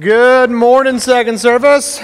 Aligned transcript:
Good 0.00 0.52
morning, 0.52 1.00
second 1.00 1.40
service. 1.40 2.00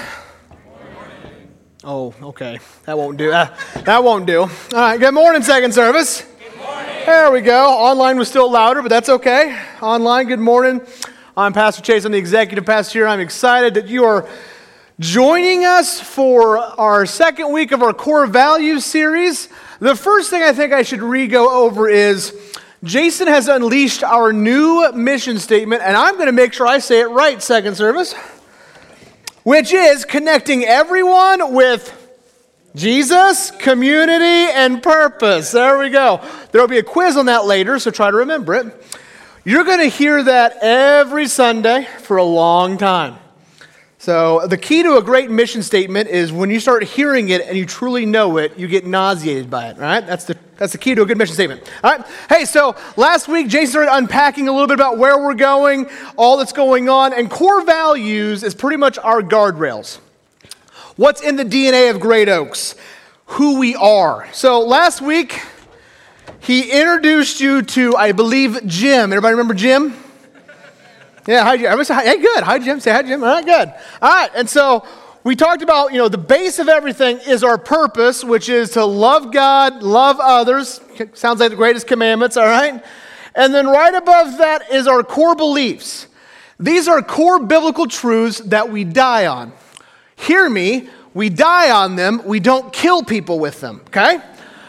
Oh, 1.85 2.13
okay. 2.21 2.59
That 2.87 2.99
won't 2.99 3.17
do. 3.17 3.31
Uh, 3.31 3.57
that 3.85 4.03
won't 4.03 4.27
do. 4.27 4.41
All 4.41 4.49
right. 4.73 4.99
Good 4.99 5.15
morning, 5.15 5.43
second 5.43 5.73
service. 5.73 6.23
Good 6.23 6.59
morning. 6.59 6.93
There 7.07 7.31
we 7.31 7.41
go. 7.41 7.69
Online 7.69 8.19
was 8.19 8.27
still 8.27 8.51
louder, 8.51 8.83
but 8.83 8.89
that's 8.89 9.09
okay. 9.09 9.57
Online, 9.81 10.27
good 10.27 10.41
morning. 10.41 10.81
I'm 11.37 11.53
Pastor 11.53 11.83
Chase. 11.83 12.05
I'm 12.05 12.11
the 12.11 12.19
executive 12.19 12.67
pastor 12.67 12.99
here. 12.99 13.07
I'm 13.07 13.21
excited 13.21 13.75
that 13.75 13.87
you 13.87 14.07
are 14.07 14.29
joining 14.99 15.65
us 15.65 16.01
for 16.01 16.59
our 16.59 17.07
second 17.07 17.53
week 17.53 17.71
of 17.71 17.81
our 17.81 17.93
core 17.93 18.27
values 18.27 18.85
series. 18.85 19.49
The 19.79 19.95
first 19.95 20.31
thing 20.31 20.43
I 20.43 20.53
think 20.53 20.73
I 20.73 20.83
should 20.83 21.01
re 21.01 21.29
go 21.29 21.63
over 21.65 21.89
is 21.89 22.37
Jason 22.85 23.27
has 23.29 23.49
unleashed 23.49 24.05
our 24.05 24.33
new 24.33 24.93
mission 24.93 25.39
statement, 25.39 25.83
and 25.83 25.97
I'm 25.97 26.15
going 26.15 26.27
to 26.27 26.33
make 26.33 26.53
sure 26.53 26.67
I 26.67 26.79
say 26.79 27.01
it 27.01 27.07
right, 27.07 27.43
second 27.43 27.77
service, 27.77 28.13
which 29.43 29.73
is 29.73 30.05
connecting 30.05 30.65
everyone 30.65 31.55
with 31.55 32.01
Jesus, 32.77 33.51
community, 33.53 34.53
and 34.53 34.83
purpose. 34.83 35.53
There 35.53 35.79
we 35.79 35.89
go. 35.89 36.21
There'll 36.53 36.69
be 36.69 36.79
a 36.79 36.83
quiz 36.83 37.17
on 37.17 37.27
that 37.27 37.47
later, 37.47 37.79
so 37.79 37.91
try 37.91 38.11
to 38.11 38.19
remember 38.19 38.55
it. 38.55 38.85
You're 39.45 39.65
going 39.65 39.81
to 39.81 39.87
hear 39.87 40.23
that 40.23 40.59
every 40.61 41.27
Sunday 41.27 41.87
for 42.01 42.19
a 42.19 42.25
long 42.25 42.77
time. 42.77 43.17
So, 44.05 44.47
the 44.47 44.59
key 44.59 44.83
to 44.83 44.99
a 44.99 45.03
great 45.03 45.31
mission 45.31 45.63
statement 45.63 46.11
is 46.11 46.31
when 46.31 46.51
you 46.51 46.61
start 46.61 46.83
hearing 46.83 47.31
it 47.31 47.41
and 47.41 47.57
you 47.57 47.65
truly 47.65 48.05
know 48.05 48.37
it, 48.37 48.59
you 48.59 48.69
get 48.69 48.85
nauseated 48.85 49.49
by 49.49 49.69
it, 49.69 49.79
right? 49.79 50.07
That's 50.07 50.27
the, 50.27 50.37
that's 50.59 50.73
the 50.73 50.79
key 50.79 50.95
to 50.95 51.01
a 51.01 51.07
good 51.07 51.17
mission 51.17 51.33
statement. 51.35 51.63
All 51.83 51.91
right? 51.91 52.07
Hey, 52.29 52.45
so 52.45 52.77
last 52.99 53.29
week, 53.29 53.49
Jason 53.49 53.71
started 53.71 53.97
unpacking 53.97 54.47
a 54.47 54.53
little 54.53 54.67
bit 54.67 54.75
about 54.75 54.99
where 54.99 55.17
we're 55.17 55.33
going, 55.33 55.89
all 56.19 56.37
that's 56.37 56.53
going 56.53 56.91
on, 56.91 57.15
and 57.15 57.31
core 57.31 57.65
values 57.65 58.43
is 58.43 58.55
pretty 58.55 58.77
much 58.77 58.99
our 58.99 59.23
guardrails. 59.23 60.01
What's 60.97 61.23
in 61.23 61.37
the 61.37 61.45
DNA 61.47 61.89
of 61.91 61.99
Great 61.99 62.29
Oaks? 62.29 62.75
Who 63.25 63.59
we 63.59 63.75
are. 63.75 64.29
So, 64.35 64.61
last 64.61 65.01
week, 65.01 65.41
he 66.41 66.71
introduced 66.71 67.41
you 67.41 67.63
to, 67.63 67.97
I 67.97 68.13
believe, 68.13 68.67
Jim. 68.67 69.15
Everybody 69.15 69.33
remember 69.33 69.55
Jim? 69.55 69.97
Yeah, 71.27 71.43
hi, 71.43 71.57
Jim. 71.57 71.79
Hi. 71.79 72.05
Hey, 72.05 72.19
good. 72.19 72.45
Hi, 72.45 72.59
Jim. 72.59 72.81
Say 72.81 72.93
hi, 72.93 73.03
Jim. 73.03 73.23
All 73.25 73.31
right, 73.31 73.45
good. 73.45 73.69
All 74.03 74.11
right, 74.11 74.31
and 74.35 74.49
so 74.49 74.85
we 75.23 75.35
talked 75.35 75.63
about, 75.63 75.93
you 75.93 75.99
know, 75.99 76.09
the 76.09 76.19
base 76.19 76.59
of 76.59 76.69
everything 76.69 77.19
is 77.27 77.43
our 77.43 77.57
purpose, 77.57 78.23
which 78.23 78.51
is 78.51 78.71
to 78.73 78.85
love 78.85 79.33
God, 79.33 79.83
love 79.83 80.19
others. 80.21 80.83
Sounds 81.15 81.41
like 81.41 81.49
the 81.49 81.57
greatest 81.57 81.87
commandments, 81.87 82.37
all 82.37 82.45
right? 82.45 82.85
And 83.35 83.55
then 83.55 83.67
right 83.67 83.95
above 83.95 84.37
that 84.37 84.71
is 84.71 84.87
our 84.87 85.03
core 85.03 85.35
beliefs. 85.35 86.09
These 86.61 86.89
are 86.89 87.01
core 87.01 87.41
biblical 87.41 87.87
truths 87.87 88.41
that 88.41 88.71
we 88.71 88.85
die 88.85 89.27
on. 89.27 89.53
Hear 90.17 90.49
me, 90.51 90.91
we 91.15 91.31
die 91.31 91.71
on 91.71 91.97
them, 91.97 92.21
we 92.27 92.39
don't 92.39 92.71
kill 92.71 93.03
people 93.03 93.39
with 93.39 93.63
them, 93.63 93.81
okay? 93.87 94.21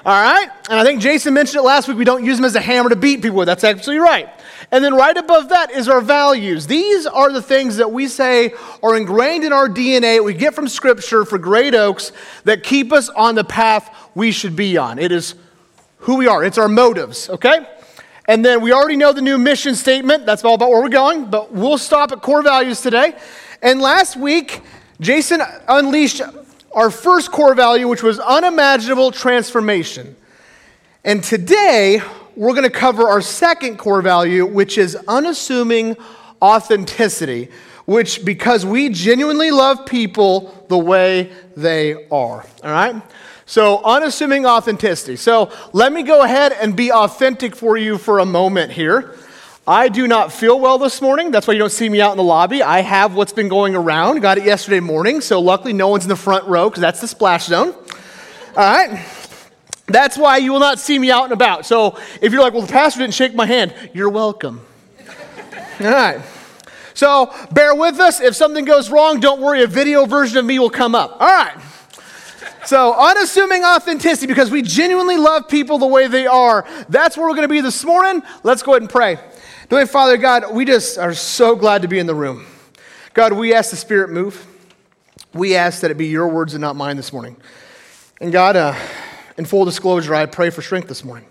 All 0.06 0.22
right? 0.22 0.50
And 0.70 0.80
I 0.80 0.86
think 0.86 1.02
Jason 1.02 1.34
mentioned 1.34 1.60
it 1.60 1.64
last 1.64 1.90
week, 1.90 1.98
we 1.98 2.06
don't 2.06 2.24
use 2.24 2.38
them 2.38 2.46
as 2.46 2.56
a 2.56 2.62
hammer 2.62 2.90
to 2.90 2.96
beat 2.96 3.22
people 3.22 3.38
with. 3.38 3.48
That's 3.48 3.66
absolutely 3.66 4.04
right. 4.04 4.30
And 4.72 4.84
then 4.84 4.96
right 4.96 5.16
above 5.16 5.50
that 5.50 5.72
is 5.72 5.88
our 5.88 6.02
values. 6.02 6.68
These 6.68 7.06
are 7.06 7.32
the 7.32 7.42
things 7.42 7.78
that 7.78 7.92
we 7.92 8.08
say 8.08 8.54
are 8.82 8.98
ingrained 8.98 9.44
in 9.44 9.54
our 9.54 9.70
DNA, 9.70 10.24
we 10.24 10.34
get 10.34 10.54
from 10.54 10.68
Scripture 10.68 11.26
for 11.26 11.38
Great 11.38 11.76
Oaks 11.76 12.12
that 12.44 12.64
keep 12.64 12.92
us 12.92 13.10
on 13.10 13.36
the 13.36 13.44
path 13.44 13.94
we 14.16 14.32
should 14.32 14.56
be 14.56 14.78
on. 14.78 15.00
It 15.00 15.12
is 15.12 15.36
who 16.00 16.16
we 16.16 16.28
are, 16.28 16.44
it's 16.44 16.58
our 16.58 16.68
motives, 16.68 17.30
okay? 17.30 17.66
And 18.28 18.44
then 18.44 18.62
we 18.62 18.72
already 18.72 18.96
know 18.96 19.14
the 19.14 19.22
new 19.22 19.38
mission 19.38 19.76
statement. 19.76 20.26
That's 20.26 20.44
all 20.44 20.56
about 20.56 20.70
where 20.70 20.82
we're 20.82 20.90
going, 20.90 21.26
but 21.26 21.52
we'll 21.52 21.78
stop 21.78 22.12
at 22.12 22.22
core 22.22 22.42
values 22.42 22.82
today. 22.82 23.16
And 23.62 23.82
last 23.82 24.18
week, 24.18 24.62
Jason 25.00 25.42
unleashed 25.68 26.22
our 26.72 26.90
first 26.90 27.32
core 27.32 27.54
value, 27.56 27.88
which 27.88 28.04
was 28.04 28.20
unimaginable 28.20 29.12
transformation. 29.12 30.16
And 31.04 31.24
today, 31.24 32.02
we're 32.36 32.54
going 32.54 32.64
to 32.64 32.70
cover 32.70 33.08
our 33.08 33.22
second 33.22 33.78
core 33.78 34.02
value, 34.02 34.46
which 34.46 34.78
is 34.78 34.96
unassuming 35.08 35.96
authenticity, 36.42 37.50
which 37.86 38.26
because 38.26 38.66
we 38.66 38.90
genuinely 38.90 39.52
love 39.52 39.86
people 39.86 40.66
the 40.70 40.78
way 40.78 41.32
they 41.56 41.94
are. 42.10 42.46
All 42.46 42.46
right? 42.64 43.02
So, 43.48 43.84
unassuming 43.84 44.46
authenticity. 44.46 45.18
So, 45.18 45.52
let 45.72 45.94
me 45.94 46.02
go 46.02 46.24
ahead 46.24 46.52
and 46.54 46.76
be 46.76 46.92
authentic 46.92 47.56
for 47.56 47.78
you 47.78 48.00
for 48.00 48.20
a 48.20 48.26
moment 48.26 48.72
here. 48.72 49.16
I 49.68 49.88
do 49.88 50.08
not 50.08 50.34
feel 50.34 50.60
well 50.60 50.80
this 50.80 51.00
morning. 51.00 51.30
That's 51.30 51.48
why 51.48 51.54
you 51.54 51.60
don't 51.60 51.72
see 51.72 51.88
me 51.88 52.02
out 52.02 52.12
in 52.12 52.18
the 52.18 52.24
lobby. 52.24 52.64
I 52.64 52.82
have 52.82 53.16
what's 53.16 53.34
been 53.34 53.48
going 53.48 53.76
around. 53.76 54.22
Got 54.22 54.40
it 54.40 54.46
yesterday 54.46 54.80
morning. 54.80 55.22
So, 55.22 55.40
luckily, 55.40 55.74
no 55.74 55.90
one's 55.90 56.06
in 56.06 56.10
the 56.10 56.16
front 56.16 56.46
row 56.46 56.70
because 56.70 56.82
that's 56.82 57.02
the 57.02 57.08
splash 57.08 57.46
zone. 57.46 57.72
All 57.72 58.56
right? 58.56 59.00
That's 59.88 60.18
why 60.18 60.38
you 60.38 60.52
will 60.52 60.60
not 60.60 60.80
see 60.80 60.98
me 60.98 61.12
out 61.12 61.26
and 61.26 61.34
about. 61.34 61.66
So 61.66 61.98
if 62.22 62.32
you're 62.32 62.42
like, 62.42 62.54
well, 62.54 62.64
the 62.64 62.72
pastor 62.72 63.02
didn't 63.02 63.14
shake 63.14 63.36
my 63.36 63.46
hand, 63.46 63.74
you're 63.94 64.10
welcome. 64.10 64.62
All 65.80 65.88
right. 65.88 66.22
So 66.94 67.32
bear 67.52 67.76
with 67.76 68.00
us. 68.00 68.22
If 68.22 68.36
something 68.36 68.66
goes 68.66 68.90
wrong, 68.90 69.20
don't 69.20 69.42
worry, 69.42 69.62
a 69.64 69.68
video 69.68 70.06
version 70.06 70.38
of 70.38 70.46
me 70.46 70.58
will 70.58 70.70
come 70.70 70.96
up. 70.96 71.12
All 71.20 71.28
right. 71.28 71.58
So, 72.66 72.96
unassuming 72.96 73.64
authenticity 73.64 74.26
because 74.26 74.50
we 74.50 74.64
genuinely 74.64 75.18
love 75.18 75.48
people 75.48 75.78
the 75.78 75.86
way 75.86 76.08
they 76.08 76.26
are. 76.26 76.66
That's 76.90 77.16
where 77.16 77.28
we're 77.28 77.36
going 77.36 77.48
to 77.48 77.54
be 77.54 77.62
this 77.62 77.84
morning. 77.84 78.24
Let's 78.42 78.64
go 78.64 78.72
ahead 78.72 78.82
and 78.82 78.90
pray. 78.90 79.20
Dear 79.70 79.86
Father 79.86 80.18
God, 80.18 80.52
we 80.52 80.66
just 80.66 80.98
are 80.98 81.14
so 81.14 81.56
glad 81.56 81.84
to 81.84 81.88
be 81.88 82.00
in 82.00 82.08
the 82.08 82.16
room. 82.16 82.48
God, 83.14 83.34
we 83.34 83.54
ask 83.54 83.70
the 83.70 83.76
Spirit 83.76 84.10
move. 84.10 84.48
We 85.32 85.56
ask 85.56 85.82
that 85.82 85.92
it 85.92 85.98
be 85.98 86.08
your 86.08 86.28
words 86.28 86.56
and 86.56 86.62
not 86.62 86.76
mine 86.76 86.98
this 86.98 87.14
morning. 87.14 87.36
And 88.20 88.32
God, 88.32 88.56
uh, 88.56 88.76
in 89.38 89.46
full 89.46 89.66
disclosure, 89.66 90.16
I 90.16 90.26
pray 90.26 90.50
for 90.50 90.62
strength 90.62 90.88
this 90.88 91.04
morning. 91.04 91.28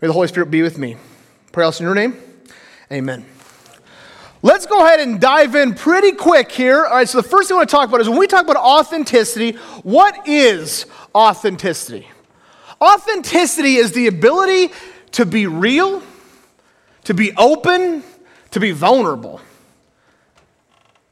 May 0.00 0.08
the 0.08 0.12
Holy 0.12 0.28
Spirit 0.28 0.50
be 0.50 0.62
with 0.62 0.78
me. 0.78 0.96
Pray 1.52 1.64
else 1.64 1.80
in 1.80 1.84
your 1.84 1.94
name. 1.94 2.16
Amen. 2.90 3.24
Let's 4.44 4.66
go 4.66 4.84
ahead 4.84 4.98
and 4.98 5.20
dive 5.20 5.54
in 5.54 5.74
pretty 5.74 6.12
quick 6.12 6.50
here. 6.50 6.84
All 6.84 6.96
right, 6.96 7.08
so 7.08 7.20
the 7.20 7.28
first 7.28 7.48
thing 7.48 7.54
I 7.54 7.58
want 7.58 7.70
to 7.70 7.76
talk 7.76 7.88
about 7.88 8.00
is 8.00 8.08
when 8.08 8.18
we 8.18 8.26
talk 8.26 8.42
about 8.42 8.56
authenticity, 8.56 9.52
what 9.84 10.26
is 10.26 10.86
authenticity? 11.14 12.08
Authenticity 12.80 13.76
is 13.76 13.92
the 13.92 14.08
ability 14.08 14.72
to 15.12 15.24
be 15.24 15.46
real, 15.46 16.02
to 17.04 17.14
be 17.14 17.32
open, 17.36 18.02
to 18.50 18.58
be 18.58 18.72
vulnerable. 18.72 19.40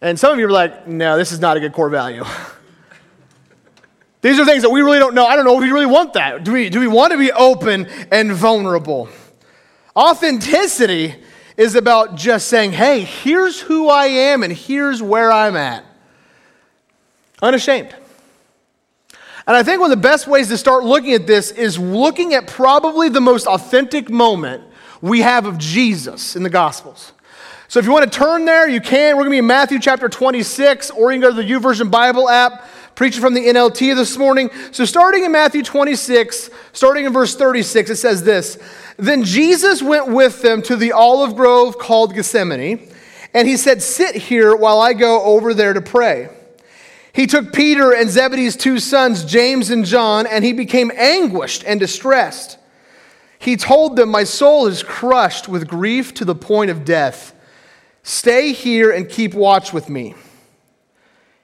And 0.01 0.19
some 0.19 0.33
of 0.33 0.41
you 0.41 0.47
are 0.47 0.51
like, 0.51 0.89
no, 0.89 1.17
this 1.17 1.31
is 1.31 1.39
not 1.39 1.57
a 1.57 1.61
good 1.61 1.73
core 1.73 1.91
value. 1.91 2.25
These 4.23 4.39
are 4.39 4.45
things 4.45 4.63
that 4.63 4.71
we 4.71 4.83
really 4.83 4.99
don't 4.99 5.15
know. 5.15 5.27
I 5.27 5.35
don't 5.35 5.45
know 5.45 5.57
if 5.57 5.63
we 5.63 5.71
really 5.71 5.87
want 5.87 6.13
that. 6.15 6.45
Do 6.45 6.53
we, 6.53 6.69
do 6.69 6.81
we 6.81 6.87
want 6.87 7.13
to 7.13 7.19
be 7.19 7.33
open 7.33 7.87
and 8.11 8.33
vulnerable? 8.33 9.09
Authenticity 9.97 11.15
is 11.57 11.75
about 11.75 12.17
just 12.17 12.49
saying, 12.49 12.73
hey, 12.73 13.01
here's 13.01 13.61
who 13.61 13.89
I 13.89 14.07
am 14.07 14.43
and 14.43 14.53
here's 14.53 15.03
where 15.03 15.33
I'm 15.33 15.57
at. 15.57 15.85
Unashamed. 17.43 17.95
And 19.47 19.57
I 19.57 19.63
think 19.63 19.81
one 19.81 19.91
of 19.91 19.97
the 19.97 20.03
best 20.03 20.27
ways 20.27 20.49
to 20.49 20.59
start 20.59 20.85
looking 20.85 21.13
at 21.13 21.27
this 21.27 21.51
is 21.51 21.79
looking 21.79 22.35
at 22.35 22.47
probably 22.47 23.09
the 23.09 23.21
most 23.21 23.47
authentic 23.47 24.11
moment 24.11 24.63
we 25.01 25.23
have 25.23 25.47
of 25.47 25.57
Jesus 25.57 26.37
in 26.37 26.43
the 26.43 26.51
Gospels. 26.51 27.13
So 27.69 27.79
if 27.79 27.87
you 27.87 27.93
want 27.93 28.11
to 28.11 28.19
turn 28.19 28.45
there, 28.45 28.69
you 28.69 28.81
can. 28.81 29.17
We're 29.17 29.23
going 29.23 29.31
to 29.31 29.35
be 29.35 29.39
in 29.39 29.47
Matthew 29.47 29.79
chapter 29.79 30.09
26, 30.09 30.91
or 30.91 31.13
you 31.13 31.21
can 31.21 31.31
go 31.31 31.35
to 31.35 31.43
the 31.43 31.51
YouVersion 31.51 31.91
Bible 31.91 32.29
app 32.29 32.67
preaching 33.01 33.23
from 33.23 33.33
the 33.33 33.47
NLT 33.47 33.97
this 33.97 34.19
morning. 34.19 34.51
So, 34.73 34.85
starting 34.85 35.25
in 35.25 35.33
Matthew 35.33 35.63
26, 35.63 36.51
starting 36.75 37.07
in 37.07 37.15
verse 37.15 37.35
36, 37.35 37.89
it 37.89 37.97
says 37.97 38.25
this 38.25 38.59
Then 38.99 39.25
Jesus 39.25 39.81
went 39.81 40.09
with 40.09 40.43
them 40.43 40.61
to 40.61 40.77
the 40.77 40.93
olive 40.93 41.35
grove 41.35 41.79
called 41.79 42.15
Gethsemane, 42.15 42.93
and 43.33 43.49
he 43.49 43.57
said, 43.57 43.81
Sit 43.81 44.17
here 44.17 44.55
while 44.55 44.83
I 44.83 44.93
go 44.93 45.23
over 45.23 45.55
there 45.55 45.73
to 45.73 45.81
pray. 45.81 46.29
He 47.15 47.27
took 47.27 47.55
Peter 47.55 47.91
and 47.91 48.11
Zebedee's 48.11 48.55
two 48.55 48.79
sons, 48.79 49.25
James 49.25 49.71
and 49.71 49.87
John, 49.87 50.27
and 50.27 50.45
he 50.45 50.53
became 50.53 50.93
anguished 50.95 51.65
and 51.65 51.81
distressed. 51.81 52.59
He 53.39 53.57
told 53.57 53.97
them, 53.97 54.11
My 54.11 54.25
soul 54.25 54.67
is 54.67 54.83
crushed 54.83 55.49
with 55.49 55.67
grief 55.67 56.13
to 56.17 56.27
the 56.27 56.35
point 56.35 56.71
of 56.71 56.85
death. 56.85 57.33
Stay 58.03 58.53
here 58.53 58.91
and 58.91 59.09
keep 59.09 59.33
watch 59.33 59.73
with 59.73 59.89
me 59.89 60.17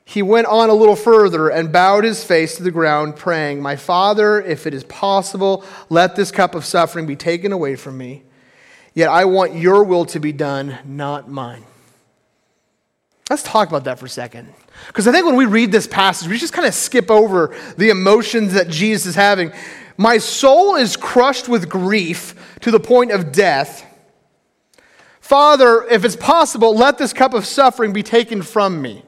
he 0.08 0.22
went 0.22 0.46
on 0.46 0.70
a 0.70 0.72
little 0.72 0.94
further 0.94 1.48
and 1.48 1.72
bowed 1.72 2.04
his 2.04 2.22
face 2.22 2.56
to 2.56 2.62
the 2.62 2.70
ground, 2.70 3.16
praying, 3.16 3.60
My 3.60 3.74
Father, 3.74 4.40
if 4.40 4.64
it 4.64 4.72
is 4.72 4.84
possible, 4.84 5.64
let 5.88 6.14
this 6.14 6.30
cup 6.30 6.54
of 6.54 6.64
suffering 6.64 7.06
be 7.06 7.16
taken 7.16 7.50
away 7.50 7.74
from 7.74 7.98
me. 7.98 8.22
Yet 8.94 9.08
I 9.08 9.24
want 9.24 9.56
your 9.56 9.82
will 9.82 10.04
to 10.06 10.20
be 10.20 10.30
done, 10.30 10.78
not 10.84 11.28
mine. 11.28 11.64
Let's 13.28 13.42
talk 13.42 13.68
about 13.68 13.82
that 13.84 13.98
for 13.98 14.06
a 14.06 14.08
second. 14.08 14.54
Because 14.86 15.08
I 15.08 15.12
think 15.12 15.26
when 15.26 15.34
we 15.34 15.44
read 15.44 15.72
this 15.72 15.88
passage, 15.88 16.28
we 16.28 16.38
just 16.38 16.52
kind 16.52 16.68
of 16.68 16.74
skip 16.74 17.10
over 17.10 17.56
the 17.76 17.90
emotions 17.90 18.52
that 18.52 18.68
Jesus 18.68 19.06
is 19.06 19.14
having. 19.16 19.50
My 19.96 20.18
soul 20.18 20.76
is 20.76 20.96
crushed 20.96 21.48
with 21.48 21.68
grief 21.68 22.56
to 22.60 22.70
the 22.70 22.78
point 22.78 23.10
of 23.10 23.32
death. 23.32 23.84
Father, 25.20 25.82
if 25.90 26.04
it's 26.04 26.14
possible, 26.14 26.76
let 26.76 26.96
this 26.96 27.12
cup 27.12 27.34
of 27.34 27.44
suffering 27.44 27.92
be 27.92 28.04
taken 28.04 28.40
from 28.40 28.80
me. 28.80 29.02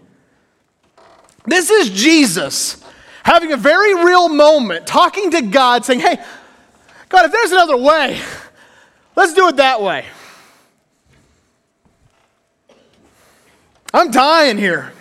This 1.48 1.70
is 1.70 1.90
Jesus 1.90 2.82
having 3.24 3.52
a 3.52 3.56
very 3.56 3.94
real 4.04 4.28
moment, 4.28 4.86
talking 4.86 5.30
to 5.30 5.42
God, 5.42 5.84
saying, 5.84 6.00
Hey, 6.00 6.18
God, 7.08 7.26
if 7.26 7.32
there's 7.32 7.52
another 7.52 7.76
way, 7.76 8.20
let's 9.16 9.34
do 9.34 9.48
it 9.48 9.56
that 9.56 9.80
way. 9.82 10.04
I'm 13.92 14.10
dying 14.10 14.58
here. 14.58 14.92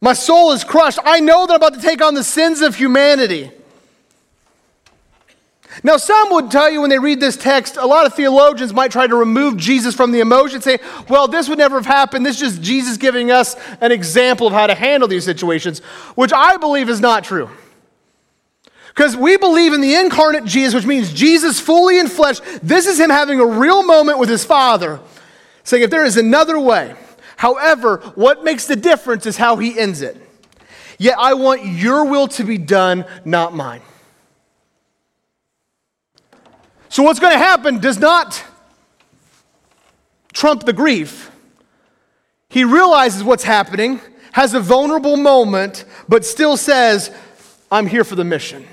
My 0.00 0.12
soul 0.12 0.52
is 0.52 0.64
crushed. 0.64 0.98
I 1.04 1.20
know 1.20 1.46
that 1.46 1.54
I'm 1.54 1.56
about 1.56 1.74
to 1.74 1.80
take 1.80 2.02
on 2.02 2.14
the 2.14 2.24
sins 2.24 2.60
of 2.60 2.76
humanity. 2.76 3.50
Now, 5.82 5.96
some 5.96 6.30
would 6.32 6.50
tell 6.50 6.70
you 6.70 6.80
when 6.80 6.90
they 6.90 6.98
read 6.98 7.18
this 7.18 7.36
text, 7.36 7.76
a 7.76 7.86
lot 7.86 8.04
of 8.06 8.14
theologians 8.14 8.74
might 8.74 8.92
try 8.92 9.06
to 9.06 9.16
remove 9.16 9.56
Jesus 9.56 9.94
from 9.94 10.12
the 10.12 10.20
emotion, 10.20 10.60
say, 10.60 10.78
well, 11.08 11.26
this 11.26 11.48
would 11.48 11.58
never 11.58 11.76
have 11.76 11.86
happened. 11.86 12.26
This 12.26 12.40
is 12.40 12.52
just 12.52 12.62
Jesus 12.62 12.96
giving 12.96 13.30
us 13.30 13.56
an 13.80 13.90
example 13.90 14.46
of 14.46 14.52
how 14.52 14.66
to 14.66 14.74
handle 14.74 15.08
these 15.08 15.24
situations, 15.24 15.78
which 16.14 16.32
I 16.32 16.58
believe 16.58 16.88
is 16.88 17.00
not 17.00 17.24
true. 17.24 17.48
Because 18.88 19.16
we 19.16 19.38
believe 19.38 19.72
in 19.72 19.80
the 19.80 19.94
incarnate 19.94 20.44
Jesus, 20.44 20.74
which 20.74 20.86
means 20.86 21.12
Jesus 21.12 21.58
fully 21.58 21.98
in 21.98 22.08
flesh. 22.08 22.40
This 22.62 22.86
is 22.86 23.00
him 23.00 23.08
having 23.08 23.40
a 23.40 23.46
real 23.46 23.82
moment 23.82 24.18
with 24.18 24.28
his 24.28 24.44
Father, 24.44 25.00
saying, 25.64 25.82
if 25.82 25.90
there 25.90 26.04
is 26.04 26.18
another 26.18 26.60
way, 26.60 26.94
however, 27.36 27.98
what 28.14 28.44
makes 28.44 28.66
the 28.66 28.76
difference 28.76 29.24
is 29.24 29.38
how 29.38 29.56
he 29.56 29.78
ends 29.78 30.02
it. 30.02 30.18
Yet 30.98 31.16
I 31.18 31.32
want 31.34 31.64
your 31.64 32.04
will 32.04 32.28
to 32.28 32.44
be 32.44 32.58
done, 32.58 33.06
not 33.24 33.54
mine. 33.54 33.80
So, 36.92 37.02
what's 37.02 37.20
going 37.20 37.32
to 37.32 37.38
happen 37.38 37.78
does 37.78 37.98
not 37.98 38.44
trump 40.34 40.64
the 40.64 40.74
grief. 40.74 41.30
He 42.50 42.64
realizes 42.64 43.24
what's 43.24 43.44
happening, 43.44 43.98
has 44.32 44.52
a 44.52 44.60
vulnerable 44.60 45.16
moment, 45.16 45.86
but 46.06 46.22
still 46.26 46.58
says, 46.58 47.10
I'm 47.70 47.86
here 47.86 48.04
for 48.04 48.14
the 48.14 48.24
mission. 48.24 48.68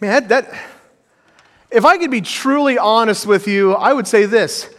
Man, 0.00 0.28
that, 0.28 0.54
if 1.68 1.84
I 1.84 1.98
could 1.98 2.12
be 2.12 2.20
truly 2.20 2.78
honest 2.78 3.26
with 3.26 3.48
you, 3.48 3.74
I 3.74 3.92
would 3.92 4.06
say 4.06 4.24
this. 4.24 4.72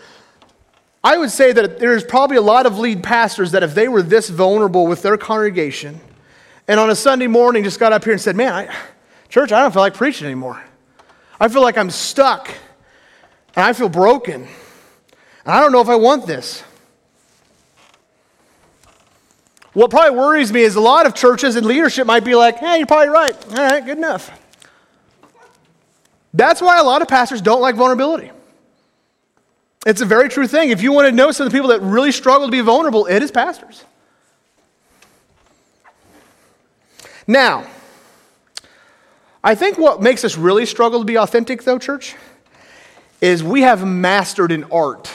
I 1.04 1.18
would 1.18 1.32
say 1.32 1.52
that 1.52 1.80
there's 1.80 2.06
probably 2.06 2.38
a 2.38 2.42
lot 2.42 2.66
of 2.66 2.80
lead 2.80 3.04
pastors 3.04 3.52
that 3.52 3.62
if 3.62 3.76
they 3.76 3.90
were 3.90 4.02
this 4.02 4.30
vulnerable 4.30 4.88
with 4.88 5.02
their 5.02 5.18
congregation 5.18 6.00
and 6.70 6.80
on 6.80 6.90
a 6.90 6.96
Sunday 6.96 7.28
morning 7.28 7.66
just 7.66 7.78
got 7.78 7.92
up 7.92 8.06
here 8.06 8.14
and 8.14 8.22
said, 8.22 8.38
Man, 8.38 8.54
I, 8.54 8.74
church, 9.28 9.52
I 9.52 9.62
don't 9.62 9.74
feel 9.74 9.82
like 9.82 9.96
preaching 9.96 10.26
anymore. 10.26 10.64
I 11.40 11.48
feel 11.48 11.62
like 11.62 11.78
I'm 11.78 11.90
stuck 11.90 12.50
and 13.56 13.66
I 13.66 13.74
feel 13.74 13.90
broken. 13.90 14.42
And 14.44 14.48
I 15.46 15.60
don't 15.62 15.72
know 15.72 15.82
if 15.82 15.90
I 15.90 15.96
want 15.96 16.28
this. 16.28 16.64
What 19.74 19.92
probably 19.92 20.18
worries 20.18 20.52
me 20.52 20.62
is 20.62 20.76
a 20.76 20.82
lot 20.82 21.06
of 21.06 21.14
churches 21.14 21.56
and 21.56 21.66
leadership 21.66 22.06
might 22.06 22.26
be 22.26 22.36
like, 22.36 22.58
hey, 22.58 22.78
you're 22.78 22.88
probably 22.88 23.10
right. 23.10 23.36
All 23.50 23.56
right, 23.56 23.86
good 23.86 23.98
enough. 23.98 24.32
That's 26.34 26.62
why 26.62 26.80
a 26.80 26.84
lot 26.84 27.02
of 27.02 27.08
pastors 27.08 27.42
don't 27.42 27.62
like 27.62 27.76
vulnerability. 27.76 28.32
It's 29.86 30.02
a 30.02 30.06
very 30.06 30.28
true 30.28 30.48
thing. 30.48 30.70
If 30.70 30.82
you 30.82 30.92
want 30.92 31.08
to 31.08 31.12
know 31.12 31.32
some 31.32 31.48
of 31.48 31.54
the 31.54 31.58
people 31.58 31.70
that 31.70 31.82
really 31.82 32.12
struggle 32.12 32.48
to 32.48 32.52
be 32.52 32.60
vulnerable, 32.60 33.06
it 33.06 33.24
is 33.24 33.32
pastors. 33.32 33.86
Now, 37.26 37.66
I 39.44 39.56
think 39.56 39.78
what 39.78 40.02
makes 40.02 40.26
us 40.26 40.38
really 40.38 40.66
struggle 40.66 41.00
to 41.00 41.06
be 41.06 41.18
authentic, 41.18 41.64
though, 41.64 41.80
church, 41.80 42.16
is 43.22 43.44
we 43.44 43.62
have 43.62 43.86
mastered 43.86 44.52
an 44.52 44.66
art 44.66 45.10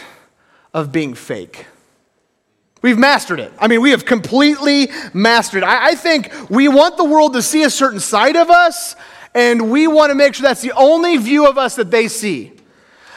of 0.73 0.93
being 0.93 1.15
fake. 1.15 1.67
We've 2.81 2.99
mastered 2.99 3.41
it. 3.41 3.53
I 3.59 3.69
mean, 3.69 3.81
we 3.81 3.91
have 3.91 4.05
completely 4.05 4.91
mastered 5.15 5.63
it. 5.63 5.67
I, 5.67 5.91
I, 5.91 5.95
think 5.95 6.31
we 6.51 6.69
want 6.69 6.99
the 6.99 7.05
world 7.05 7.33
to 7.33 7.41
see 7.41 7.63
a 7.63 7.71
certain 7.71 8.01
side 8.01 8.37
of 8.37 8.51
us, 8.51 8.95
and 9.35 9.71
we 9.71 9.87
want 9.87 10.11
to 10.11 10.15
make 10.15 10.35
sure 10.35 10.43
that's 10.43 10.61
the 10.61 10.73
only 10.73 11.17
view 11.17 11.47
of 11.47 11.57
us 11.57 11.77
that 11.77 11.91
they 11.91 12.09
see. 12.09 12.53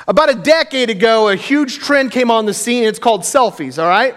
About 0.08 0.30
a 0.30 0.36
decade 0.36 0.90
ago, 0.90 1.28
a 1.28 1.36
huge 1.36 1.80
trend 1.80 2.12
came 2.12 2.32
on 2.32 2.46
the 2.46 2.54
scene. 2.54 2.86
It's 2.86 3.00
called 3.00 3.22
selfies, 3.22 3.82
all 3.82 3.90
right? 3.90 4.16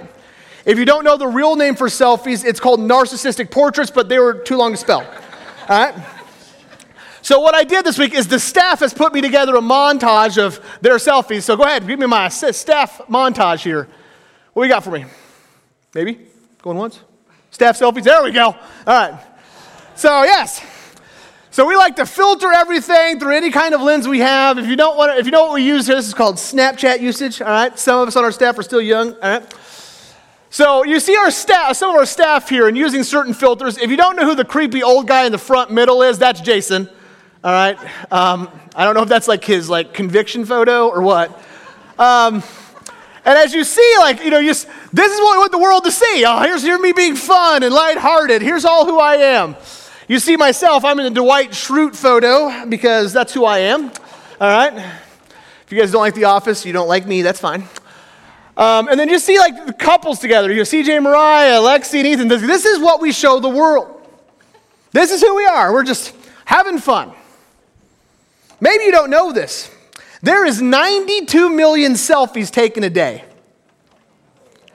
If 0.64 0.78
you 0.78 0.84
don't 0.84 1.02
know 1.02 1.16
the 1.16 1.26
real 1.26 1.56
name 1.56 1.74
for 1.74 1.88
selfies, 1.88 2.44
it's 2.44 2.60
called 2.60 2.78
narcissistic 2.78 3.50
portraits, 3.50 3.90
but 3.90 4.08
they 4.08 4.20
were 4.20 4.34
too 4.34 4.56
long 4.56 4.70
to 4.72 4.76
spell, 4.76 5.00
all 5.68 5.86
right? 5.86 5.94
So, 7.30 7.38
what 7.38 7.54
I 7.54 7.62
did 7.62 7.86
this 7.86 7.96
week 7.96 8.12
is 8.12 8.26
the 8.26 8.40
staff 8.40 8.80
has 8.80 8.92
put 8.92 9.12
me 9.12 9.20
together 9.20 9.54
a 9.54 9.60
montage 9.60 10.36
of 10.36 10.60
their 10.80 10.96
selfies. 10.96 11.42
So, 11.42 11.56
go 11.56 11.62
ahead, 11.62 11.86
give 11.86 12.00
me 12.00 12.06
my 12.06 12.26
staff 12.26 13.00
montage 13.08 13.62
here. 13.62 13.86
What 14.52 14.64
do 14.64 14.68
you 14.68 14.74
got 14.74 14.82
for 14.82 14.90
me? 14.90 15.04
Maybe? 15.94 16.26
Going 16.60 16.76
once? 16.76 16.98
Staff 17.52 17.78
selfies? 17.78 18.02
There 18.02 18.20
we 18.24 18.32
go. 18.32 18.46
All 18.46 18.56
right. 18.84 19.14
So, 19.94 20.24
yes. 20.24 20.60
So 21.52 21.68
we 21.68 21.76
like 21.76 21.94
to 21.96 22.04
filter 22.04 22.52
everything 22.52 23.20
through 23.20 23.36
any 23.36 23.52
kind 23.52 23.76
of 23.76 23.80
lens 23.80 24.08
we 24.08 24.18
have. 24.18 24.58
If 24.58 24.66
you 24.66 24.74
don't 24.74 24.96
want 24.96 25.12
to, 25.12 25.18
if 25.20 25.24
you 25.24 25.30
know 25.30 25.44
what 25.44 25.54
we 25.54 25.62
use 25.62 25.86
here, 25.86 25.94
this 25.94 26.08
is 26.08 26.14
called 26.14 26.34
Snapchat 26.34 26.98
usage. 26.98 27.40
All 27.40 27.46
right. 27.46 27.78
Some 27.78 28.00
of 28.00 28.08
us 28.08 28.16
on 28.16 28.24
our 28.24 28.32
staff 28.32 28.58
are 28.58 28.64
still 28.64 28.82
young. 28.82 29.12
All 29.12 29.20
right. 29.20 29.54
So 30.50 30.82
you 30.82 30.98
see 30.98 31.14
our 31.14 31.30
staff, 31.30 31.76
some 31.76 31.90
of 31.90 31.94
our 31.94 32.06
staff 32.06 32.48
here, 32.48 32.66
and 32.66 32.76
using 32.76 33.04
certain 33.04 33.34
filters. 33.34 33.78
If 33.78 33.88
you 33.88 33.96
don't 33.96 34.16
know 34.16 34.24
who 34.24 34.34
the 34.34 34.44
creepy 34.44 34.82
old 34.82 35.06
guy 35.06 35.26
in 35.26 35.30
the 35.30 35.38
front 35.38 35.70
middle 35.70 36.02
is, 36.02 36.18
that's 36.18 36.40
Jason. 36.40 36.90
All 37.42 37.52
right. 37.52 37.78
Um, 38.12 38.50
I 38.76 38.84
don't 38.84 38.94
know 38.94 39.02
if 39.02 39.08
that's 39.08 39.26
like 39.26 39.44
his 39.44 39.70
like 39.70 39.94
conviction 39.94 40.44
photo 40.44 40.88
or 40.88 41.00
what. 41.00 41.30
Um, 41.98 42.42
and 43.24 43.38
as 43.38 43.54
you 43.54 43.64
see, 43.64 43.94
like, 43.98 44.22
you 44.22 44.30
know, 44.30 44.40
this 44.40 44.66
is 44.66 45.20
what 45.20 45.34
we 45.34 45.38
want 45.38 45.52
the 45.52 45.58
world 45.58 45.84
to 45.84 45.92
see. 45.92 46.24
Oh, 46.26 46.40
here's, 46.40 46.62
here's 46.62 46.80
me 46.80 46.92
being 46.92 47.16
fun 47.16 47.62
and 47.62 47.72
lighthearted. 47.72 48.42
Here's 48.42 48.64
all 48.64 48.84
who 48.84 48.98
I 48.98 49.16
am. 49.16 49.56
You 50.08 50.18
see 50.18 50.36
myself, 50.36 50.84
I'm 50.84 50.98
in 50.98 51.12
the 51.12 51.20
Dwight 51.20 51.50
Schrute 51.50 51.94
photo 51.94 52.66
because 52.66 53.12
that's 53.12 53.32
who 53.32 53.44
I 53.44 53.60
am. 53.60 53.84
All 54.40 54.48
right? 54.48 54.72
If 54.74 55.66
you 55.70 55.78
guys 55.78 55.92
don't 55.92 56.00
like 56.00 56.14
The 56.14 56.24
Office, 56.24 56.66
you 56.66 56.72
don't 56.72 56.88
like 56.88 57.06
me, 57.06 57.22
that's 57.22 57.40
fine. 57.40 57.64
Um, 58.56 58.88
and 58.88 58.98
then 58.98 59.08
you 59.08 59.18
see 59.18 59.38
like 59.38 59.66
the 59.66 59.72
couples 59.72 60.18
together. 60.18 60.52
You 60.52 60.64
see 60.64 60.82
CJ 60.82 61.02
Mariah, 61.02 61.60
Lexi, 61.60 61.98
and 61.98 62.06
Ethan. 62.06 62.28
This, 62.28 62.42
this 62.42 62.64
is 62.66 62.80
what 62.80 63.00
we 63.00 63.12
show 63.12 63.40
the 63.40 63.48
world. 63.48 64.06
This 64.92 65.12
is 65.12 65.22
who 65.22 65.36
we 65.36 65.46
are. 65.46 65.72
We're 65.72 65.84
just 65.84 66.14
having 66.44 66.78
fun. 66.78 67.12
Maybe 68.60 68.84
you 68.84 68.92
don't 68.92 69.10
know 69.10 69.32
this. 69.32 69.70
There 70.22 70.44
is 70.44 70.60
92 70.60 71.48
million 71.48 71.92
selfies 71.92 72.50
taken 72.50 72.84
a 72.84 72.90
day. 72.90 73.24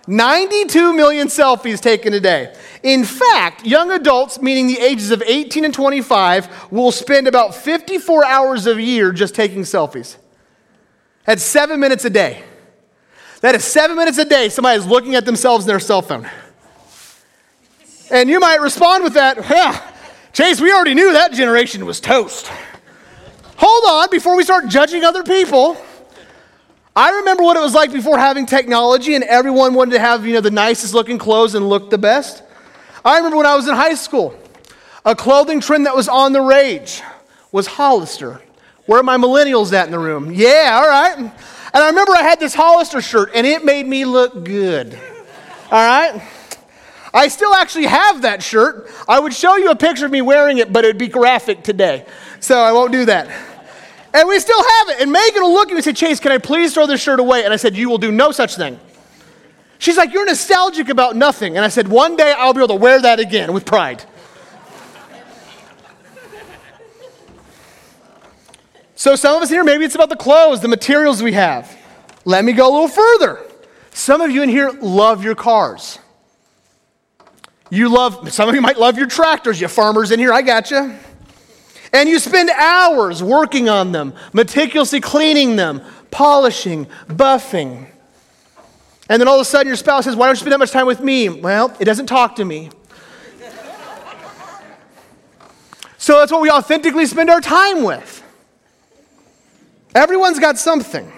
92 0.07 0.93
million 0.93 1.27
selfies 1.27 1.79
taken 1.79 2.13
a 2.13 2.19
day. 2.19 2.55
In 2.83 3.03
fact, 3.03 3.65
young 3.65 3.91
adults, 3.91 4.39
meaning 4.39 4.67
the 4.67 4.79
ages 4.79 5.09
of 5.11 5.23
18 5.25 5.65
and 5.65 5.73
25, 5.73 6.71
will 6.71 6.91
spend 6.91 7.27
about 7.27 7.55
54 7.55 8.25
hours 8.25 8.67
a 8.67 8.79
year 8.79 9.11
just 9.11 9.33
taking 9.33 9.61
selfies. 9.61 10.17
That's 11.25 11.43
seven 11.43 11.79
minutes 11.79 12.05
a 12.05 12.09
day. 12.11 12.43
That 13.41 13.55
is 13.55 13.63
seven 13.63 13.97
minutes 13.97 14.17
a 14.17 14.25
day 14.25 14.49
somebody 14.49 14.77
is 14.77 14.85
looking 14.85 15.15
at 15.15 15.25
themselves 15.25 15.65
in 15.65 15.67
their 15.67 15.79
cell 15.79 16.01
phone. 16.01 16.29
And 18.11 18.29
you 18.29 18.39
might 18.39 18.61
respond 18.61 19.03
with 19.03 19.15
that, 19.15 19.37
yeah, 19.49 19.91
Chase, 20.33 20.61
we 20.61 20.71
already 20.71 20.93
knew 20.93 21.13
that 21.13 21.33
generation 21.33 21.85
was 21.85 21.99
toast. 21.99 22.51
Hold 23.57 23.83
on, 23.87 24.09
before 24.11 24.35
we 24.35 24.43
start 24.43 24.67
judging 24.67 25.03
other 25.03 25.23
people. 25.23 25.77
I 26.95 27.11
remember 27.17 27.43
what 27.43 27.57
it 27.57 27.61
was 27.61 27.73
like 27.73 27.91
before 27.91 28.17
having 28.17 28.45
technology 28.45 29.15
and 29.15 29.23
everyone 29.23 29.73
wanted 29.73 29.91
to 29.91 29.99
have, 29.99 30.25
you 30.25 30.33
know, 30.33 30.41
the 30.41 30.51
nicest 30.51 30.93
looking 30.93 31.17
clothes 31.17 31.55
and 31.55 31.67
look 31.67 31.89
the 31.89 31.97
best. 31.97 32.43
I 33.03 33.17
remember 33.17 33.37
when 33.37 33.45
I 33.45 33.55
was 33.55 33.67
in 33.67 33.75
high 33.75 33.95
school, 33.95 34.37
a 35.03 35.15
clothing 35.15 35.59
trend 35.59 35.85
that 35.85 35.95
was 35.95 36.07
on 36.07 36.33
the 36.33 36.41
rage 36.41 37.01
was 37.51 37.67
Hollister. 37.67 38.41
Where 38.85 38.99
are 38.99 39.03
my 39.03 39.17
millennials 39.17 39.73
at 39.73 39.85
in 39.85 39.91
the 39.91 39.99
room? 39.99 40.31
Yeah, 40.31 40.79
all 40.81 40.87
right. 40.87 41.17
And 41.17 41.83
I 41.83 41.87
remember 41.87 42.13
I 42.13 42.21
had 42.21 42.39
this 42.39 42.53
Hollister 42.53 43.01
shirt 43.01 43.31
and 43.33 43.45
it 43.45 43.65
made 43.65 43.85
me 43.85 44.05
look 44.05 44.45
good. 44.45 44.93
All 45.71 45.85
right? 45.85 46.21
I 47.13 47.29
still 47.29 47.53
actually 47.53 47.85
have 47.85 48.23
that 48.23 48.43
shirt. 48.43 48.89
I 49.07 49.19
would 49.19 49.33
show 49.33 49.55
you 49.55 49.69
a 49.71 49.75
picture 49.75 50.05
of 50.05 50.11
me 50.11 50.21
wearing 50.21 50.57
it, 50.57 50.73
but 50.73 50.83
it 50.83 50.87
would 50.87 50.97
be 50.97 51.07
graphic 51.07 51.63
today. 51.63 52.05
So 52.39 52.59
I 52.59 52.71
won't 52.71 52.91
do 52.91 53.05
that. 53.05 53.27
And 54.15 54.27
we 54.29 54.39
still 54.39 54.63
have 54.63 54.89
it. 54.89 55.01
And 55.01 55.11
Megan 55.11 55.41
will 55.41 55.53
look 55.53 55.67
at 55.67 55.71
me 55.71 55.77
and 55.77 55.83
say, 55.83 55.91
Chase, 55.93 56.21
can 56.21 56.31
I 56.31 56.37
please 56.37 56.73
throw 56.73 56.87
this 56.87 57.01
shirt 57.01 57.19
away? 57.19 57.43
And 57.43 57.53
I 57.53 57.57
said, 57.57 57.75
You 57.75 57.89
will 57.89 57.97
do 57.97 58.11
no 58.11 58.31
such 58.31 58.55
thing. 58.55 58.79
She's 59.77 59.97
like, 59.97 60.13
You're 60.13 60.25
nostalgic 60.25 60.87
about 60.87 61.17
nothing. 61.17 61.57
And 61.57 61.65
I 61.65 61.67
said, 61.67 61.89
One 61.89 62.15
day 62.15 62.33
I'll 62.37 62.53
be 62.53 62.59
able 62.59 62.69
to 62.69 62.75
wear 62.75 63.01
that 63.01 63.19
again 63.19 63.51
with 63.51 63.65
pride. 63.65 64.05
so 68.95 69.17
some 69.17 69.35
of 69.35 69.43
us 69.43 69.49
in 69.49 69.55
here, 69.55 69.65
maybe 69.65 69.83
it's 69.83 69.95
about 69.95 70.09
the 70.09 70.15
clothes, 70.15 70.61
the 70.61 70.69
materials 70.69 71.21
we 71.21 71.33
have. 71.33 71.77
Let 72.23 72.45
me 72.45 72.53
go 72.53 72.69
a 72.69 72.73
little 72.73 72.87
further. 72.87 73.41
Some 73.91 74.21
of 74.21 74.31
you 74.31 74.43
in 74.43 74.49
here 74.49 74.71
love 74.81 75.23
your 75.23 75.35
cars. 75.35 75.99
You 77.69 77.89
love, 77.89 78.31
some 78.31 78.47
of 78.47 78.55
you 78.55 78.61
might 78.61 78.77
love 78.77 78.97
your 78.97 79.07
tractors, 79.07 79.59
you 79.59 79.67
farmers 79.67 80.11
in 80.11 80.19
here, 80.19 80.31
I 80.31 80.41
got 80.41 80.71
you. 80.71 80.95
And 81.95 82.09
you 82.09 82.19
spend 82.19 82.49
hours 82.49 83.23
working 83.23 83.69
on 83.69 83.93
them, 83.93 84.13
meticulously 84.33 84.99
cleaning 84.99 85.55
them, 85.55 85.81
polishing, 86.11 86.87
buffing. 87.07 87.87
And 89.07 89.21
then 89.21 89.29
all 89.29 89.35
of 89.35 89.41
a 89.41 89.45
sudden 89.45 89.67
your 89.67 89.77
spouse 89.77 90.03
says, 90.03 90.13
Why 90.13 90.25
don't 90.25 90.35
you 90.35 90.39
spend 90.41 90.51
that 90.51 90.59
much 90.59 90.71
time 90.71 90.87
with 90.87 90.99
me? 90.99 91.29
Well, 91.29 91.73
it 91.79 91.85
doesn't 91.85 92.07
talk 92.07 92.35
to 92.35 92.43
me. 92.43 92.69
so 95.97 96.19
that's 96.19 96.33
what 96.33 96.41
we 96.41 96.51
authentically 96.51 97.05
spend 97.05 97.29
our 97.29 97.39
time 97.39 97.81
with. 97.83 98.21
Everyone's 99.95 100.39
got 100.39 100.57
something. 100.57 101.09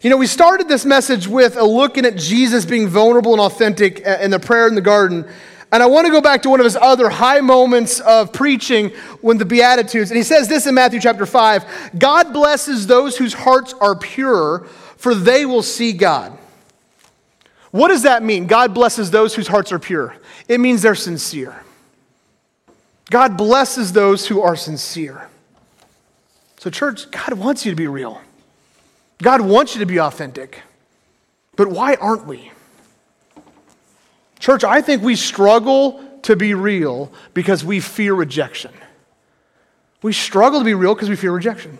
You 0.00 0.08
know, 0.08 0.16
we 0.16 0.26
started 0.26 0.68
this 0.68 0.86
message 0.86 1.28
with 1.28 1.58
a 1.58 1.64
looking 1.64 2.06
at 2.06 2.16
Jesus 2.16 2.64
being 2.64 2.88
vulnerable 2.88 3.32
and 3.32 3.42
authentic 3.42 4.06
uh, 4.06 4.20
in 4.22 4.30
the 4.30 4.40
prayer 4.40 4.66
in 4.68 4.74
the 4.74 4.80
garden. 4.80 5.28
And 5.74 5.82
I 5.82 5.86
want 5.86 6.06
to 6.06 6.12
go 6.12 6.20
back 6.20 6.40
to 6.42 6.50
one 6.50 6.60
of 6.60 6.64
his 6.64 6.76
other 6.76 7.08
high 7.08 7.40
moments 7.40 7.98
of 7.98 8.32
preaching 8.32 8.90
when 9.22 9.38
the 9.38 9.44
Beatitudes. 9.44 10.08
And 10.08 10.16
he 10.16 10.22
says 10.22 10.46
this 10.46 10.68
in 10.68 10.74
Matthew 10.76 11.00
chapter 11.00 11.26
5 11.26 11.98
God 11.98 12.32
blesses 12.32 12.86
those 12.86 13.16
whose 13.16 13.34
hearts 13.34 13.74
are 13.80 13.96
pure, 13.96 14.68
for 14.96 15.16
they 15.16 15.44
will 15.44 15.64
see 15.64 15.92
God. 15.92 16.38
What 17.72 17.88
does 17.88 18.04
that 18.04 18.22
mean? 18.22 18.46
God 18.46 18.72
blesses 18.72 19.10
those 19.10 19.34
whose 19.34 19.48
hearts 19.48 19.72
are 19.72 19.80
pure. 19.80 20.16
It 20.46 20.60
means 20.60 20.80
they're 20.80 20.94
sincere. 20.94 21.64
God 23.10 23.36
blesses 23.36 23.92
those 23.92 24.28
who 24.28 24.42
are 24.42 24.54
sincere. 24.54 25.28
So, 26.58 26.70
church, 26.70 27.10
God 27.10 27.32
wants 27.32 27.66
you 27.66 27.72
to 27.72 27.76
be 27.76 27.88
real. 27.88 28.20
God 29.20 29.40
wants 29.40 29.74
you 29.74 29.80
to 29.80 29.86
be 29.86 29.98
authentic. 29.98 30.62
But 31.56 31.66
why 31.66 31.94
aren't 31.96 32.26
we? 32.26 32.52
Church, 34.44 34.62
I 34.62 34.82
think 34.82 35.02
we 35.02 35.16
struggle 35.16 36.04
to 36.20 36.36
be 36.36 36.52
real 36.52 37.10
because 37.32 37.64
we 37.64 37.80
fear 37.80 38.12
rejection. 38.12 38.72
We 40.02 40.12
struggle 40.12 40.60
to 40.60 40.64
be 40.66 40.74
real 40.74 40.94
because 40.94 41.08
we 41.08 41.16
fear 41.16 41.32
rejection. 41.32 41.78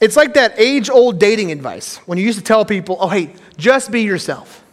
It's 0.00 0.16
like 0.16 0.34
that 0.34 0.58
age 0.58 0.90
old 0.90 1.20
dating 1.20 1.52
advice 1.52 1.98
when 2.06 2.18
you 2.18 2.24
used 2.24 2.40
to 2.40 2.44
tell 2.44 2.64
people, 2.64 2.96
oh, 2.98 3.06
hey, 3.06 3.32
just 3.56 3.92
be 3.92 4.02
yourself. 4.02 4.64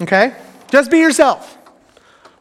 Okay? 0.00 0.34
Just 0.68 0.90
be 0.90 0.98
yourself. 0.98 1.56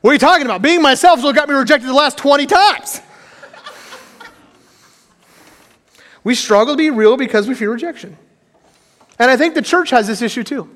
What 0.01 0.09
are 0.09 0.13
you 0.13 0.19
talking 0.19 0.47
about? 0.47 0.63
Being 0.63 0.81
myself 0.81 1.19
is 1.19 1.25
what 1.25 1.35
got 1.35 1.47
me 1.47 1.53
rejected 1.53 1.87
the 1.87 1.93
last 1.93 2.17
20 2.17 2.47
times. 2.47 3.01
we 6.23 6.33
struggle 6.33 6.73
to 6.73 6.77
be 6.77 6.89
real 6.89 7.17
because 7.17 7.47
we 7.47 7.53
fear 7.53 7.71
rejection. 7.71 8.17
And 9.23 9.31
I 9.31 9.37
think 9.37 9.55
the 9.55 9.61
church 9.61 9.89
has 9.91 10.05
this 10.05 10.21
issue 10.21 10.43
too. 10.43 10.69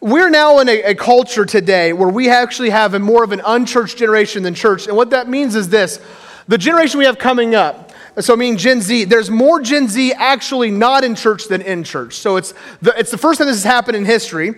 We're 0.00 0.28
now 0.28 0.58
in 0.58 0.68
a, 0.68 0.82
a, 0.82 0.94
culture 0.96 1.44
today 1.44 1.92
where 1.92 2.08
we 2.08 2.28
actually 2.28 2.70
have 2.70 2.94
a 2.94 2.98
more 2.98 3.22
of 3.22 3.30
an 3.30 3.40
unchurched 3.46 3.96
generation 3.96 4.42
than 4.42 4.56
church. 4.56 4.88
And 4.88 4.96
what 4.96 5.10
that 5.10 5.28
means 5.28 5.54
is 5.54 5.68
this 5.68 6.00
the 6.48 6.58
generation 6.58 6.98
we 6.98 7.04
have 7.04 7.16
coming 7.16 7.54
up, 7.54 7.92
so 8.18 8.32
I 8.32 8.36
mean 8.36 8.58
Gen 8.58 8.80
Z, 8.80 9.04
there's 9.04 9.30
more 9.30 9.60
Gen 9.60 9.86
Z 9.86 10.14
actually 10.14 10.72
not 10.72 11.04
in 11.04 11.14
church 11.14 11.46
than 11.46 11.62
in 11.62 11.84
church. 11.84 12.14
So 12.14 12.38
it's 12.38 12.54
the, 12.82 12.92
it's 12.98 13.12
the 13.12 13.18
first 13.18 13.38
time 13.38 13.46
this 13.46 13.62
has 13.62 13.72
happened 13.72 13.98
in 13.98 14.04
history 14.04 14.56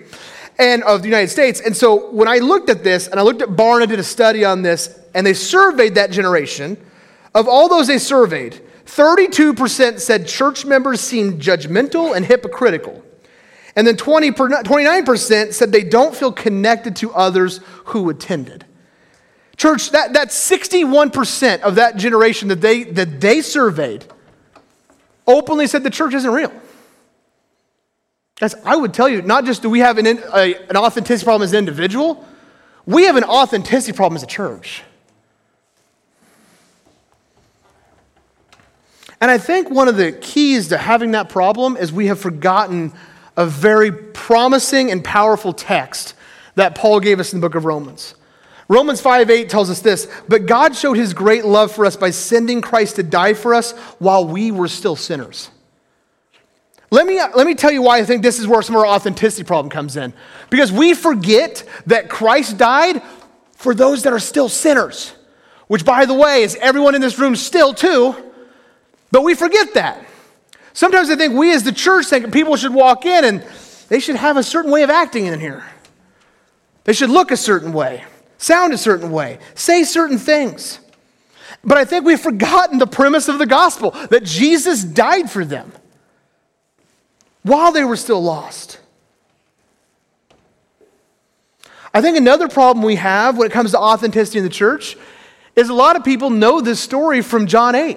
and 0.58 0.82
of 0.84 1.02
the 1.02 1.08
United 1.08 1.28
States. 1.28 1.60
And 1.60 1.76
so 1.76 2.10
when 2.12 2.28
I 2.28 2.38
looked 2.38 2.70
at 2.70 2.82
this, 2.82 3.08
and 3.08 3.20
I 3.20 3.24
looked 3.24 3.42
at 3.42 3.50
Barna, 3.50 3.86
did 3.86 3.98
a 3.98 4.04
study 4.04 4.42
on 4.42 4.62
this, 4.62 4.98
and 5.14 5.26
they 5.26 5.34
surveyed 5.34 5.96
that 5.96 6.10
generation, 6.10 6.78
of 7.34 7.46
all 7.46 7.68
those 7.68 7.88
they 7.88 7.98
surveyed, 7.98 8.62
32% 8.86 10.00
said 10.00 10.26
church 10.26 10.64
members 10.64 11.00
seemed 11.00 11.40
judgmental 11.42 12.16
and 12.16 12.24
hypocritical. 12.24 13.02
And 13.74 13.86
then 13.86 13.96
20, 13.96 14.30
29% 14.30 15.52
said 15.52 15.70
they 15.70 15.84
don't 15.84 16.16
feel 16.16 16.32
connected 16.32 16.96
to 16.96 17.12
others 17.12 17.60
who 17.86 18.08
attended. 18.08 18.64
Church, 19.56 19.90
that, 19.90 20.12
that's 20.12 20.50
61% 20.50 21.60
of 21.60 21.74
that 21.74 21.96
generation 21.96 22.48
that 22.48 22.60
they, 22.60 22.84
that 22.84 23.20
they 23.20 23.42
surveyed 23.42 24.06
openly 25.26 25.66
said 25.66 25.82
the 25.82 25.90
church 25.90 26.14
isn't 26.14 26.30
real. 26.30 26.52
As 28.40 28.54
I 28.64 28.76
would 28.76 28.92
tell 28.92 29.08
you, 29.08 29.22
not 29.22 29.44
just 29.44 29.62
do 29.62 29.70
we 29.70 29.80
have 29.80 29.98
an, 29.98 30.06
a, 30.06 30.54
an 30.68 30.76
authenticity 30.76 31.24
problem 31.24 31.42
as 31.42 31.52
an 31.52 31.58
individual, 31.58 32.24
we 32.84 33.04
have 33.04 33.16
an 33.16 33.24
authenticity 33.24 33.96
problem 33.96 34.16
as 34.16 34.22
a 34.22 34.26
church. 34.26 34.82
And 39.20 39.30
I 39.30 39.38
think 39.38 39.70
one 39.70 39.88
of 39.88 39.96
the 39.96 40.12
keys 40.12 40.68
to 40.68 40.78
having 40.78 41.12
that 41.12 41.28
problem 41.28 41.76
is 41.76 41.92
we 41.92 42.08
have 42.08 42.20
forgotten 42.20 42.92
a 43.36 43.46
very 43.46 43.92
promising 43.92 44.90
and 44.90 45.02
powerful 45.02 45.52
text 45.52 46.14
that 46.54 46.74
Paul 46.74 47.00
gave 47.00 47.20
us 47.20 47.32
in 47.32 47.40
the 47.40 47.46
book 47.46 47.54
of 47.54 47.64
Romans. 47.64 48.14
Romans 48.68 49.00
5 49.00 49.30
8 49.30 49.48
tells 49.48 49.70
us 49.70 49.80
this, 49.80 50.08
but 50.28 50.46
God 50.46 50.74
showed 50.74 50.96
his 50.96 51.14
great 51.14 51.44
love 51.44 51.70
for 51.70 51.86
us 51.86 51.96
by 51.96 52.10
sending 52.10 52.60
Christ 52.60 52.96
to 52.96 53.02
die 53.02 53.34
for 53.34 53.54
us 53.54 53.72
while 53.98 54.26
we 54.26 54.50
were 54.50 54.68
still 54.68 54.96
sinners. 54.96 55.50
Let 56.90 57.06
me, 57.06 57.18
uh, 57.18 57.28
let 57.34 57.46
me 57.46 57.54
tell 57.54 57.70
you 57.70 57.82
why 57.82 57.98
I 57.98 58.04
think 58.04 58.22
this 58.22 58.38
is 58.38 58.46
where 58.46 58.62
some 58.62 58.76
of 58.76 58.80
our 58.80 58.86
authenticity 58.86 59.44
problem 59.44 59.70
comes 59.70 59.96
in. 59.96 60.12
Because 60.50 60.70
we 60.72 60.94
forget 60.94 61.64
that 61.86 62.08
Christ 62.08 62.58
died 62.58 63.02
for 63.52 63.74
those 63.74 64.02
that 64.04 64.12
are 64.12 64.20
still 64.20 64.48
sinners, 64.48 65.12
which, 65.66 65.84
by 65.84 66.06
the 66.06 66.14
way, 66.14 66.42
is 66.42 66.56
everyone 66.56 66.94
in 66.94 67.00
this 67.00 67.18
room 67.18 67.34
still, 67.34 67.74
too. 67.74 68.25
But 69.10 69.22
we 69.22 69.34
forget 69.34 69.74
that. 69.74 70.04
Sometimes 70.72 71.08
I 71.10 71.16
think 71.16 71.34
we 71.34 71.52
as 71.54 71.62
the 71.62 71.72
church 71.72 72.06
think 72.06 72.32
people 72.32 72.56
should 72.56 72.74
walk 72.74 73.06
in 73.06 73.24
and 73.24 73.44
they 73.88 74.00
should 74.00 74.16
have 74.16 74.36
a 74.36 74.42
certain 74.42 74.70
way 74.70 74.82
of 74.82 74.90
acting 74.90 75.26
in 75.26 75.40
here. 75.40 75.64
They 76.84 76.92
should 76.92 77.10
look 77.10 77.30
a 77.30 77.36
certain 77.36 77.72
way, 77.72 78.04
sound 78.38 78.72
a 78.72 78.78
certain 78.78 79.10
way, 79.10 79.38
say 79.54 79.84
certain 79.84 80.18
things. 80.18 80.80
But 81.64 81.78
I 81.78 81.84
think 81.84 82.04
we've 82.04 82.20
forgotten 82.20 82.78
the 82.78 82.86
premise 82.86 83.28
of 83.28 83.38
the 83.38 83.46
gospel 83.46 83.90
that 84.10 84.24
Jesus 84.24 84.84
died 84.84 85.30
for 85.30 85.44
them 85.44 85.72
while 87.42 87.72
they 87.72 87.84
were 87.84 87.96
still 87.96 88.22
lost. 88.22 88.78
I 91.94 92.02
think 92.02 92.18
another 92.18 92.48
problem 92.48 92.84
we 92.84 92.96
have 92.96 93.38
when 93.38 93.46
it 93.46 93.52
comes 93.52 93.70
to 93.70 93.78
authenticity 93.78 94.38
in 94.38 94.44
the 94.44 94.50
church 94.50 94.96
is 95.54 95.70
a 95.70 95.74
lot 95.74 95.96
of 95.96 96.04
people 96.04 96.28
know 96.28 96.60
this 96.60 96.78
story 96.78 97.22
from 97.22 97.46
John 97.46 97.74
8. 97.74 97.96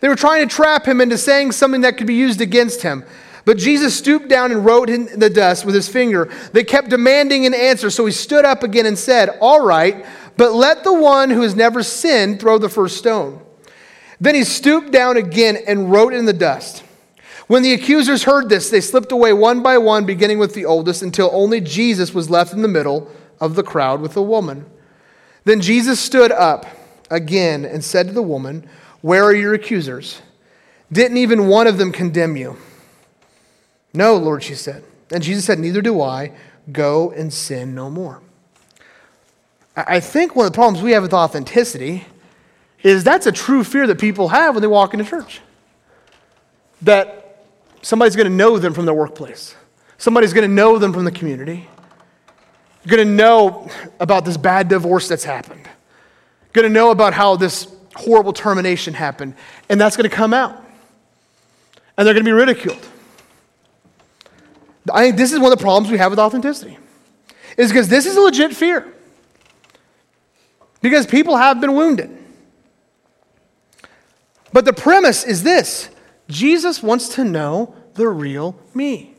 They 0.00 0.08
were 0.08 0.16
trying 0.16 0.48
to 0.48 0.54
trap 0.54 0.86
him 0.86 1.00
into 1.00 1.18
saying 1.18 1.52
something 1.52 1.80
that 1.82 1.96
could 1.96 2.06
be 2.06 2.14
used 2.14 2.40
against 2.40 2.82
him. 2.82 3.04
But 3.44 3.56
Jesus 3.56 3.96
stooped 3.96 4.28
down 4.28 4.52
and 4.52 4.64
wrote 4.64 4.90
in 4.90 5.18
the 5.18 5.30
dust 5.30 5.64
with 5.64 5.74
his 5.74 5.88
finger. 5.88 6.30
They 6.52 6.64
kept 6.64 6.90
demanding 6.90 7.46
an 7.46 7.54
answer, 7.54 7.88
so 7.88 8.04
he 8.04 8.12
stood 8.12 8.44
up 8.44 8.62
again 8.62 8.84
and 8.84 8.98
said, 8.98 9.30
All 9.40 9.64
right, 9.64 10.04
but 10.36 10.52
let 10.52 10.84
the 10.84 10.92
one 10.92 11.30
who 11.30 11.40
has 11.40 11.56
never 11.56 11.82
sinned 11.82 12.40
throw 12.40 12.58
the 12.58 12.68
first 12.68 12.98
stone. 12.98 13.40
Then 14.20 14.34
he 14.34 14.44
stooped 14.44 14.90
down 14.90 15.16
again 15.16 15.56
and 15.66 15.90
wrote 15.90 16.12
in 16.12 16.26
the 16.26 16.32
dust. 16.32 16.84
When 17.46 17.62
the 17.62 17.72
accusers 17.72 18.24
heard 18.24 18.50
this, 18.50 18.68
they 18.68 18.82
slipped 18.82 19.12
away 19.12 19.32
one 19.32 19.62
by 19.62 19.78
one, 19.78 20.04
beginning 20.04 20.38
with 20.38 20.54
the 20.54 20.66
oldest, 20.66 21.02
until 21.02 21.30
only 21.32 21.62
Jesus 21.62 22.12
was 22.12 22.28
left 22.28 22.52
in 22.52 22.60
the 22.60 22.68
middle 22.68 23.10
of 23.40 23.54
the 23.54 23.62
crowd 23.62 24.02
with 24.02 24.12
the 24.12 24.22
woman. 24.22 24.66
Then 25.44 25.62
Jesus 25.62 25.98
stood 25.98 26.30
up 26.30 26.66
again 27.10 27.64
and 27.64 27.82
said 27.82 28.08
to 28.08 28.12
the 28.12 28.22
woman, 28.22 28.68
where 29.00 29.24
are 29.24 29.34
your 29.34 29.54
accusers? 29.54 30.20
Didn't 30.90 31.18
even 31.18 31.48
one 31.48 31.66
of 31.66 31.78
them 31.78 31.92
condemn 31.92 32.36
you? 32.36 32.56
No, 33.94 34.16
Lord, 34.16 34.42
she 34.42 34.54
said. 34.54 34.84
And 35.10 35.22
Jesus 35.22 35.44
said, 35.44 35.58
Neither 35.58 35.82
do 35.82 36.00
I. 36.00 36.32
Go 36.70 37.10
and 37.10 37.32
sin 37.32 37.74
no 37.74 37.88
more. 37.88 38.20
I 39.76 40.00
think 40.00 40.34
one 40.34 40.46
of 40.46 40.52
the 40.52 40.56
problems 40.56 40.82
we 40.82 40.92
have 40.92 41.02
with 41.02 41.14
authenticity 41.14 42.04
is 42.82 43.04
that's 43.04 43.26
a 43.26 43.32
true 43.32 43.62
fear 43.62 43.86
that 43.86 43.98
people 43.98 44.28
have 44.28 44.54
when 44.54 44.62
they 44.62 44.68
walk 44.68 44.92
into 44.92 45.04
church. 45.04 45.40
That 46.82 47.44
somebody's 47.82 48.16
going 48.16 48.28
to 48.28 48.34
know 48.34 48.58
them 48.58 48.74
from 48.74 48.86
their 48.86 48.94
workplace, 48.94 49.54
somebody's 49.96 50.32
going 50.32 50.48
to 50.48 50.54
know 50.54 50.78
them 50.78 50.92
from 50.92 51.04
the 51.04 51.12
community, 51.12 51.68
going 52.86 53.06
to 53.06 53.12
know 53.12 53.70
about 54.00 54.24
this 54.24 54.36
bad 54.36 54.68
divorce 54.68 55.08
that's 55.08 55.24
happened, 55.24 55.68
going 56.52 56.66
to 56.66 56.72
know 56.72 56.90
about 56.90 57.14
how 57.14 57.36
this 57.36 57.66
horrible 57.98 58.32
termination 58.32 58.94
happened, 58.94 59.34
and 59.68 59.80
that's 59.80 59.96
going 59.96 60.08
to 60.08 60.14
come 60.14 60.32
out. 60.32 60.64
And 61.96 62.06
they're 62.06 62.14
going 62.14 62.24
to 62.24 62.28
be 62.28 62.32
ridiculed. 62.32 62.86
I 64.92 65.02
think 65.02 65.16
this 65.16 65.32
is 65.32 65.38
one 65.38 65.52
of 65.52 65.58
the 65.58 65.62
problems 65.62 65.90
we 65.90 65.98
have 65.98 66.10
with 66.10 66.18
authenticity, 66.18 66.78
is 67.56 67.70
because 67.70 67.88
this 67.88 68.06
is 68.06 68.16
a 68.16 68.20
legit 68.20 68.54
fear. 68.54 68.94
Because 70.80 71.06
people 71.06 71.36
have 71.36 71.60
been 71.60 71.74
wounded. 71.74 72.16
But 74.52 74.64
the 74.64 74.72
premise 74.72 75.24
is 75.24 75.42
this 75.42 75.90
Jesus 76.28 76.82
wants 76.82 77.08
to 77.16 77.24
know 77.24 77.74
the 77.94 78.08
real 78.08 78.58
me. 78.74 79.14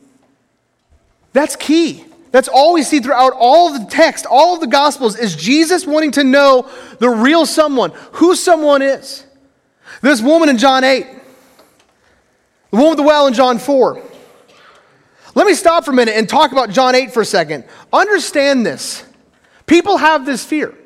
That's 1.32 1.54
key. 1.54 2.04
That's 2.30 2.48
all 2.48 2.74
we 2.74 2.82
see 2.82 3.00
throughout 3.00 3.32
all 3.36 3.74
of 3.74 3.80
the 3.80 3.90
text, 3.90 4.26
all 4.26 4.54
of 4.54 4.60
the 4.60 4.66
Gospels, 4.66 5.18
is 5.18 5.34
Jesus 5.34 5.86
wanting 5.86 6.12
to 6.12 6.24
know 6.24 6.70
the 6.98 7.08
real 7.08 7.44
someone, 7.44 7.92
who 8.12 8.36
someone 8.36 8.82
is. 8.82 9.24
This 10.00 10.22
woman 10.22 10.48
in 10.48 10.56
John 10.56 10.84
8, 10.84 11.06
the 12.70 12.76
woman 12.76 12.90
with 12.90 12.98
the 12.98 13.02
well 13.02 13.26
in 13.26 13.34
John 13.34 13.58
4. 13.58 14.02
Let 15.34 15.46
me 15.46 15.54
stop 15.54 15.84
for 15.84 15.90
a 15.90 15.94
minute 15.94 16.16
and 16.16 16.28
talk 16.28 16.52
about 16.52 16.70
John 16.70 16.94
8 16.94 17.12
for 17.12 17.22
a 17.22 17.26
second. 17.26 17.64
Understand 17.92 18.64
this. 18.64 19.04
People 19.66 19.96
have 19.96 20.26
this 20.26 20.44
fear. 20.44 20.76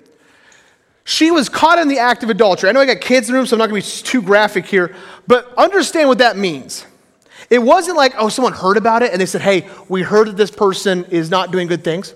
She 1.04 1.30
was 1.30 1.50
caught 1.50 1.78
in 1.78 1.88
the 1.88 1.98
act 1.98 2.22
of 2.22 2.30
adultery. 2.30 2.70
I 2.70 2.72
know 2.72 2.80
I 2.80 2.86
got 2.86 3.00
kids 3.00 3.28
in 3.28 3.34
the 3.34 3.38
room, 3.38 3.46
so 3.46 3.56
I'm 3.56 3.58
not 3.58 3.68
going 3.68 3.82
to 3.82 3.88
be 3.88 4.02
too 4.06 4.22
graphic 4.22 4.64
here, 4.64 4.94
but 5.26 5.52
understand 5.56 6.08
what 6.08 6.18
that 6.18 6.36
means. 6.36 6.86
It 7.50 7.58
wasn't 7.58 7.96
like, 7.96 8.14
oh, 8.16 8.28
someone 8.28 8.52
heard 8.52 8.76
about 8.76 9.02
it 9.02 9.12
and 9.12 9.20
they 9.20 9.26
said, 9.26 9.42
hey, 9.42 9.68
we 9.88 10.02
heard 10.02 10.28
that 10.28 10.36
this 10.36 10.50
person 10.50 11.04
is 11.06 11.30
not 11.30 11.50
doing 11.50 11.66
good 11.66 11.84
things. 11.84 12.14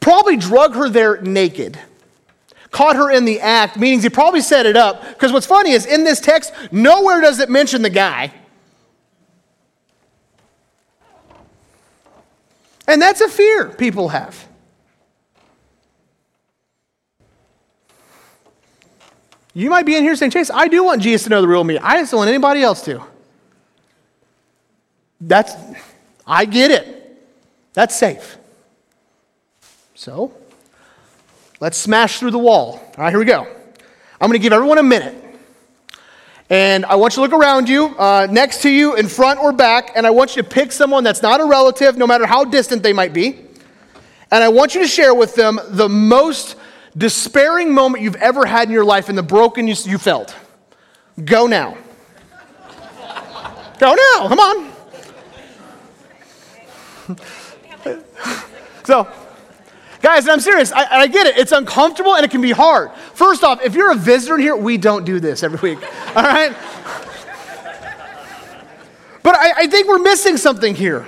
Probably 0.00 0.36
drug 0.36 0.74
her 0.74 0.88
there 0.88 1.20
naked. 1.20 1.78
Caught 2.70 2.96
her 2.96 3.10
in 3.10 3.24
the 3.24 3.40
act, 3.40 3.78
meaning 3.78 4.00
he 4.00 4.08
probably 4.08 4.40
set 4.40 4.66
it 4.66 4.76
up. 4.76 5.06
Because 5.08 5.32
what's 5.32 5.46
funny 5.46 5.72
is 5.72 5.86
in 5.86 6.04
this 6.04 6.20
text, 6.20 6.52
nowhere 6.70 7.20
does 7.20 7.38
it 7.38 7.50
mention 7.50 7.82
the 7.82 7.90
guy. 7.90 8.32
And 12.86 13.00
that's 13.00 13.20
a 13.20 13.28
fear 13.28 13.68
people 13.68 14.08
have. 14.08 14.48
You 19.54 19.68
might 19.68 19.84
be 19.84 19.96
in 19.96 20.02
here 20.02 20.16
saying, 20.16 20.30
Chase, 20.30 20.50
I 20.50 20.66
do 20.68 20.82
want 20.82 21.02
Jesus 21.02 21.24
to 21.24 21.30
know 21.30 21.42
the 21.42 21.48
real 21.48 21.62
me. 21.62 21.78
I 21.78 21.98
just 21.98 22.10
don't 22.10 22.18
want 22.18 22.30
anybody 22.30 22.62
else 22.62 22.82
to. 22.86 23.02
That's, 25.24 25.54
I 26.26 26.44
get 26.44 26.72
it. 26.72 26.98
That's 27.74 27.96
safe. 27.96 28.36
So, 29.94 30.32
let's 31.60 31.78
smash 31.78 32.18
through 32.18 32.32
the 32.32 32.38
wall. 32.38 32.82
All 32.82 33.04
right, 33.04 33.10
here 33.10 33.20
we 33.20 33.24
go. 33.24 33.46
I'm 34.20 34.28
going 34.28 34.32
to 34.32 34.38
give 34.38 34.52
everyone 34.52 34.78
a 34.78 34.82
minute. 34.82 35.14
And 36.50 36.84
I 36.84 36.96
want 36.96 37.14
you 37.14 37.24
to 37.24 37.30
look 37.30 37.40
around 37.40 37.68
you, 37.68 37.86
uh, 37.98 38.26
next 38.30 38.62
to 38.62 38.68
you, 38.68 38.96
in 38.96 39.06
front 39.06 39.38
or 39.38 39.52
back, 39.52 39.92
and 39.94 40.06
I 40.06 40.10
want 40.10 40.36
you 40.36 40.42
to 40.42 40.48
pick 40.48 40.72
someone 40.72 41.04
that's 41.04 41.22
not 41.22 41.40
a 41.40 41.44
relative, 41.44 41.96
no 41.96 42.06
matter 42.06 42.26
how 42.26 42.44
distant 42.44 42.82
they 42.82 42.92
might 42.92 43.12
be. 43.12 43.38
And 44.30 44.42
I 44.42 44.48
want 44.48 44.74
you 44.74 44.82
to 44.82 44.88
share 44.88 45.14
with 45.14 45.34
them 45.34 45.60
the 45.68 45.88
most 45.88 46.56
despairing 46.96 47.72
moment 47.72 48.02
you've 48.02 48.16
ever 48.16 48.44
had 48.44 48.68
in 48.68 48.74
your 48.74 48.84
life 48.84 49.08
and 49.08 49.16
the 49.16 49.22
broken 49.22 49.68
you, 49.68 49.76
you 49.84 49.98
felt. 49.98 50.34
Go 51.24 51.46
now. 51.46 51.78
Go 53.78 53.94
now, 53.94 54.28
come 54.28 54.38
on. 54.38 54.71
so, 58.84 59.08
guys, 60.00 60.28
I'm 60.28 60.40
serious. 60.40 60.72
I, 60.72 61.00
I, 61.00 61.06
get 61.06 61.26
it. 61.26 61.36
It's 61.36 61.52
uncomfortable 61.52 62.14
and 62.14 62.24
it 62.24 62.30
can 62.30 62.40
be 62.40 62.52
hard. 62.52 62.92
First 63.14 63.44
off, 63.44 63.62
if 63.62 63.74
you're 63.74 63.92
a 63.92 63.96
visitor 63.96 64.36
in 64.36 64.40
here, 64.40 64.56
we 64.56 64.78
don't 64.78 65.04
do 65.04 65.20
this 65.20 65.42
every 65.42 65.58
week. 65.74 65.82
All 66.16 66.22
right? 66.22 66.54
But 69.22 69.36
I, 69.36 69.52
I 69.56 69.66
think 69.68 69.88
we're 69.88 69.98
missing 69.98 70.36
something 70.36 70.74
here. 70.74 71.06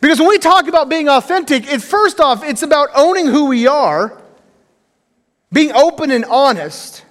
Because 0.00 0.18
when 0.18 0.28
we 0.28 0.38
talk 0.38 0.68
about 0.68 0.90
being 0.90 1.08
authentic, 1.08 1.66
it 1.66 1.80
first 1.80 2.20
off, 2.20 2.44
it's 2.44 2.62
about 2.62 2.90
owning 2.94 3.26
who 3.26 3.46
we 3.46 3.66
are, 3.66 4.20
being 5.50 5.72
open 5.72 6.10
and 6.10 6.26
honest. 6.26 7.04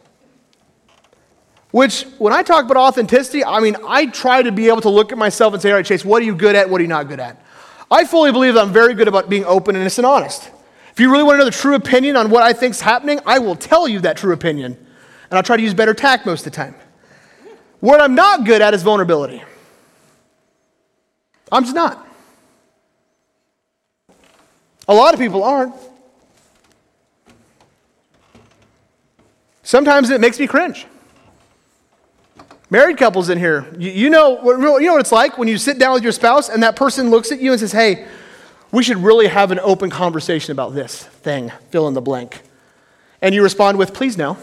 Which, 1.72 2.04
when 2.20 2.34
I 2.34 2.44
talk 2.44 2.66
about 2.66 2.78
authenticity, 2.78 3.44
I 3.44 3.60
mean, 3.62 3.76
I 3.88 4.06
try 4.06 4.44
to 4.44 4.52
be 4.52 4.68
able 4.68 4.82
to 4.82 4.92
look 4.92 5.12
at 5.12 5.18
myself 5.18 5.54
and 5.54 5.62
say, 5.62 5.72
all 5.72 5.78
right, 5.78 5.86
Chase, 5.86 6.06
what 6.06 6.22
are 6.22 6.26
you 6.26 6.36
good 6.36 6.56
at? 6.56 6.70
What 6.70 6.80
are 6.80 6.84
you 6.84 6.88
not 6.88 7.08
good 7.08 7.20
at? 7.20 7.43
I 7.94 8.06
fully 8.06 8.32
believe 8.32 8.56
that 8.56 8.62
I'm 8.62 8.74
very 8.74 8.96
good 8.96 9.08
about 9.08 9.30
being 9.30 9.46
open, 9.46 9.76
and 9.76 10.06
honest. 10.06 10.50
If 10.92 11.00
you 11.00 11.12
really 11.12 11.24
want 11.24 11.36
to 11.36 11.38
know 11.40 11.46
the 11.46 11.52
true 11.52 11.76
opinion 11.76 12.16
on 12.16 12.32
what 12.32 12.42
I 12.42 12.52
think 12.52 12.72
is 12.72 12.82
happening, 12.82 13.20
I 13.24 13.38
will 13.38 13.56
tell 13.56 13.88
you 13.88 14.00
that 14.00 14.18
true 14.18 14.34
opinion. 14.34 14.74
And 14.74 15.38
I'll 15.38 15.44
try 15.44 15.58
to 15.58 15.62
use 15.62 15.76
better 15.76 15.94
tact 15.94 16.26
most 16.26 16.40
of 16.40 16.52
the 16.52 16.56
time. 16.56 16.74
What 17.82 18.02
I'm 18.02 18.16
not 18.16 18.46
good 18.46 18.64
at 18.64 18.74
is 18.74 18.82
vulnerability. 18.82 19.44
I'm 21.52 21.64
just 21.64 21.76
not. 21.76 22.08
A 24.88 24.94
lot 24.96 25.14
of 25.14 25.20
people 25.20 25.44
aren't. 25.44 25.76
Sometimes 29.62 30.10
it 30.10 30.20
makes 30.20 30.40
me 30.40 30.48
cringe. 30.48 30.88
Married 32.74 32.98
couples 32.98 33.30
in 33.30 33.38
here, 33.38 33.68
you, 33.78 33.92
you, 33.92 34.10
know, 34.10 34.42
you 34.52 34.88
know 34.88 34.94
what 34.94 35.00
it's 35.00 35.12
like 35.12 35.38
when 35.38 35.48
you 35.48 35.60
sit 35.60 35.78
down 35.78 35.94
with 35.94 36.02
your 36.02 36.12
spouse 36.12 36.50
and 36.50 36.64
that 36.64 36.76
person 36.76 37.12
looks 37.12 37.32
at 37.32 37.40
you 37.40 37.52
and 37.52 37.60
says, 37.60 37.72
hey, 37.72 38.08
we 38.72 38.82
should 38.82 38.98
really 38.98 39.28
have 39.28 39.52
an 39.52 39.60
open 39.60 39.92
conversation 39.92 40.54
about 40.54 40.74
this 40.74 41.04
thing, 41.04 41.52
fill 41.70 41.88
in 41.88 41.94
the 41.94 42.02
blank. 42.02 42.42
And 43.22 43.36
you 43.36 43.44
respond 43.44 43.78
with, 43.78 43.94
please 43.94 44.18
no. 44.18 44.40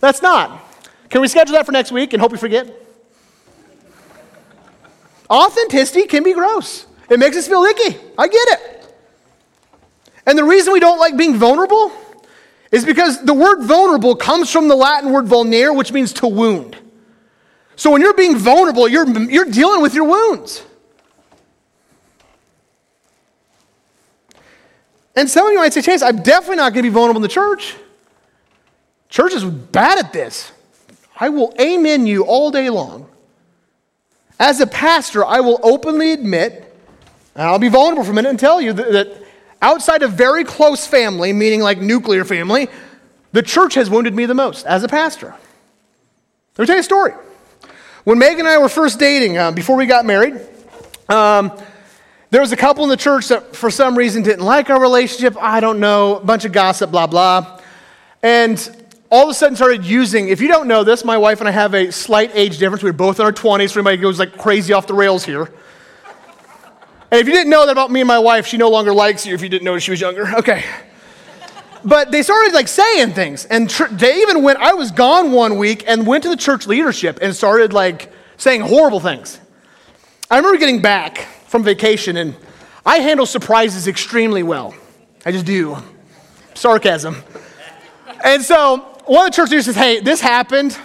That's 0.00 0.20
not. 0.20 0.60
Can 1.08 1.20
we 1.20 1.28
schedule 1.28 1.52
that 1.52 1.64
for 1.64 1.70
next 1.70 1.92
week 1.92 2.12
and 2.12 2.20
hope 2.20 2.32
you 2.32 2.38
forget? 2.38 2.74
Authenticity 5.30 6.08
can 6.08 6.24
be 6.24 6.34
gross. 6.34 6.86
It 7.08 7.20
makes 7.20 7.36
us 7.36 7.46
feel 7.46 7.62
icky. 7.62 7.98
I 8.18 8.26
get 8.26 8.48
it. 8.48 8.96
And 10.26 10.36
the 10.36 10.42
reason 10.42 10.72
we 10.72 10.80
don't 10.80 10.98
like 10.98 11.16
being 11.16 11.36
vulnerable 11.36 11.92
is 12.72 12.84
because 12.84 13.24
the 13.24 13.32
word 13.32 13.62
vulnerable 13.62 14.16
comes 14.16 14.50
from 14.50 14.66
the 14.66 14.74
Latin 14.74 15.12
word 15.12 15.26
vulnere, 15.26 15.72
which 15.72 15.92
means 15.92 16.12
to 16.14 16.26
wound. 16.26 16.78
So 17.76 17.90
when 17.90 18.00
you're 18.00 18.14
being 18.14 18.36
vulnerable, 18.36 18.88
you're, 18.88 19.06
you're 19.06 19.44
dealing 19.44 19.82
with 19.82 19.94
your 19.94 20.04
wounds. 20.04 20.64
And 25.14 25.28
some 25.28 25.46
of 25.46 25.52
you 25.52 25.58
might 25.58 25.72
say, 25.72 25.82
Chase, 25.82 26.02
I'm 26.02 26.22
definitely 26.22 26.56
not 26.56 26.72
going 26.72 26.84
to 26.84 26.90
be 26.90 26.92
vulnerable 26.92 27.18
in 27.18 27.22
the 27.22 27.28
church. 27.28 27.74
Church 29.08 29.32
is 29.32 29.44
bad 29.44 29.98
at 29.98 30.12
this. 30.12 30.52
I 31.18 31.28
will 31.28 31.54
amen 31.60 32.06
you 32.06 32.24
all 32.24 32.50
day 32.50 32.68
long. 32.68 33.08
As 34.38 34.60
a 34.60 34.66
pastor, 34.66 35.24
I 35.24 35.40
will 35.40 35.58
openly 35.62 36.12
admit, 36.12 36.74
and 37.34 37.44
I'll 37.44 37.58
be 37.58 37.68
vulnerable 37.68 38.04
for 38.04 38.10
a 38.10 38.14
minute 38.14 38.28
and 38.28 38.38
tell 38.38 38.60
you 38.60 38.74
that, 38.74 38.92
that 38.92 39.22
outside 39.62 40.02
of 40.02 40.12
very 40.12 40.44
close 40.44 40.86
family, 40.86 41.32
meaning 41.32 41.60
like 41.60 41.78
nuclear 41.78 42.24
family, 42.24 42.68
the 43.32 43.42
church 43.42 43.74
has 43.74 43.88
wounded 43.88 44.14
me 44.14 44.26
the 44.26 44.34
most 44.34 44.66
as 44.66 44.82
a 44.82 44.88
pastor. 44.88 45.34
Let 46.58 46.62
me 46.62 46.66
tell 46.66 46.76
you 46.76 46.80
a 46.80 46.84
story. 46.84 47.12
When 48.06 48.20
Megan 48.20 48.46
and 48.46 48.48
I 48.48 48.58
were 48.58 48.68
first 48.68 49.00
dating, 49.00 49.36
uh, 49.36 49.50
before 49.50 49.76
we 49.76 49.84
got 49.84 50.06
married, 50.06 50.38
um, 51.08 51.50
there 52.30 52.40
was 52.40 52.52
a 52.52 52.56
couple 52.56 52.84
in 52.84 52.88
the 52.88 52.96
church 52.96 53.26
that 53.30 53.56
for 53.56 53.68
some 53.68 53.98
reason 53.98 54.22
didn't 54.22 54.44
like 54.44 54.70
our 54.70 54.80
relationship. 54.80 55.36
I 55.42 55.58
don't 55.58 55.80
know, 55.80 56.18
a 56.18 56.24
bunch 56.24 56.44
of 56.44 56.52
gossip, 56.52 56.92
blah, 56.92 57.08
blah. 57.08 57.60
And 58.22 58.86
all 59.10 59.24
of 59.24 59.30
a 59.30 59.34
sudden 59.34 59.56
started 59.56 59.84
using, 59.84 60.28
if 60.28 60.40
you 60.40 60.46
don't 60.46 60.68
know 60.68 60.84
this, 60.84 61.04
my 61.04 61.18
wife 61.18 61.40
and 61.40 61.48
I 61.48 61.50
have 61.50 61.74
a 61.74 61.90
slight 61.90 62.30
age 62.34 62.58
difference. 62.58 62.84
We 62.84 62.90
are 62.90 62.92
both 62.92 63.18
in 63.18 63.26
our 63.26 63.32
20s, 63.32 63.70
so 63.70 63.80
everybody 63.80 63.96
goes 63.96 64.20
like 64.20 64.38
crazy 64.38 64.72
off 64.72 64.86
the 64.86 64.94
rails 64.94 65.24
here. 65.24 65.50
And 67.10 67.20
if 67.20 67.26
you 67.26 67.32
didn't 67.32 67.50
know 67.50 67.66
that 67.66 67.72
about 67.72 67.90
me 67.90 68.02
and 68.02 68.06
my 68.06 68.20
wife, 68.20 68.46
she 68.46 68.56
no 68.56 68.70
longer 68.70 68.94
likes 68.94 69.26
you 69.26 69.34
if 69.34 69.42
you 69.42 69.48
didn't 69.48 69.64
know 69.64 69.80
she 69.80 69.90
was 69.90 70.00
younger. 70.00 70.32
Okay 70.36 70.64
but 71.86 72.10
they 72.10 72.22
started 72.22 72.52
like 72.52 72.66
saying 72.66 73.12
things. 73.12 73.44
And 73.44 73.70
tr- 73.70 73.86
they 73.86 74.20
even 74.20 74.42
went, 74.42 74.58
I 74.58 74.74
was 74.74 74.90
gone 74.90 75.30
one 75.30 75.56
week 75.56 75.84
and 75.86 76.04
went 76.04 76.24
to 76.24 76.28
the 76.28 76.36
church 76.36 76.66
leadership 76.66 77.20
and 77.22 77.34
started 77.34 77.72
like 77.72 78.12
saying 78.36 78.62
horrible 78.62 78.98
things. 78.98 79.40
I 80.28 80.36
remember 80.36 80.58
getting 80.58 80.82
back 80.82 81.18
from 81.46 81.62
vacation 81.62 82.16
and 82.16 82.34
I 82.84 82.98
handle 82.98 83.24
surprises 83.24 83.86
extremely 83.86 84.42
well. 84.42 84.74
I 85.24 85.30
just 85.30 85.46
do. 85.46 85.76
Sarcasm. 86.54 87.22
And 88.24 88.42
so 88.42 88.78
one 89.06 89.26
of 89.26 89.32
the 89.32 89.36
church 89.36 89.50
leaders 89.50 89.66
says, 89.66 89.76
Hey, 89.76 90.00
this 90.00 90.20
happened. 90.20 90.76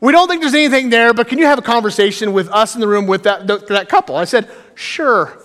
We 0.00 0.10
don't 0.10 0.26
think 0.26 0.40
there's 0.40 0.54
anything 0.54 0.90
there, 0.90 1.14
but 1.14 1.28
can 1.28 1.38
you 1.38 1.46
have 1.46 1.60
a 1.60 1.62
conversation 1.62 2.32
with 2.32 2.48
us 2.48 2.74
in 2.74 2.80
the 2.80 2.88
room 2.88 3.06
with 3.06 3.22
that, 3.22 3.46
that 3.46 3.88
couple? 3.88 4.16
I 4.16 4.24
said, 4.24 4.50
Sure. 4.74 5.38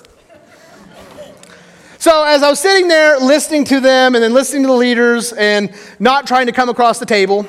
So, 2.08 2.24
as 2.24 2.42
I 2.42 2.50
was 2.50 2.62
sitting 2.62 2.88
there 2.88 3.20
listening 3.20 3.66
to 3.66 3.82
them 3.82 4.16
and 4.16 4.24
then 4.24 4.34
listening 4.34 4.62
to 4.62 4.70
the 4.70 4.74
leaders 4.74 5.34
and 5.34 5.74
not 6.00 6.26
trying 6.26 6.46
to 6.46 6.54
come 6.54 6.70
across 6.70 7.00
the 7.00 7.06
table, 7.06 7.46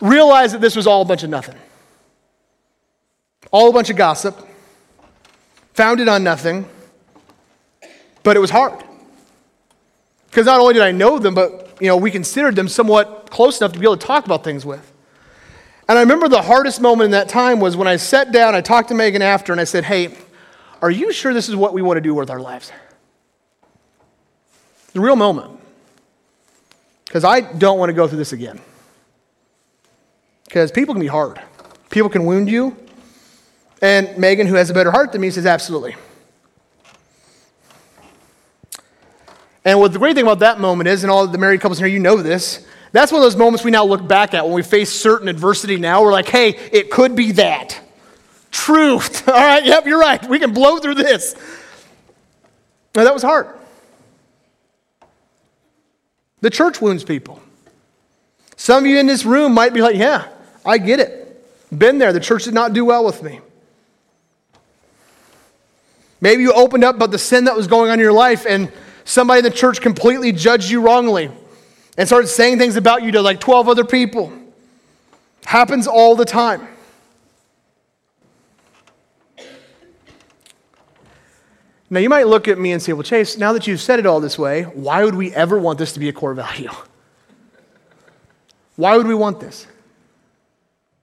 realized 0.00 0.54
that 0.54 0.62
this 0.62 0.74
was 0.74 0.86
all 0.86 1.02
a 1.02 1.04
bunch 1.04 1.22
of 1.22 1.28
nothing. 1.28 1.56
All 3.50 3.68
a 3.68 3.72
bunch 3.74 3.90
of 3.90 3.96
gossip, 3.96 4.48
founded 5.74 6.08
on 6.08 6.24
nothing, 6.24 6.66
but 8.22 8.34
it 8.34 8.40
was 8.40 8.48
hard. 8.48 8.82
Because 10.30 10.46
not 10.46 10.58
only 10.58 10.72
did 10.72 10.82
I 10.82 10.90
know 10.90 11.18
them, 11.18 11.34
but 11.34 11.76
you 11.82 11.88
know, 11.88 11.98
we 11.98 12.10
considered 12.10 12.56
them 12.56 12.66
somewhat 12.66 13.28
close 13.28 13.60
enough 13.60 13.72
to 13.72 13.78
be 13.78 13.84
able 13.84 13.98
to 13.98 14.06
talk 14.06 14.24
about 14.24 14.42
things 14.42 14.64
with. 14.64 14.90
And 15.86 15.98
I 15.98 16.00
remember 16.00 16.28
the 16.28 16.40
hardest 16.40 16.80
moment 16.80 17.04
in 17.04 17.10
that 17.10 17.28
time 17.28 17.60
was 17.60 17.76
when 17.76 17.88
I 17.88 17.96
sat 17.96 18.32
down, 18.32 18.54
I 18.54 18.62
talked 18.62 18.88
to 18.88 18.94
Megan 18.94 19.20
after, 19.20 19.52
and 19.52 19.60
I 19.60 19.64
said, 19.64 19.84
Hey, 19.84 20.16
are 20.82 20.90
you 20.90 21.12
sure 21.12 21.34
this 21.34 21.48
is 21.48 21.56
what 21.56 21.72
we 21.72 21.82
want 21.82 21.96
to 21.96 22.00
do 22.00 22.14
with 22.14 22.30
our 22.30 22.40
lives? 22.40 22.72
The 24.92 25.00
real 25.00 25.16
moment. 25.16 25.60
Because 27.04 27.24
I 27.24 27.40
don't 27.40 27.78
want 27.78 27.90
to 27.90 27.94
go 27.94 28.06
through 28.06 28.18
this 28.18 28.32
again. 28.32 28.60
Because 30.44 30.70
people 30.70 30.94
can 30.94 31.00
be 31.00 31.06
hard. 31.06 31.40
People 31.90 32.08
can 32.08 32.24
wound 32.24 32.48
you. 32.48 32.76
And 33.82 34.16
Megan, 34.18 34.46
who 34.46 34.54
has 34.54 34.70
a 34.70 34.74
better 34.74 34.90
heart 34.90 35.12
than 35.12 35.20
me, 35.20 35.30
says, 35.30 35.46
Absolutely. 35.46 35.96
And 39.64 39.78
what 39.78 39.92
the 39.92 39.98
great 39.98 40.14
thing 40.14 40.24
about 40.24 40.38
that 40.38 40.58
moment 40.58 40.88
is, 40.88 41.04
and 41.04 41.10
all 41.10 41.26
the 41.26 41.38
married 41.38 41.60
couples 41.60 41.78
in 41.78 41.84
here, 41.84 41.92
you 41.92 42.00
know 42.00 42.16
this, 42.16 42.66
that's 42.92 43.12
one 43.12 43.20
of 43.20 43.24
those 43.24 43.36
moments 43.36 43.64
we 43.64 43.70
now 43.70 43.84
look 43.84 44.06
back 44.06 44.34
at 44.34 44.44
when 44.44 44.54
we 44.54 44.62
face 44.62 44.90
certain 44.90 45.28
adversity 45.28 45.76
now. 45.76 46.02
We're 46.02 46.12
like, 46.12 46.28
hey, 46.28 46.48
it 46.72 46.90
could 46.90 47.14
be 47.14 47.32
that. 47.32 47.78
Truth. 48.50 49.28
All 49.28 49.34
right, 49.34 49.64
yep, 49.64 49.86
you're 49.86 50.00
right. 50.00 50.26
We 50.28 50.38
can 50.38 50.52
blow 50.52 50.78
through 50.78 50.96
this. 50.96 51.34
Now, 52.94 53.04
that 53.04 53.14
was 53.14 53.22
hard. 53.22 53.46
The 56.40 56.50
church 56.50 56.80
wounds 56.80 57.04
people. 57.04 57.40
Some 58.56 58.84
of 58.84 58.90
you 58.90 58.98
in 58.98 59.06
this 59.06 59.24
room 59.24 59.54
might 59.54 59.72
be 59.72 59.80
like, 59.80 59.96
yeah, 59.96 60.28
I 60.66 60.78
get 60.78 61.00
it. 61.00 61.46
Been 61.76 61.98
there. 61.98 62.12
The 62.12 62.20
church 62.20 62.44
did 62.44 62.54
not 62.54 62.72
do 62.72 62.84
well 62.84 63.04
with 63.04 63.22
me. 63.22 63.40
Maybe 66.20 66.42
you 66.42 66.52
opened 66.52 66.84
up 66.84 66.96
about 66.96 67.10
the 67.10 67.18
sin 67.18 67.44
that 67.44 67.56
was 67.56 67.66
going 67.66 67.90
on 67.90 67.94
in 67.94 68.00
your 68.00 68.12
life 68.12 68.44
and 68.46 68.70
somebody 69.04 69.38
in 69.38 69.44
the 69.44 69.50
church 69.50 69.80
completely 69.80 70.32
judged 70.32 70.70
you 70.70 70.82
wrongly 70.82 71.30
and 71.96 72.06
started 72.06 72.26
saying 72.26 72.58
things 72.58 72.76
about 72.76 73.02
you 73.02 73.12
to 73.12 73.22
like 73.22 73.40
12 73.40 73.68
other 73.68 73.84
people. 73.84 74.32
Happens 75.44 75.86
all 75.86 76.16
the 76.16 76.24
time. 76.24 76.68
Now, 81.92 81.98
you 81.98 82.08
might 82.08 82.28
look 82.28 82.46
at 82.46 82.58
me 82.58 82.70
and 82.70 82.80
say, 82.80 82.92
Well, 82.92 83.02
Chase, 83.02 83.36
now 83.36 83.52
that 83.52 83.66
you've 83.66 83.80
said 83.80 83.98
it 83.98 84.06
all 84.06 84.20
this 84.20 84.38
way, 84.38 84.62
why 84.62 85.04
would 85.04 85.16
we 85.16 85.34
ever 85.34 85.58
want 85.58 85.78
this 85.78 85.92
to 85.94 86.00
be 86.00 86.08
a 86.08 86.12
core 86.12 86.34
value? 86.34 86.70
Why 88.76 88.96
would 88.96 89.08
we 89.08 89.14
want 89.14 89.40
this? 89.40 89.66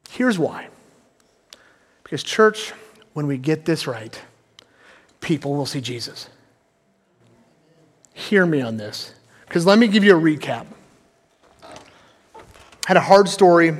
Here's 0.09 0.39
why. 0.39 0.69
Because, 2.03 2.23
church, 2.23 2.71
when 3.13 3.27
we 3.27 3.37
get 3.37 3.65
this 3.65 3.85
right, 3.85 4.19
people 5.19 5.55
will 5.55 5.65
see 5.65 5.81
Jesus. 5.81 6.29
Hear 8.13 8.45
me 8.45 8.61
on 8.61 8.77
this, 8.77 9.13
because 9.45 9.65
let 9.65 9.77
me 9.77 9.87
give 9.87 10.03
you 10.03 10.17
a 10.17 10.19
recap. 10.19 10.65
I 11.63 11.67
Had 12.87 12.97
a 12.97 13.01
hard 13.01 13.27
story. 13.27 13.75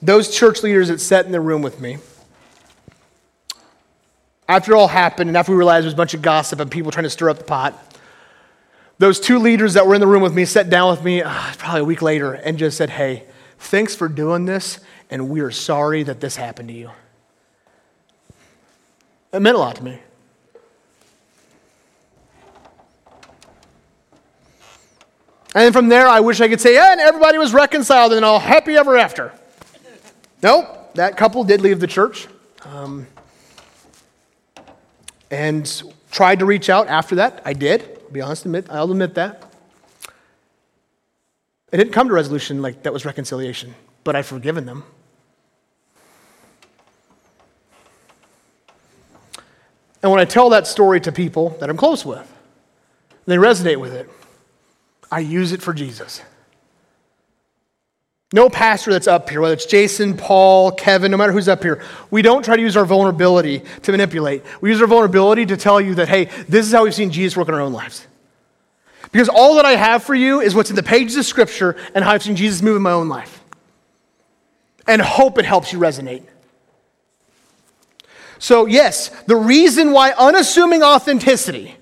Those 0.00 0.34
church 0.34 0.62
leaders 0.62 0.88
that 0.88 1.00
sat 1.00 1.26
in 1.26 1.32
the 1.32 1.40
room 1.40 1.60
with 1.60 1.80
me, 1.80 1.98
after 4.54 4.72
it 4.72 4.76
all 4.76 4.88
happened, 4.88 5.28
and 5.28 5.36
after 5.36 5.52
we 5.52 5.58
realized 5.58 5.82
there 5.82 5.88
was 5.88 5.94
a 5.94 5.96
bunch 5.96 6.14
of 6.14 6.22
gossip 6.22 6.60
and 6.60 6.70
people 6.70 6.90
trying 6.90 7.04
to 7.04 7.10
stir 7.10 7.28
up 7.28 7.38
the 7.38 7.44
pot, 7.44 7.74
those 8.98 9.18
two 9.18 9.38
leaders 9.38 9.74
that 9.74 9.86
were 9.86 9.94
in 9.94 10.00
the 10.00 10.06
room 10.06 10.22
with 10.22 10.34
me 10.34 10.44
sat 10.44 10.70
down 10.70 10.90
with 10.90 11.02
me 11.02 11.22
uh, 11.22 11.52
probably 11.58 11.80
a 11.80 11.84
week 11.84 12.02
later 12.02 12.32
and 12.32 12.56
just 12.58 12.76
said, 12.76 12.90
Hey, 12.90 13.24
thanks 13.58 13.96
for 13.96 14.08
doing 14.08 14.44
this, 14.44 14.78
and 15.10 15.28
we 15.28 15.40
are 15.40 15.50
sorry 15.50 16.04
that 16.04 16.20
this 16.20 16.36
happened 16.36 16.68
to 16.68 16.74
you. 16.74 16.90
It 19.32 19.40
meant 19.40 19.56
a 19.56 19.58
lot 19.58 19.76
to 19.76 19.84
me. 19.84 19.98
And 25.56 25.72
from 25.72 25.88
there, 25.88 26.08
I 26.08 26.20
wish 26.20 26.40
I 26.40 26.48
could 26.48 26.60
say, 26.60 26.74
yeah, 26.74 26.92
and 26.92 27.00
everybody 27.00 27.38
was 27.38 27.52
reconciled 27.52 28.12
and 28.12 28.24
all 28.24 28.40
happy 28.40 28.76
ever 28.76 28.96
after. 28.96 29.32
Nope, 30.42 30.94
that 30.94 31.16
couple 31.16 31.44
did 31.44 31.60
leave 31.60 31.78
the 31.78 31.86
church. 31.86 32.26
Um, 32.64 33.06
and 35.34 35.82
tried 36.12 36.38
to 36.38 36.46
reach 36.46 36.70
out 36.70 36.86
after 36.86 37.16
that. 37.16 37.42
I 37.44 37.54
did. 37.54 37.82
I'll 37.82 38.10
be 38.12 38.20
honest, 38.20 38.44
admit, 38.44 38.66
I'll 38.70 38.90
admit 38.90 39.14
that. 39.14 39.52
It 41.72 41.76
didn't 41.76 41.92
come 41.92 42.06
to 42.06 42.14
resolution 42.14 42.62
like 42.62 42.84
that 42.84 42.92
was 42.92 43.04
reconciliation, 43.04 43.74
but 44.04 44.14
I've 44.14 44.26
forgiven 44.26 44.64
them. 44.64 44.84
And 50.04 50.12
when 50.12 50.20
I 50.20 50.24
tell 50.24 50.50
that 50.50 50.68
story 50.68 51.00
to 51.00 51.10
people 51.10 51.50
that 51.58 51.68
I'm 51.68 51.76
close 51.76 52.04
with, 52.04 52.32
they 53.26 53.36
resonate 53.36 53.80
with 53.80 53.92
it. 53.92 54.08
I 55.10 55.18
use 55.18 55.50
it 55.50 55.62
for 55.62 55.74
Jesus. 55.74 56.22
No 58.34 58.50
pastor 58.50 58.90
that's 58.90 59.06
up 59.06 59.30
here, 59.30 59.40
whether 59.40 59.54
it's 59.54 59.64
Jason, 59.64 60.16
Paul, 60.16 60.72
Kevin, 60.72 61.12
no 61.12 61.16
matter 61.16 61.30
who's 61.30 61.46
up 61.46 61.62
here, 61.62 61.80
we 62.10 62.20
don't 62.20 62.44
try 62.44 62.56
to 62.56 62.62
use 62.62 62.76
our 62.76 62.84
vulnerability 62.84 63.62
to 63.82 63.92
manipulate. 63.92 64.42
We 64.60 64.70
use 64.70 64.80
our 64.80 64.88
vulnerability 64.88 65.46
to 65.46 65.56
tell 65.56 65.80
you 65.80 65.94
that, 65.94 66.08
hey, 66.08 66.24
this 66.48 66.66
is 66.66 66.72
how 66.72 66.82
we've 66.82 66.92
seen 66.92 67.12
Jesus 67.12 67.36
work 67.36 67.46
in 67.46 67.54
our 67.54 67.60
own 67.60 67.72
lives. 67.72 68.08
Because 69.12 69.28
all 69.28 69.54
that 69.54 69.64
I 69.64 69.76
have 69.76 70.02
for 70.02 70.16
you 70.16 70.40
is 70.40 70.52
what's 70.52 70.68
in 70.68 70.74
the 70.74 70.82
pages 70.82 71.16
of 71.16 71.24
Scripture 71.24 71.76
and 71.94 72.04
how 72.04 72.10
I've 72.10 72.24
seen 72.24 72.34
Jesus 72.34 72.60
move 72.60 72.74
in 72.74 72.82
my 72.82 72.90
own 72.90 73.08
life. 73.08 73.40
And 74.88 75.00
hope 75.00 75.38
it 75.38 75.44
helps 75.44 75.72
you 75.72 75.78
resonate. 75.78 76.24
So, 78.40 78.66
yes, 78.66 79.10
the 79.26 79.36
reason 79.36 79.92
why 79.92 80.10
unassuming 80.10 80.82
authenticity 80.82 81.76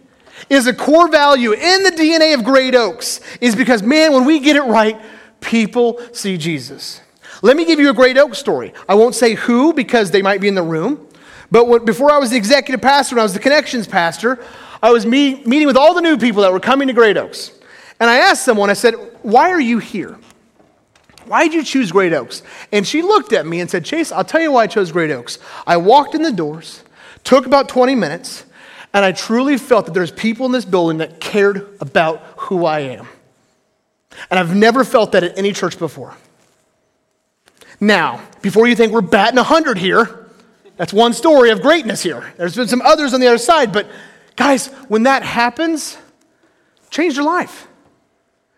is 0.50 0.66
a 0.66 0.74
core 0.74 1.08
value 1.08 1.52
in 1.52 1.82
the 1.82 1.92
DNA 1.92 2.34
of 2.34 2.44
Great 2.44 2.74
Oaks 2.74 3.20
is 3.40 3.56
because, 3.56 3.82
man, 3.82 4.12
when 4.12 4.26
we 4.26 4.38
get 4.38 4.56
it 4.56 4.64
right, 4.64 5.00
people 5.42 6.00
see 6.12 6.38
Jesus. 6.38 7.00
Let 7.42 7.56
me 7.56 7.64
give 7.64 7.80
you 7.80 7.90
a 7.90 7.94
Great 7.94 8.16
Oak 8.16 8.34
story. 8.34 8.72
I 8.88 8.94
won't 8.94 9.14
say 9.14 9.34
who 9.34 9.72
because 9.72 10.10
they 10.10 10.22
might 10.22 10.40
be 10.40 10.48
in 10.48 10.54
the 10.54 10.62
room, 10.62 11.08
but 11.50 11.84
before 11.84 12.10
I 12.10 12.18
was 12.18 12.30
the 12.30 12.36
executive 12.36 12.80
pastor 12.80 13.16
and 13.16 13.20
I 13.20 13.24
was 13.24 13.34
the 13.34 13.40
connections 13.40 13.86
pastor, 13.86 14.42
I 14.82 14.90
was 14.90 15.04
meet, 15.04 15.46
meeting 15.46 15.66
with 15.66 15.76
all 15.76 15.94
the 15.94 16.00
new 16.00 16.16
people 16.16 16.42
that 16.42 16.52
were 16.52 16.60
coming 16.60 16.88
to 16.88 16.94
Great 16.94 17.16
Oaks. 17.16 17.52
And 18.00 18.08
I 18.08 18.16
asked 18.16 18.44
someone, 18.44 18.70
I 18.70 18.72
said, 18.72 18.94
Why 19.22 19.50
are 19.50 19.60
you 19.60 19.78
here? 19.78 20.18
Why 21.26 21.44
did 21.44 21.54
you 21.54 21.62
choose 21.62 21.92
Great 21.92 22.12
Oaks? 22.12 22.42
And 22.72 22.86
she 22.86 23.02
looked 23.02 23.32
at 23.32 23.46
me 23.46 23.60
and 23.60 23.70
said, 23.70 23.84
Chase, 23.84 24.10
I'll 24.10 24.24
tell 24.24 24.40
you 24.40 24.52
why 24.52 24.64
I 24.64 24.66
chose 24.66 24.90
Great 24.90 25.10
Oaks. 25.10 25.38
I 25.66 25.76
walked 25.76 26.14
in 26.14 26.22
the 26.22 26.32
doors, 26.32 26.82
took 27.22 27.46
about 27.46 27.68
20 27.68 27.94
minutes, 27.94 28.44
and 28.92 29.04
I 29.04 29.12
truly 29.12 29.56
felt 29.56 29.86
that 29.86 29.94
there's 29.94 30.10
people 30.10 30.46
in 30.46 30.52
this 30.52 30.64
building 30.64 30.98
that 30.98 31.20
cared 31.20 31.76
about 31.80 32.22
who 32.36 32.66
I 32.66 32.80
am. 32.80 33.08
And 34.30 34.38
I've 34.38 34.54
never 34.54 34.84
felt 34.84 35.12
that 35.12 35.24
at 35.24 35.38
any 35.38 35.52
church 35.52 35.78
before. 35.78 36.16
Now, 37.80 38.22
before 38.42 38.66
you 38.66 38.76
think 38.76 38.92
we're 38.92 39.00
batting 39.00 39.36
100 39.36 39.78
here, 39.78 40.28
that's 40.76 40.92
one 40.92 41.12
story 41.12 41.50
of 41.50 41.62
greatness 41.62 42.02
here. 42.02 42.32
There's 42.36 42.56
been 42.56 42.68
some 42.68 42.82
others 42.82 43.14
on 43.14 43.20
the 43.20 43.26
other 43.26 43.38
side, 43.38 43.72
but 43.72 43.90
guys, 44.36 44.68
when 44.88 45.04
that 45.04 45.22
happens, 45.22 45.96
changed 46.90 47.16
her 47.16 47.22
life. 47.22 47.68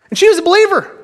And 0.09 0.17
she 0.17 0.27
was 0.29 0.37
a 0.37 0.43
believer. 0.43 0.95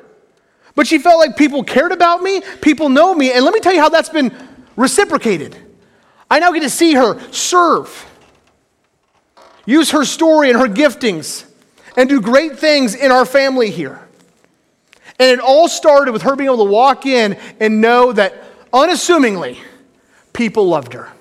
But 0.76 0.88
she 0.88 1.00
felt 1.00 1.20
like 1.20 1.36
people 1.36 1.64
cared 1.64 1.92
about 1.92 2.22
me, 2.22 2.42
people 2.62 2.90
know 2.90 3.14
me, 3.14 3.32
and 3.34 3.44
let 3.44 3.54
me 3.54 3.60
tell 3.60 3.74
you 3.74 3.82
how 3.82 3.90
that's 3.90 4.10
been 4.10 4.34
reciprocated. 4.76 5.58
I 6.30 6.40
now 6.40 6.52
get 6.52 6.62
to 6.62 6.70
see 6.70 6.94
her 6.94 7.20
serve 7.32 8.08
use 9.66 9.92
her 9.92 10.06
story 10.06 10.50
and 10.50 10.60
her 10.60 10.68
giftings 10.68 11.46
and 11.98 12.10
do 12.10 12.22
great 12.22 12.58
things 12.58 12.96
in 12.96 13.12
our 13.12 13.26
family 13.26 13.70
here. 13.70 14.08
And 15.22 15.30
it 15.30 15.40
all 15.40 15.68
started 15.68 16.14
with 16.14 16.24
her 16.24 16.36
being 16.36 16.48
able 16.48 16.66
to 16.66 16.72
walk 16.72 17.06
in 17.06 17.38
and 17.60 17.80
know 17.80 18.12
that 18.12 18.44
unassumingly 18.74 19.60
people 20.34 20.68
loved 20.68 20.94
her. 20.94 21.12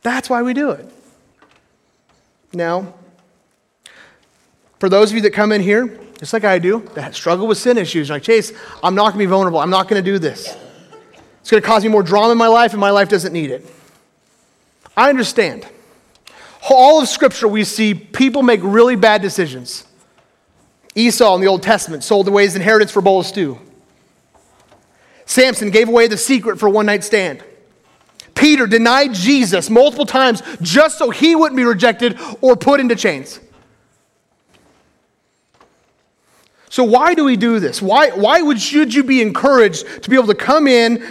That's 0.00 0.30
why 0.30 0.40
we 0.40 0.54
do 0.54 0.70
it. 0.70 0.90
Now, 2.54 2.94
for 4.78 4.88
those 4.88 5.10
of 5.10 5.16
you 5.16 5.20
that 5.20 5.34
come 5.34 5.52
in 5.52 5.60
here, 5.60 6.00
just 6.18 6.32
like 6.32 6.44
I 6.44 6.58
do, 6.58 6.80
that 6.94 7.14
struggle 7.14 7.46
with 7.46 7.58
sin 7.58 7.76
issues, 7.76 8.08
like, 8.08 8.22
Chase, 8.22 8.54
I'm 8.82 8.94
not 8.94 9.12
going 9.12 9.12
to 9.12 9.18
be 9.18 9.26
vulnerable. 9.26 9.60
I'm 9.60 9.68
not 9.68 9.86
going 9.86 10.02
to 10.02 10.10
do 10.10 10.18
this. 10.18 10.56
It's 11.42 11.50
going 11.50 11.62
to 11.62 11.66
cause 11.68 11.82
me 11.82 11.90
more 11.90 12.02
drama 12.02 12.32
in 12.32 12.38
my 12.38 12.48
life, 12.48 12.72
and 12.72 12.80
my 12.80 12.90
life 12.90 13.10
doesn't 13.10 13.34
need 13.34 13.50
it. 13.50 13.70
I 14.96 15.10
understand 15.10 15.66
all 16.70 17.02
of 17.02 17.08
Scripture, 17.08 17.48
we 17.48 17.64
see 17.64 17.92
people 17.92 18.42
make 18.42 18.60
really 18.62 18.96
bad 18.96 19.20
decisions. 19.20 19.84
Esau 20.94 21.34
in 21.34 21.40
the 21.40 21.46
Old 21.46 21.62
Testament 21.62 22.02
sold 22.02 22.28
away 22.28 22.44
his 22.44 22.56
inheritance 22.56 22.90
for 22.90 22.98
a 22.98 23.02
bowl 23.02 23.20
of 23.20 23.26
stew. 23.26 23.58
Samson 25.24 25.70
gave 25.70 25.88
away 25.88 26.08
the 26.08 26.16
secret 26.16 26.58
for 26.58 26.68
one 26.68 26.86
night 26.86 27.04
stand. 27.04 27.44
Peter 28.34 28.66
denied 28.66 29.14
Jesus 29.14 29.70
multiple 29.70 30.06
times 30.06 30.42
just 30.60 30.98
so 30.98 31.10
he 31.10 31.36
wouldn't 31.36 31.56
be 31.56 31.64
rejected 31.64 32.18
or 32.40 32.56
put 32.56 32.80
into 32.80 32.96
chains. 32.96 33.38
So, 36.70 36.84
why 36.84 37.14
do 37.14 37.24
we 37.24 37.36
do 37.36 37.60
this? 37.60 37.82
Why, 37.82 38.10
why 38.10 38.40
would, 38.40 38.60
should 38.60 38.94
you 38.94 39.02
be 39.02 39.20
encouraged 39.20 40.04
to 40.04 40.08
be 40.08 40.16
able 40.16 40.28
to 40.28 40.34
come 40.34 40.68
in 40.68 41.06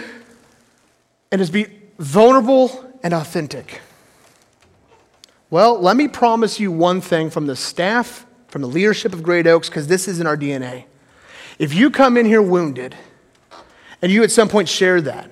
and 1.30 1.38
just 1.38 1.52
be 1.52 1.66
vulnerable 1.98 2.92
and 3.02 3.12
authentic? 3.12 3.80
Well, 5.50 5.78
let 5.78 5.96
me 5.96 6.08
promise 6.08 6.58
you 6.58 6.72
one 6.72 7.00
thing 7.00 7.28
from 7.28 7.46
the 7.46 7.56
staff, 7.56 8.26
from 8.50 8.62
the 8.62 8.68
leadership 8.68 9.12
of 9.12 9.22
Great 9.22 9.46
Oaks, 9.46 9.68
because 9.68 9.86
this 9.86 10.08
is 10.08 10.20
in 10.20 10.26
our 10.26 10.36
DNA. 10.36 10.84
If 11.58 11.72
you 11.72 11.90
come 11.90 12.16
in 12.16 12.26
here 12.26 12.42
wounded, 12.42 12.96
and 14.02 14.10
you 14.10 14.22
at 14.22 14.30
some 14.30 14.48
point 14.48 14.68
share 14.68 15.00
that, 15.02 15.30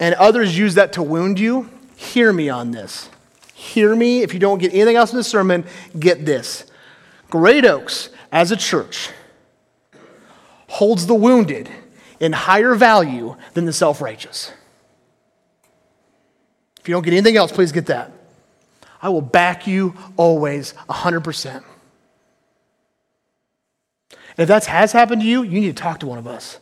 and 0.00 0.14
others 0.16 0.56
use 0.56 0.74
that 0.74 0.94
to 0.94 1.02
wound 1.02 1.38
you, 1.38 1.68
hear 1.94 2.32
me 2.32 2.48
on 2.48 2.70
this. 2.70 3.08
Hear 3.54 3.94
me. 3.94 4.22
If 4.22 4.34
you 4.34 4.40
don't 4.40 4.58
get 4.58 4.72
anything 4.72 4.96
else 4.96 5.12
in 5.12 5.16
the 5.16 5.24
sermon, 5.24 5.64
get 5.98 6.26
this. 6.26 6.64
Great 7.30 7.64
Oaks, 7.64 8.08
as 8.32 8.50
a 8.50 8.56
church, 8.56 9.10
holds 10.68 11.06
the 11.06 11.14
wounded 11.14 11.68
in 12.18 12.32
higher 12.32 12.74
value 12.74 13.36
than 13.54 13.64
the 13.64 13.72
self 13.72 14.00
righteous. 14.00 14.52
If 16.80 16.88
you 16.88 16.94
don't 16.94 17.04
get 17.04 17.12
anything 17.12 17.36
else, 17.36 17.52
please 17.52 17.72
get 17.72 17.86
that. 17.86 18.10
I 19.02 19.08
will 19.08 19.20
back 19.20 19.66
you 19.66 19.94
always 20.16 20.74
100%. 20.88 21.56
And 21.56 21.64
if 24.38 24.48
that 24.48 24.64
has 24.66 24.92
happened 24.92 25.22
to 25.22 25.28
you, 25.28 25.42
you 25.42 25.60
need 25.60 25.76
to 25.76 25.82
talk 25.82 26.00
to 26.00 26.06
one 26.06 26.18
of 26.18 26.26
us. 26.26 26.58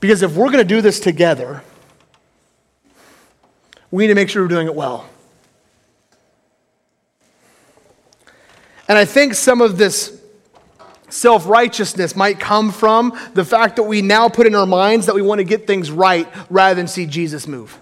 Because 0.00 0.22
if 0.22 0.34
we're 0.34 0.50
going 0.50 0.58
to 0.58 0.64
do 0.64 0.80
this 0.80 1.00
together, 1.00 1.62
we 3.90 4.04
need 4.04 4.08
to 4.08 4.14
make 4.14 4.28
sure 4.28 4.42
we're 4.42 4.48
doing 4.48 4.66
it 4.66 4.74
well. 4.74 5.08
And 8.88 8.98
I 8.98 9.04
think 9.04 9.34
some 9.34 9.60
of 9.60 9.78
this 9.78 10.15
self 11.08 11.46
righteousness 11.46 12.16
might 12.16 12.38
come 12.40 12.70
from 12.70 13.18
the 13.34 13.44
fact 13.44 13.76
that 13.76 13.84
we 13.84 14.02
now 14.02 14.28
put 14.28 14.46
in 14.46 14.54
our 14.54 14.66
minds 14.66 15.06
that 15.06 15.14
we 15.14 15.22
want 15.22 15.38
to 15.38 15.44
get 15.44 15.66
things 15.66 15.90
right 15.90 16.28
rather 16.50 16.74
than 16.74 16.88
see 16.88 17.06
Jesus 17.06 17.46
move. 17.46 17.80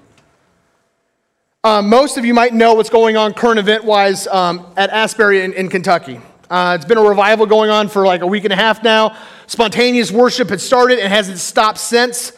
Um, 1.65 1.89
most 1.89 2.19
of 2.19 2.27
you 2.27 2.35
might 2.35 2.53
know 2.53 2.75
what's 2.75 2.91
going 2.91 3.17
on 3.17 3.33
current 3.33 3.59
event 3.59 3.85
wise 3.85 4.27
um, 4.27 4.67
at 4.77 4.91
Asbury 4.91 5.43
in, 5.43 5.55
in 5.55 5.71
Kentucky. 5.71 6.21
Uh, 6.51 6.77
it's 6.77 6.85
been 6.85 6.99
a 6.99 7.03
revival 7.03 7.47
going 7.47 7.71
on 7.71 7.89
for 7.89 8.05
like 8.05 8.21
a 8.21 8.27
week 8.27 8.45
and 8.45 8.53
a 8.53 8.57
half 8.57 8.83
now. 8.83 9.17
Spontaneous 9.47 10.13
worship 10.13 10.51
had 10.51 10.61
started 10.61 10.99
and 10.99 11.11
hasn't 11.11 11.39
stopped 11.39 11.79
since. 11.79 12.33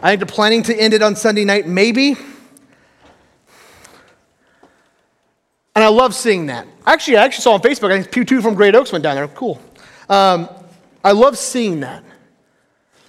I 0.00 0.10
think 0.10 0.20
they're 0.20 0.32
planning 0.32 0.62
to 0.64 0.74
end 0.76 0.94
it 0.94 1.02
on 1.02 1.16
Sunday 1.16 1.44
night, 1.44 1.66
maybe. 1.66 2.16
And 5.74 5.84
I 5.84 5.88
love 5.88 6.14
seeing 6.14 6.46
that. 6.46 6.66
Actually, 6.86 7.16
I 7.16 7.24
actually 7.24 7.42
saw 7.42 7.54
on 7.54 7.60
Facebook, 7.60 7.92
I 7.92 8.00
think 8.00 8.12
Pew 8.12 8.24
2 8.24 8.42
from 8.42 8.54
Great 8.54 8.74
Oaks 8.74 8.92
went 8.92 9.02
down 9.02 9.16
there. 9.16 9.28
Cool. 9.28 9.60
Um, 10.08 10.48
I 11.04 11.12
love 11.12 11.38
seeing 11.38 11.80
that. 11.80 12.04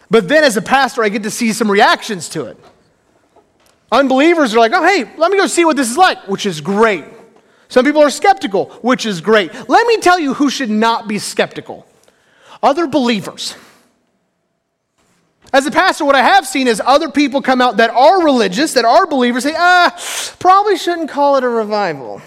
But 0.09 0.27
then 0.27 0.43
as 0.43 0.57
a 0.57 0.61
pastor, 0.61 1.03
I 1.03 1.09
get 1.09 1.23
to 1.23 1.31
see 1.31 1.53
some 1.53 1.69
reactions 1.69 2.29
to 2.29 2.45
it. 2.45 2.57
Unbelievers 3.91 4.53
are 4.53 4.59
like, 4.59 4.71
oh, 4.73 4.83
hey, 4.83 5.09
let 5.17 5.31
me 5.31 5.37
go 5.37 5.47
see 5.47 5.65
what 5.65 5.75
this 5.75 5.89
is 5.89 5.97
like, 5.97 6.27
which 6.27 6.45
is 6.45 6.61
great. 6.61 7.05
Some 7.67 7.85
people 7.85 8.01
are 8.01 8.09
skeptical, 8.09 8.65
which 8.81 9.05
is 9.05 9.21
great. 9.21 9.53
Let 9.69 9.87
me 9.87 9.97
tell 9.97 10.19
you 10.19 10.33
who 10.33 10.49
should 10.49 10.69
not 10.69 11.07
be 11.07 11.19
skeptical 11.19 11.85
other 12.61 12.87
believers. 12.87 13.55
As 15.51 15.65
a 15.65 15.71
pastor, 15.71 16.05
what 16.05 16.15
I 16.15 16.21
have 16.21 16.45
seen 16.45 16.67
is 16.67 16.81
other 16.85 17.09
people 17.09 17.41
come 17.41 17.61
out 17.61 17.77
that 17.77 17.89
are 17.89 18.23
religious, 18.23 18.73
that 18.73 18.85
are 18.85 19.07
believers, 19.07 19.43
say, 19.43 19.55
ah, 19.57 19.97
probably 20.39 20.77
shouldn't 20.77 21.09
call 21.09 21.37
it 21.37 21.43
a 21.43 21.49
revival. 21.49 22.21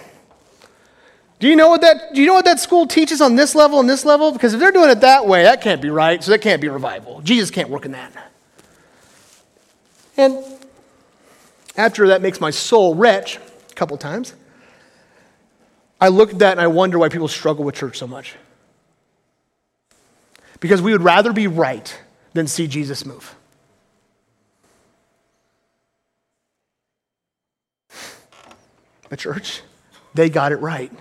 Do 1.42 1.48
you 1.48 1.56
know 1.56 1.68
what 1.68 1.80
that 1.80 2.14
do 2.14 2.20
you 2.20 2.28
know 2.28 2.34
what 2.34 2.44
that 2.44 2.60
school 2.60 2.86
teaches 2.86 3.20
on 3.20 3.34
this 3.34 3.56
level 3.56 3.80
and 3.80 3.90
this 3.90 4.04
level? 4.04 4.30
Because 4.30 4.54
if 4.54 4.60
they're 4.60 4.70
doing 4.70 4.90
it 4.90 5.00
that 5.00 5.26
way, 5.26 5.42
that 5.42 5.60
can't 5.60 5.82
be 5.82 5.90
right. 5.90 6.22
So 6.22 6.30
that 6.30 6.38
can't 6.38 6.62
be 6.62 6.68
revival. 6.68 7.20
Jesus 7.22 7.50
can't 7.50 7.68
work 7.68 7.84
in 7.84 7.90
that. 7.90 8.12
And 10.16 10.38
after 11.76 12.06
that 12.06 12.22
makes 12.22 12.40
my 12.40 12.52
soul 12.52 12.94
wretch 12.94 13.38
a 13.38 13.74
couple 13.74 13.96
times, 13.96 14.34
I 16.00 16.06
look 16.06 16.30
at 16.30 16.38
that 16.38 16.52
and 16.52 16.60
I 16.60 16.68
wonder 16.68 16.96
why 16.96 17.08
people 17.08 17.26
struggle 17.26 17.64
with 17.64 17.74
church 17.74 17.98
so 17.98 18.06
much. 18.06 18.36
Because 20.60 20.80
we 20.80 20.92
would 20.92 21.02
rather 21.02 21.32
be 21.32 21.48
right 21.48 22.00
than 22.34 22.46
see 22.46 22.68
Jesus 22.68 23.04
move. 23.04 23.34
The 29.08 29.16
church, 29.16 29.62
they 30.14 30.30
got 30.30 30.52
it 30.52 30.58
right. 30.58 30.92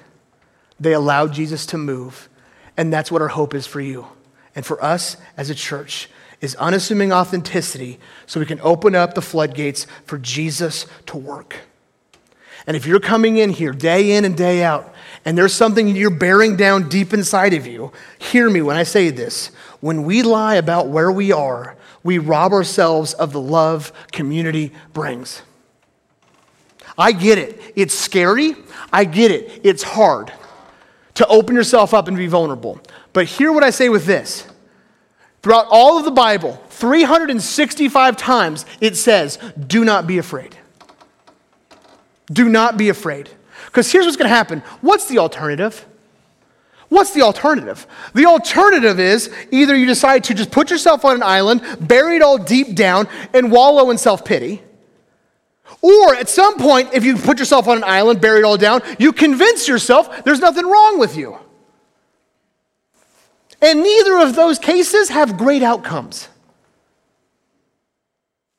They 0.82 0.94
allowed 0.94 1.32
Jesus 1.32 1.68
to 1.68 1.78
move. 1.78 2.28
And 2.76 2.92
that's 2.92 3.12
what 3.12 3.22
our 3.22 3.28
hope 3.28 3.54
is 3.54 3.68
for 3.68 3.80
you. 3.80 4.08
And 4.56 4.66
for 4.66 4.84
us 4.84 5.16
as 5.38 5.52
a 5.52 5.56
church 5.56 6.10
is 6.42 6.56
unassuming 6.56 7.14
authenticity 7.14 8.00
so 8.26 8.40
we 8.40 8.48
can 8.48 8.60
open 8.62 8.96
up 8.96 9.14
the 9.14 9.22
floodgates 9.22 9.86
for 10.06 10.18
Jesus 10.18 10.88
to 11.06 11.18
work. 11.18 11.56
And 12.66 12.76
if 12.76 12.88
you're 12.88 13.00
coming 13.00 13.38
in 13.38 13.52
here 13.52 13.72
day 13.72 14.12
in 14.14 14.26
and 14.26 14.36
day 14.36 14.64
out, 14.64 14.94
and 15.24 15.38
there's 15.38 15.54
something 15.54 15.88
you're 15.88 16.10
bearing 16.10 16.56
down 16.56 16.90
deep 16.90 17.14
inside 17.14 17.54
of 17.54 17.68
you, 17.68 17.92
hear 18.18 18.50
me 18.50 18.64
when 18.64 18.76
I 18.76 18.84
say 18.84 19.12
this. 19.12 19.52
When 19.82 20.04
we 20.04 20.24
lie 20.24 20.56
about 20.56 20.88
where 20.88 21.12
we 21.12 21.32
are, 21.32 21.78
we 22.04 22.18
rob 22.18 22.54
ourselves 22.54 23.14
of 23.14 23.34
the 23.34 23.42
love 23.42 23.94
community 24.12 24.74
brings. 24.94 25.44
I 26.98 27.12
get 27.12 27.38
it. 27.38 27.62
It's 27.76 27.94
scary. 27.94 28.56
I 28.92 29.06
get 29.06 29.30
it. 29.30 29.62
It's 29.64 29.84
hard 29.84 30.34
to 31.22 31.28
open 31.28 31.56
yourself 31.56 31.94
up 31.94 32.08
and 32.08 32.18
be 32.18 32.26
vulnerable. 32.26 32.82
But 33.14 33.28
hear 33.28 33.52
what 33.52 33.64
I 33.64 33.70
say 33.70 33.90
with 33.90 34.06
this. 34.06 34.48
Throughout 35.44 35.68
all 35.70 36.00
of 36.00 36.04
the 36.04 36.10
Bible, 36.10 36.60
365 36.70 38.18
times 38.18 38.66
it 38.80 38.98
says, 38.98 39.38
do 39.68 39.86
not 39.86 40.08
be 40.08 40.18
afraid. 40.18 40.58
Do 42.34 42.50
not 42.50 42.76
be 42.76 42.90
afraid. 42.90 43.30
Because 43.68 43.92
here's 43.92 44.06
what's 44.06 44.18
going 44.18 44.30
to 44.30 44.36
happen. 44.36 44.62
What's 44.82 45.08
the 45.08 45.20
alternative? 45.20 45.86
What's 46.90 47.12
the 47.12 47.22
alternative? 47.22 47.86
The 48.16 48.26
alternative 48.26 49.00
is 49.00 49.32
either 49.52 49.76
you 49.76 49.86
decide 49.86 50.24
to 50.24 50.34
just 50.34 50.50
put 50.50 50.72
yourself 50.72 51.06
on 51.06 51.18
an 51.18 51.24
island, 51.24 51.62
bury 51.80 52.16
it 52.16 52.24
all 52.24 52.40
deep 52.40 52.76
down, 52.76 53.08
and 53.32 53.52
wallow 53.52 53.92
in 53.92 54.00
self 54.00 54.26
pity 54.26 54.64
or 55.82 56.16
at 56.16 56.30
some 56.30 56.58
point, 56.58 56.94
if 56.94 57.04
you 57.04 57.18
put 57.18 57.40
yourself 57.40 57.68
on 57.68 57.78
an 57.78 57.84
island, 57.84 58.22
bury 58.22 58.40
it 58.40 58.46
all 58.46 58.58
down, 58.58 58.82
you 59.00 59.14
convince 59.14 59.68
yourself 59.68 60.24
there's 60.24 60.40
nothing 60.40 60.66
wrong 60.66 61.00
with 61.00 61.16
you. 61.18 61.38
And 63.62 63.82
neither 63.82 64.20
of 64.20 64.36
those 64.36 64.60
cases 64.60 65.10
have 65.10 65.38
great 65.38 65.62
outcomes. 65.64 66.28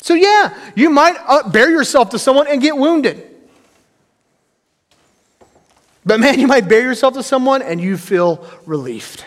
So, 0.01 0.15
yeah, 0.15 0.55
you 0.75 0.91
might 0.91 1.17
uh, 1.27 1.49
bear 1.49 1.71
yourself 1.71 2.11
to 2.11 2.19
someone 2.19 2.47
and 2.49 2.61
get 2.61 2.77
wounded. 2.77 3.29
But 6.05 6.19
man, 6.19 6.41
you 6.41 6.49
might 6.49 6.69
bear 6.69 6.83
yourself 6.83 7.15
to 7.15 7.23
someone 7.23 7.63
and 7.63 7.81
you 7.81 7.97
feel 7.97 8.45
relieved. 8.67 9.25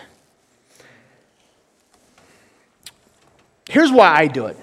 Here's 3.68 3.90
why 3.90 4.14
I 4.14 4.26
do 4.26 4.46
it. 4.46 4.58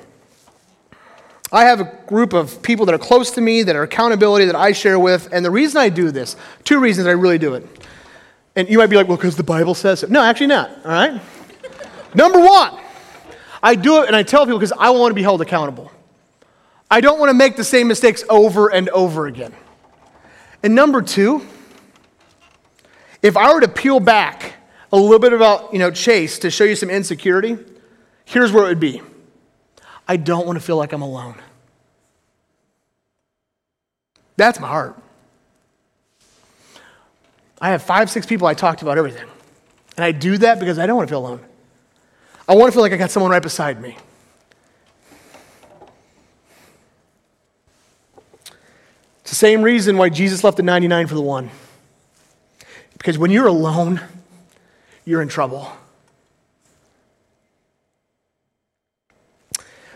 I 1.53 1.65
have 1.65 1.79
a 1.79 1.99
group 2.07 2.33
of 2.33 2.63
people 2.63 2.87
that 2.87 2.95
are 2.95 2.99
close 2.99 3.29
to 3.31 3.41
me, 3.41 3.61
that 3.61 3.75
are 3.75 3.83
accountability, 3.83 4.45
that 4.45 4.55
I 4.55 4.71
share 4.71 4.97
with. 4.97 5.31
And 5.31 5.45
the 5.45 5.51
reason 5.51 5.77
I 5.77 5.89
do 5.89 6.09
this, 6.09 6.35
two 6.63 6.79
reasons 6.79 7.05
I 7.05 7.11
really 7.11 7.37
do 7.37 7.53
it. 7.53 7.87
And 8.55 8.67
you 8.67 8.79
might 8.79 8.87
be 8.87 8.95
like, 8.95 9.07
well, 9.07 9.17
because 9.17 9.37
the 9.37 9.43
Bible 9.43 9.75
says 9.75 9.99
so. 9.99 10.07
No, 10.07 10.21
actually 10.21 10.47
not, 10.47 10.71
all 10.83 10.91
right? 10.91 11.21
Number 12.15 12.39
one, 12.39 12.79
I 13.61 13.75
do 13.75 14.01
it 14.01 14.07
and 14.07 14.15
I 14.15 14.23
tell 14.23 14.45
people 14.45 14.57
because 14.57 14.73
I 14.77 14.89
want 14.89 15.11
to 15.11 15.15
be 15.15 15.21
held 15.21 15.41
accountable. 15.41 15.91
I 16.89 17.01
don't 17.01 17.19
want 17.19 17.29
to 17.29 17.35
make 17.35 17.55
the 17.55 17.63
same 17.63 17.87
mistakes 17.87 18.23
over 18.29 18.69
and 18.69 18.89
over 18.89 19.27
again. 19.27 19.53
And 20.63 20.73
number 20.73 21.03
two, 21.03 21.45
if 23.21 23.37
I 23.37 23.53
were 23.53 23.61
to 23.61 23.67
peel 23.67 23.99
back 23.99 24.55
a 24.91 24.97
little 24.97 25.19
bit 25.19 25.33
about, 25.33 25.71
you 25.71 25.79
know, 25.79 25.91
Chase 25.91 26.39
to 26.39 26.49
show 26.49 26.63
you 26.63 26.75
some 26.75 26.89
insecurity, 26.89 27.57
here's 28.25 28.51
where 28.51 28.65
it 28.65 28.69
would 28.69 28.79
be. 28.79 29.01
I 30.07 30.17
don't 30.17 30.45
want 30.45 30.57
to 30.57 30.65
feel 30.65 30.77
like 30.77 30.93
I'm 30.93 31.01
alone. 31.01 31.35
That's 34.35 34.59
my 34.59 34.67
heart. 34.67 34.97
I 37.61 37.69
have 37.69 37.81
five, 37.81 38.09
six 38.09 38.25
people 38.25 38.47
I 38.47 38.53
talked 38.53 38.81
about 38.81 38.97
everything. 38.97 39.27
And 39.95 40.03
I 40.03 40.11
do 40.11 40.37
that 40.39 40.59
because 40.59 40.79
I 40.79 40.85
don't 40.85 40.97
want 40.97 41.07
to 41.07 41.11
feel 41.11 41.25
alone. 41.25 41.39
I 42.47 42.55
want 42.55 42.71
to 42.71 42.73
feel 42.73 42.81
like 42.81 42.91
I 42.91 42.97
got 42.97 43.11
someone 43.11 43.31
right 43.31 43.41
beside 43.41 43.81
me. 43.81 43.97
It's 49.21 49.29
the 49.29 49.35
same 49.35 49.61
reason 49.61 49.97
why 49.97 50.09
Jesus 50.09 50.43
left 50.43 50.57
the 50.57 50.63
99 50.63 51.07
for 51.07 51.15
the 51.15 51.21
one. 51.21 51.49
Because 52.97 53.17
when 53.17 53.31
you're 53.31 53.47
alone, 53.47 54.01
you're 55.05 55.21
in 55.21 55.29
trouble. 55.29 55.71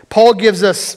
Paul 0.08 0.34
gives 0.34 0.62
us 0.62 0.96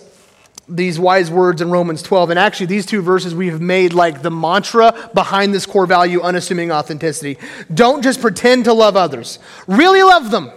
these 0.67 0.99
wise 0.99 1.29
words 1.29 1.61
in 1.61 1.69
Romans 1.69 2.01
12. 2.01 2.29
And 2.31 2.39
actually, 2.39 2.67
these 2.67 2.85
two 2.85 3.01
verses 3.01 3.35
we 3.35 3.49
have 3.49 3.61
made 3.61 3.93
like 3.93 4.21
the 4.21 4.31
mantra 4.31 5.09
behind 5.13 5.53
this 5.53 5.65
core 5.65 5.85
value, 5.85 6.21
unassuming 6.21 6.71
authenticity. 6.71 7.37
Don't 7.73 8.01
just 8.01 8.21
pretend 8.21 8.65
to 8.65 8.73
love 8.73 8.95
others, 8.95 9.39
really 9.67 10.03
love 10.03 10.31
them. 10.31 10.51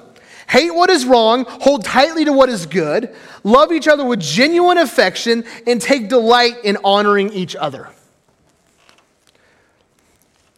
Hate 0.47 0.75
what 0.75 0.91
is 0.91 1.07
wrong, 1.07 1.47
hold 1.49 1.85
tightly 1.85 2.27
to 2.27 2.33
what 2.33 2.51
is 2.51 2.67
good, 2.67 3.15
love 3.45 3.73
each 3.73 3.89
other 3.89 4.05
with 4.05 4.21
genuine 4.21 4.77
affection, 4.77 5.45
and 5.67 5.81
take 5.81 6.11
delight 6.11 6.57
in 6.65 6.77
honoring 6.85 7.33
each 7.33 7.57
other. 7.57 7.89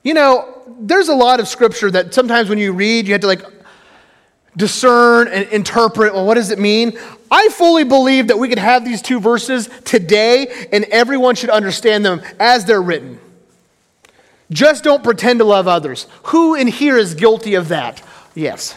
You 0.03 0.15
know, 0.15 0.63
there's 0.81 1.09
a 1.09 1.15
lot 1.15 1.39
of 1.39 1.47
scripture 1.47 1.91
that 1.93 2.13
sometimes 2.13 2.49
when 2.49 2.59
you 2.59 2.73
read, 2.73 3.07
you 3.07 3.13
have 3.15 3.21
to 3.23 3.27
like 3.29 3.56
discern 4.57 5.29
and 5.29 5.49
interpret. 5.51 6.15
Well, 6.15 6.27
what 6.27 6.35
does 6.35 6.51
it 6.51 6.59
mean? 6.59 6.99
I 7.31 7.49
fully 7.49 7.85
believe 7.85 8.29
that 8.29 8.39
we 8.39 8.49
could 8.49 8.59
have 8.59 8.85
these 8.85 9.03
two 9.03 9.21
verses 9.21 9.69
today 9.85 10.69
and 10.73 10.85
everyone 10.85 11.35
should 11.35 11.51
understand 11.51 12.05
them 12.05 12.23
as 12.39 12.65
they're 12.65 12.83
written. 12.83 13.21
Just 14.51 14.85
don't 14.85 15.03
pretend 15.03 15.41
to 15.41 15.45
love 15.45 15.67
others. 15.67 16.07
Who 16.25 16.55
in 16.55 16.69
here 16.69 16.97
is 16.97 17.15
guilty 17.15 17.55
of 17.55 17.69
that? 17.69 18.03
Yes. 18.35 18.77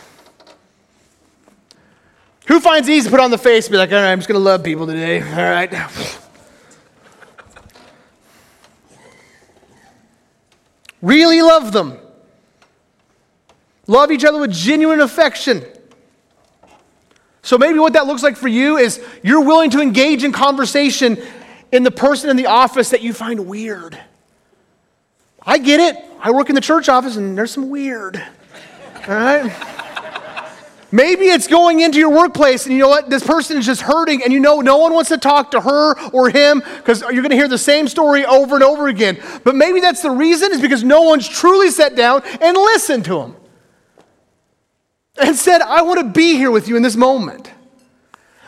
Who 2.48 2.60
finds 2.60 2.89
easy 2.89 3.06
to 3.06 3.12
put 3.12 3.20
on 3.20 3.30
the 3.30 3.38
face 3.38 3.68
and 3.68 3.74
be 3.74 3.78
like, 3.78 3.92
all 3.92 3.98
right, 3.98 4.12
I'm 4.12 4.18
just 4.18 4.28
going 4.28 4.39
to 4.39 4.44
love 4.44 4.63
people 4.63 4.88
today. 4.88 5.22
All 5.32 5.38
right. 5.38 5.72
really 11.02 11.44
love 11.44 11.72
them. 11.72 12.00
Love 13.89 14.12
each 14.12 14.23
other 14.23 14.38
with 14.38 14.52
genuine 14.52 14.99
affection. 14.99 15.65
So 17.41 17.58
maybe 17.58 17.80
what 17.80 17.93
that 17.93 18.06
looks 18.06 18.21
like 18.21 18.38
for 18.38 18.47
you 18.47 18.78
is 18.78 19.04
you're 19.23 19.43
willing 19.43 19.71
to 19.71 19.82
engage 19.82 20.23
in 20.23 20.32
conversation 20.32 21.17
in 21.71 21.82
the 21.82 21.89
person 21.89 22.30
in 22.30 22.38
the 22.38 22.45
office 22.45 22.91
that 22.91 23.02
you 23.02 23.13
find 23.13 23.47
weird. 23.47 23.99
I 25.41 25.58
get 25.58 25.80
it. 25.80 26.06
I 26.19 26.30
work 26.30 26.49
in 26.49 26.56
the 26.56 26.62
church 26.62 26.88
office 26.88 27.15
and 27.15 27.36
there's 27.36 27.49
some 27.49 27.71
weird. 27.71 28.23
All 29.08 29.15
right? 29.15 29.52
Maybe 30.91 31.25
it's 31.25 31.47
going 31.47 31.80
into 31.80 31.97
your 31.97 32.12
workplace 32.12 32.67
and 32.67 32.75
you 32.75 32.82
know 32.82 32.89
what? 32.89 33.10
This 33.10 33.25
person 33.25 33.58
is 33.58 33.65
just 33.65 33.82
hurting 33.82 34.21
and 34.21 34.32
you 34.32 34.39
know 34.39 34.62
no 34.62 34.78
one 34.78 34.93
wants 34.93 35.10
to 35.10 35.17
talk 35.17 35.49
to 35.52 35.62
her 35.62 35.99
or 36.12 36.30
him 36.30 36.60
because 36.78 37.02
you're 37.02 37.23
going 37.23 37.32
to 37.32 37.36
hear 37.36 37.47
the 37.47 37.58
same 37.58 37.88
story 37.88 38.23
over 38.23 38.54
and 38.54 38.63
over 38.63 38.88
again. 38.88 39.17
But 39.43 39.56
maybe 39.56 39.80
that's 39.80 40.04
the 40.04 40.12
reason 40.12 40.52
is 40.52 40.62
because 40.62 40.84
no 40.84 41.02
one's 41.02 41.28
truly 41.28 41.71
sat 41.71 41.95
down 41.95 42.21
and 42.39 42.56
listened 42.56 43.06
to 43.06 43.19
him 43.21 43.36
and 45.21 45.36
said, 45.36 45.62
I 45.62 45.82
want 45.82 45.99
to 45.99 46.05
be 46.05 46.36
here 46.36 46.51
with 46.51 46.67
you 46.67 46.75
in 46.75 46.84
this 46.84 46.95
moment. 46.95 47.51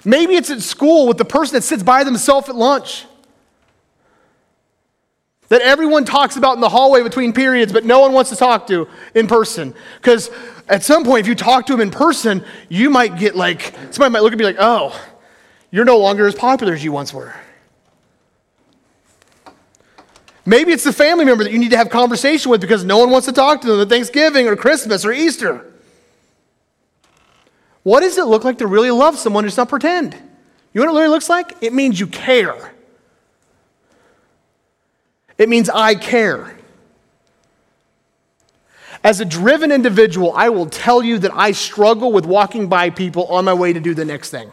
Maybe 0.04 0.36
it's 0.36 0.50
at 0.50 0.62
school 0.62 1.08
with 1.08 1.18
the 1.18 1.26
person 1.26 1.56
that 1.56 1.62
sits 1.62 1.84
by 1.84 2.04
themselves 2.04 2.50
at 2.50 2.56
lunch 2.56 3.06
that 5.52 5.62
everyone 5.62 6.06
talks 6.06 6.38
about 6.38 6.56
in 6.56 6.62
the 6.62 6.70
hallway 6.70 7.04
between 7.04 7.34
periods, 7.34 7.74
but 7.74 7.84
no 7.84 8.00
one 8.00 8.14
wants 8.14 8.30
to 8.30 8.38
talk 8.38 8.68
to 8.68 8.88
in 9.14 9.28
person. 9.28 9.76
Because 9.98 10.32
at 10.70 10.82
some 10.82 11.04
point, 11.04 11.20
if 11.20 11.28
you 11.28 11.36
talk 11.36 11.66
to 11.66 11.74
them 11.74 11.82
in 11.82 11.92
person, 11.92 12.46
you 12.70 12.90
might 12.90 13.20
get 13.20 13.36
like, 13.36 13.76
somebody 13.90 14.14
might 14.14 14.24
look 14.24 14.32
at 14.32 14.40
me 14.40 14.46
like, 14.46 14.56
oh, 14.60 14.98
you're 15.70 15.84
no 15.84 15.98
longer 15.98 16.26
as 16.26 16.36
popular 16.36 16.74
as 16.74 16.82
you 16.86 16.94
once 16.94 17.14
were. 17.14 17.36
Maybe 20.46 20.72
it's 20.72 20.86
the 20.86 20.94
family 20.94 21.26
member 21.26 21.44
that 21.44 21.52
you 21.52 21.60
need 21.60 21.72
to 21.72 21.78
have 21.78 21.90
conversation 21.90 22.50
with 22.50 22.62
because 22.62 22.86
no 22.86 23.00
one 23.00 23.10
wants 23.10 23.28
to 23.28 23.34
talk 23.34 23.60
to 23.60 23.68
them 23.68 23.82
at 23.82 23.90
Thanksgiving 23.90 24.48
or 24.48 24.56
Christmas 24.56 25.04
or 25.04 25.12
Easter. 25.12 25.71
What 27.84 28.02
does 28.02 28.18
it 28.18 28.26
look 28.26 28.44
like 28.44 28.60
to 28.60 28.68
really 28.68 28.92
love 28.92 29.18
someone 29.18 29.44
who's 29.44 29.58
not 29.58 29.70
pretend? 29.70 30.16
You 30.74 30.82
know 30.82 30.88
what 30.88 31.00
it 31.00 31.02
really 31.02 31.10
looks 31.10 31.30
like? 31.30 31.58
It 31.62 31.74
means 31.74 32.00
you 32.00 32.08
care. 32.08 32.74
It 35.38 35.50
means 35.50 35.70
I 35.70 35.96
care. 35.96 36.58
As 39.04 39.20
a 39.20 39.26
driven 39.26 39.72
individual, 39.72 40.32
I 40.36 40.50
will 40.50 40.68
tell 40.68 41.02
you 41.02 41.18
that 41.20 41.32
I 41.34 41.54
struggle 41.54 42.12
with 42.12 42.26
walking 42.26 42.68
by 42.68 42.92
people 42.92 43.26
on 43.28 43.46
my 43.46 43.54
way 43.54 43.74
to 43.74 43.80
do 43.80 43.96
the 43.96 44.06
next 44.06 44.30
thing. 44.30 44.52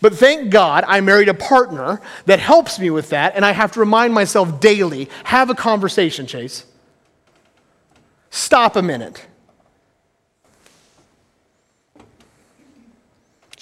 But 0.00 0.14
thank 0.14 0.50
God 0.50 0.84
I 0.86 1.00
married 1.00 1.28
a 1.28 1.34
partner 1.34 2.00
that 2.24 2.40
helps 2.40 2.78
me 2.78 2.90
with 2.90 3.10
that, 3.10 3.34
and 3.34 3.44
I 3.44 3.52
have 3.52 3.72
to 3.72 3.80
remind 3.80 4.14
myself 4.14 4.60
daily 4.60 5.10
have 5.24 5.50
a 5.50 5.54
conversation, 5.54 6.26
Chase. 6.26 6.64
Stop 8.30 8.76
a 8.76 8.82
minute. 8.82 9.26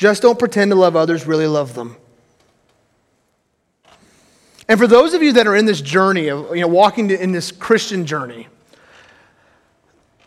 Just 0.05 0.21
don't 0.21 0.39
pretend 0.39 0.71
to 0.71 0.75
love 0.75 0.97
others, 0.97 1.27
really 1.27 1.47
love 1.47 1.73
them. 1.73 1.97
And 4.69 4.79
for 4.79 4.87
those 4.87 5.15
of 5.15 5.23
you 5.23 5.33
that 5.33 5.47
are 5.47 5.57
in 5.57 5.65
this 5.65 5.81
journey 5.81 6.29
of 6.29 6.55
you 6.55 6.61
know, 6.61 6.69
walking 6.69 7.11
in 7.11 7.33
this 7.33 7.51
Christian 7.51 8.05
journey, 8.05 8.49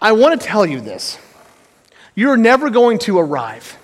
I 0.02 0.14
want 0.14 0.42
to 0.42 0.48
tell 0.48 0.66
you 0.66 0.82
this. 0.82 1.20
You're 2.16 2.38
never 2.38 2.72
going 2.72 2.98
to 3.02 3.20
arrive. 3.20 3.78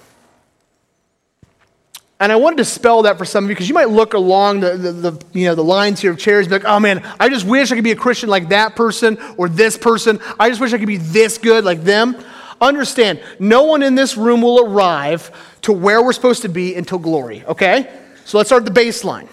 And 2.19 2.31
I 2.31 2.37
wanted 2.37 2.57
to 2.57 2.65
spell 2.65 3.03
that 3.03 3.19
for 3.19 3.25
some 3.25 3.43
of 3.43 3.51
you 3.51 3.55
because 3.55 3.69
you 3.69 3.75
might 3.75 3.89
look 3.89 4.15
along 4.15 4.61
the, 4.61 4.75
the, 4.75 4.91
the, 4.93 5.25
you 5.33 5.45
know, 5.45 5.53
the 5.53 5.63
lines 5.63 6.01
here 6.01 6.09
of 6.09 6.17
chairs 6.17 6.47
and 6.47 6.49
be 6.49 6.55
like, 6.55 6.65
oh 6.65 6.79
man, 6.79 7.07
I 7.19 7.29
just 7.29 7.45
wish 7.45 7.71
I 7.71 7.75
could 7.75 7.83
be 7.83 7.91
a 7.91 7.95
Christian 7.95 8.29
like 8.29 8.49
that 8.49 8.75
person 8.75 9.19
or 9.37 9.47
this 9.47 9.77
person. 9.77 10.19
I 10.39 10.49
just 10.49 10.59
wish 10.59 10.73
I 10.73 10.79
could 10.79 10.87
be 10.87 10.97
this 10.97 11.37
good 11.37 11.63
like 11.63 11.83
them. 11.83 12.17
Understand, 12.61 13.21
no 13.39 13.63
one 13.63 13.83
in 13.83 13.95
this 13.95 14.17
room 14.17 14.41
will 14.41 14.65
arrive 14.65 15.31
to 15.63 15.73
where 15.73 16.03
we're 16.03 16.13
supposed 16.13 16.41
to 16.43 16.49
be 16.49 16.75
until 16.75 16.99
glory, 16.99 17.43
okay? 17.45 17.99
So 18.25 18.37
let's 18.37 18.49
start 18.49 18.65
the 18.65 18.71
baseline. 18.71 19.27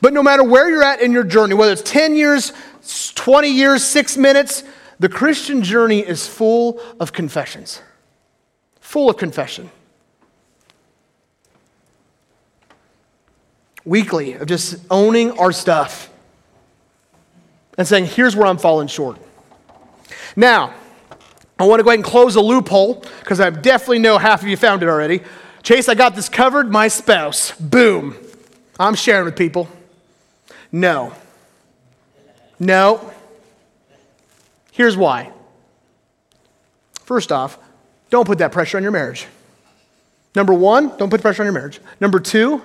But 0.00 0.12
no 0.12 0.22
matter 0.22 0.42
where 0.42 0.68
you're 0.68 0.82
at 0.82 1.00
in 1.00 1.12
your 1.12 1.24
journey, 1.24 1.54
whether 1.54 1.72
it's 1.72 1.82
10 1.82 2.16
years, 2.16 2.52
20 3.14 3.48
years, 3.48 3.84
six 3.84 4.16
minutes, 4.16 4.64
the 4.98 5.08
Christian 5.08 5.62
journey 5.62 6.00
is 6.00 6.26
full 6.26 6.80
of 6.98 7.12
confessions. 7.12 7.80
Full 8.80 9.08
of 9.08 9.16
confession. 9.16 9.70
Weekly, 13.84 14.34
of 14.34 14.46
just 14.46 14.76
owning 14.90 15.38
our 15.38 15.52
stuff 15.52 16.10
and 17.78 17.86
saying, 17.86 18.06
here's 18.06 18.36
where 18.36 18.46
I'm 18.46 18.58
falling 18.58 18.88
short. 18.88 19.18
Now, 20.36 20.74
I 21.62 21.64
want 21.64 21.78
to 21.78 21.84
go 21.84 21.90
ahead 21.90 22.00
and 22.00 22.04
close 22.04 22.34
a 22.34 22.40
loophole 22.40 23.04
because 23.20 23.38
I 23.38 23.48
definitely 23.50 24.00
know 24.00 24.18
half 24.18 24.42
of 24.42 24.48
you 24.48 24.56
found 24.56 24.82
it 24.82 24.88
already. 24.88 25.22
Chase, 25.62 25.88
I 25.88 25.94
got 25.94 26.16
this 26.16 26.28
covered. 26.28 26.72
My 26.72 26.88
spouse. 26.88 27.52
Boom. 27.52 28.16
I'm 28.80 28.96
sharing 28.96 29.26
with 29.26 29.36
people. 29.36 29.68
No. 30.72 31.14
No. 32.58 33.12
Here's 34.72 34.96
why. 34.96 35.30
First 37.04 37.30
off, 37.30 37.60
don't 38.10 38.26
put 38.26 38.38
that 38.38 38.50
pressure 38.50 38.76
on 38.76 38.82
your 38.82 38.90
marriage. 38.90 39.28
Number 40.34 40.54
one, 40.54 40.96
don't 40.96 41.10
put 41.10 41.20
pressure 41.20 41.42
on 41.42 41.46
your 41.46 41.52
marriage. 41.52 41.78
Number 42.00 42.18
two, 42.18 42.60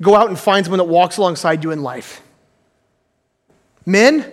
go 0.00 0.14
out 0.14 0.28
and 0.28 0.38
find 0.38 0.64
someone 0.64 0.78
that 0.78 0.84
walks 0.84 1.16
alongside 1.16 1.64
you 1.64 1.72
in 1.72 1.82
life. 1.82 2.22
Men, 3.84 4.32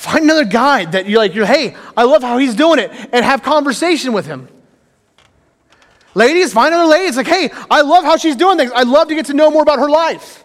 find 0.00 0.24
another 0.24 0.46
guy 0.46 0.86
that 0.86 1.06
you're 1.06 1.18
like, 1.18 1.34
you're, 1.34 1.44
hey, 1.44 1.76
I 1.94 2.04
love 2.04 2.22
how 2.22 2.38
he's 2.38 2.54
doing 2.54 2.78
it, 2.78 2.90
and 3.12 3.22
have 3.22 3.42
conversation 3.42 4.14
with 4.14 4.24
him. 4.24 4.48
Ladies, 6.14 6.54
find 6.54 6.74
another 6.74 6.90
lady. 6.90 7.04
It's 7.04 7.18
like, 7.18 7.26
hey, 7.26 7.50
I 7.70 7.82
love 7.82 8.04
how 8.04 8.16
she's 8.16 8.34
doing 8.34 8.56
things. 8.56 8.72
I'd 8.74 8.88
love 8.88 9.08
to 9.08 9.14
get 9.14 9.26
to 9.26 9.34
know 9.34 9.50
more 9.50 9.62
about 9.62 9.78
her 9.78 9.90
life. 9.90 10.42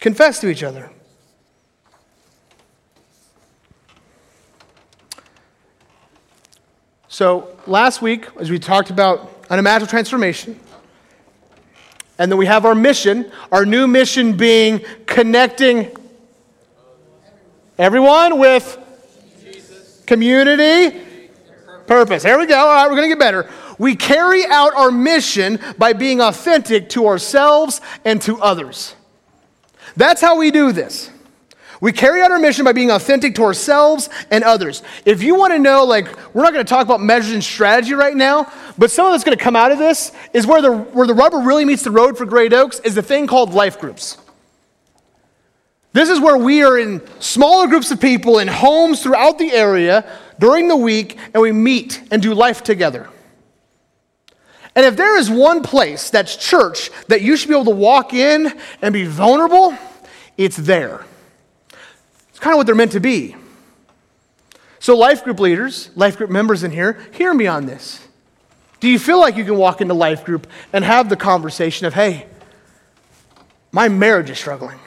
Confess 0.00 0.40
to 0.40 0.50
each 0.50 0.62
other. 0.62 0.90
So, 7.08 7.56
last 7.66 8.02
week, 8.02 8.26
as 8.38 8.50
we 8.50 8.58
talked 8.58 8.90
about 8.90 9.46
unimaginable 9.48 9.88
transformation, 9.88 10.60
and 12.18 12.30
then 12.30 12.38
we 12.38 12.46
have 12.46 12.64
our 12.64 12.74
mission, 12.74 13.30
our 13.52 13.64
new 13.64 13.86
mission 13.86 14.36
being 14.36 14.84
connecting 15.06 15.96
everyone 17.78 18.38
with 18.38 18.78
Jesus. 19.40 20.02
community, 20.04 21.00
purpose. 21.86 22.24
Here 22.24 22.38
we 22.38 22.46
go. 22.46 22.58
All 22.58 22.66
right, 22.66 22.88
we're 22.88 22.96
going 22.96 23.08
to 23.08 23.14
get 23.14 23.20
better. 23.20 23.48
We 23.78 23.94
carry 23.94 24.44
out 24.46 24.74
our 24.74 24.90
mission 24.90 25.60
by 25.78 25.92
being 25.92 26.20
authentic 26.20 26.88
to 26.90 27.06
ourselves 27.06 27.80
and 28.04 28.20
to 28.22 28.40
others. 28.40 28.96
That's 29.96 30.20
how 30.20 30.36
we 30.36 30.50
do 30.50 30.72
this. 30.72 31.10
We 31.80 31.92
carry 31.92 32.22
out 32.22 32.32
our 32.32 32.38
mission 32.38 32.64
by 32.64 32.72
being 32.72 32.90
authentic 32.90 33.36
to 33.36 33.42
ourselves 33.42 34.08
and 34.30 34.42
others. 34.42 34.82
If 35.04 35.22
you 35.22 35.36
want 35.36 35.52
to 35.52 35.58
know, 35.58 35.84
like, 35.84 36.06
we're 36.34 36.42
not 36.42 36.52
going 36.52 36.64
to 36.64 36.68
talk 36.68 36.84
about 36.84 37.00
measures 37.00 37.32
and 37.32 37.44
strategy 37.44 37.94
right 37.94 38.16
now, 38.16 38.50
but 38.76 38.90
some 38.90 39.06
of 39.06 39.12
that's 39.12 39.24
going 39.24 39.36
to 39.36 39.42
come 39.42 39.54
out 39.54 39.70
of 39.70 39.78
this 39.78 40.12
is 40.32 40.46
where 40.46 40.60
the, 40.60 40.72
where 40.76 41.06
the 41.06 41.14
rubber 41.14 41.38
really 41.38 41.64
meets 41.64 41.82
the 41.82 41.90
road 41.90 42.18
for 42.18 42.26
Great 42.26 42.52
Oaks 42.52 42.80
is 42.80 42.94
the 42.94 43.02
thing 43.02 43.26
called 43.26 43.54
life 43.54 43.78
groups. 43.78 44.18
This 45.92 46.10
is 46.10 46.20
where 46.20 46.36
we 46.36 46.62
are 46.62 46.78
in 46.78 47.00
smaller 47.20 47.66
groups 47.66 47.90
of 47.90 48.00
people 48.00 48.38
in 48.40 48.48
homes 48.48 49.02
throughout 49.02 49.38
the 49.38 49.52
area 49.52 50.04
during 50.38 50.68
the 50.68 50.76
week, 50.76 51.18
and 51.32 51.40
we 51.40 51.52
meet 51.52 52.02
and 52.10 52.20
do 52.20 52.34
life 52.34 52.62
together. 52.62 53.08
And 54.74 54.84
if 54.84 54.96
there 54.96 55.18
is 55.18 55.28
one 55.28 55.62
place 55.62 56.10
that's 56.10 56.36
church 56.36 56.90
that 57.08 57.22
you 57.22 57.36
should 57.36 57.48
be 57.48 57.54
able 57.54 57.64
to 57.64 57.70
walk 57.70 58.12
in 58.12 58.56
and 58.80 58.92
be 58.92 59.04
vulnerable, 59.04 59.76
it's 60.36 60.56
there. 60.56 61.04
It's 62.38 62.44
kind 62.44 62.54
of 62.54 62.58
what 62.58 62.66
they're 62.66 62.76
meant 62.76 62.92
to 62.92 63.00
be. 63.00 63.34
So, 64.78 64.96
life 64.96 65.24
group 65.24 65.40
leaders, 65.40 65.90
life 65.96 66.16
group 66.16 66.30
members 66.30 66.62
in 66.62 66.70
here, 66.70 67.00
hear 67.10 67.34
me 67.34 67.48
on 67.48 67.66
this. 67.66 68.06
Do 68.78 68.86
you 68.86 69.00
feel 69.00 69.18
like 69.18 69.36
you 69.36 69.44
can 69.44 69.56
walk 69.56 69.80
into 69.80 69.92
life 69.92 70.24
group 70.24 70.46
and 70.72 70.84
have 70.84 71.08
the 71.08 71.16
conversation 71.16 71.88
of, 71.88 71.94
hey, 71.94 72.28
my 73.72 73.88
marriage 73.88 74.30
is 74.30 74.38
struggling? 74.38 74.78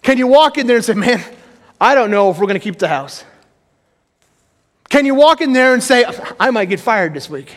Can 0.00 0.16
you 0.16 0.26
walk 0.26 0.56
in 0.56 0.66
there 0.66 0.76
and 0.76 0.84
say, 0.84 0.94
man, 0.94 1.22
I 1.78 1.94
don't 1.94 2.10
know 2.10 2.30
if 2.30 2.38
we're 2.38 2.46
going 2.46 2.58
to 2.58 2.64
keep 2.64 2.78
the 2.78 2.88
house? 2.88 3.22
Can 4.88 5.04
you 5.04 5.14
walk 5.14 5.42
in 5.42 5.52
there 5.52 5.74
and 5.74 5.82
say, 5.82 6.06
I 6.40 6.50
might 6.52 6.70
get 6.70 6.80
fired 6.80 7.12
this 7.12 7.28
week? 7.28 7.54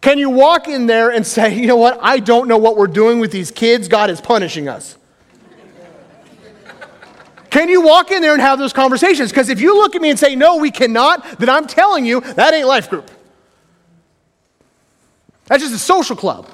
Can 0.00 0.18
you 0.18 0.30
walk 0.30 0.66
in 0.66 0.86
there 0.86 1.10
and 1.12 1.24
say, 1.24 1.54
you 1.54 1.68
know 1.68 1.76
what, 1.76 2.00
I 2.02 2.18
don't 2.18 2.48
know 2.48 2.58
what 2.58 2.76
we're 2.76 2.88
doing 2.88 3.20
with 3.20 3.30
these 3.30 3.52
kids, 3.52 3.86
God 3.86 4.10
is 4.10 4.20
punishing 4.20 4.66
us? 4.66 4.96
Can 7.56 7.70
you 7.70 7.80
walk 7.80 8.10
in 8.10 8.20
there 8.20 8.34
and 8.34 8.42
have 8.42 8.58
those 8.58 8.74
conversations? 8.74 9.30
Because 9.30 9.48
if 9.48 9.62
you 9.62 9.76
look 9.76 9.96
at 9.96 10.02
me 10.02 10.10
and 10.10 10.18
say, 10.18 10.36
no, 10.36 10.58
we 10.58 10.70
cannot, 10.70 11.38
then 11.38 11.48
I'm 11.48 11.66
telling 11.66 12.04
you, 12.04 12.20
that 12.20 12.52
ain't 12.52 12.66
life 12.66 12.90
group. 12.90 13.10
That's 15.46 15.62
just 15.62 15.74
a 15.74 15.78
social 15.78 16.16
club. 16.16 16.50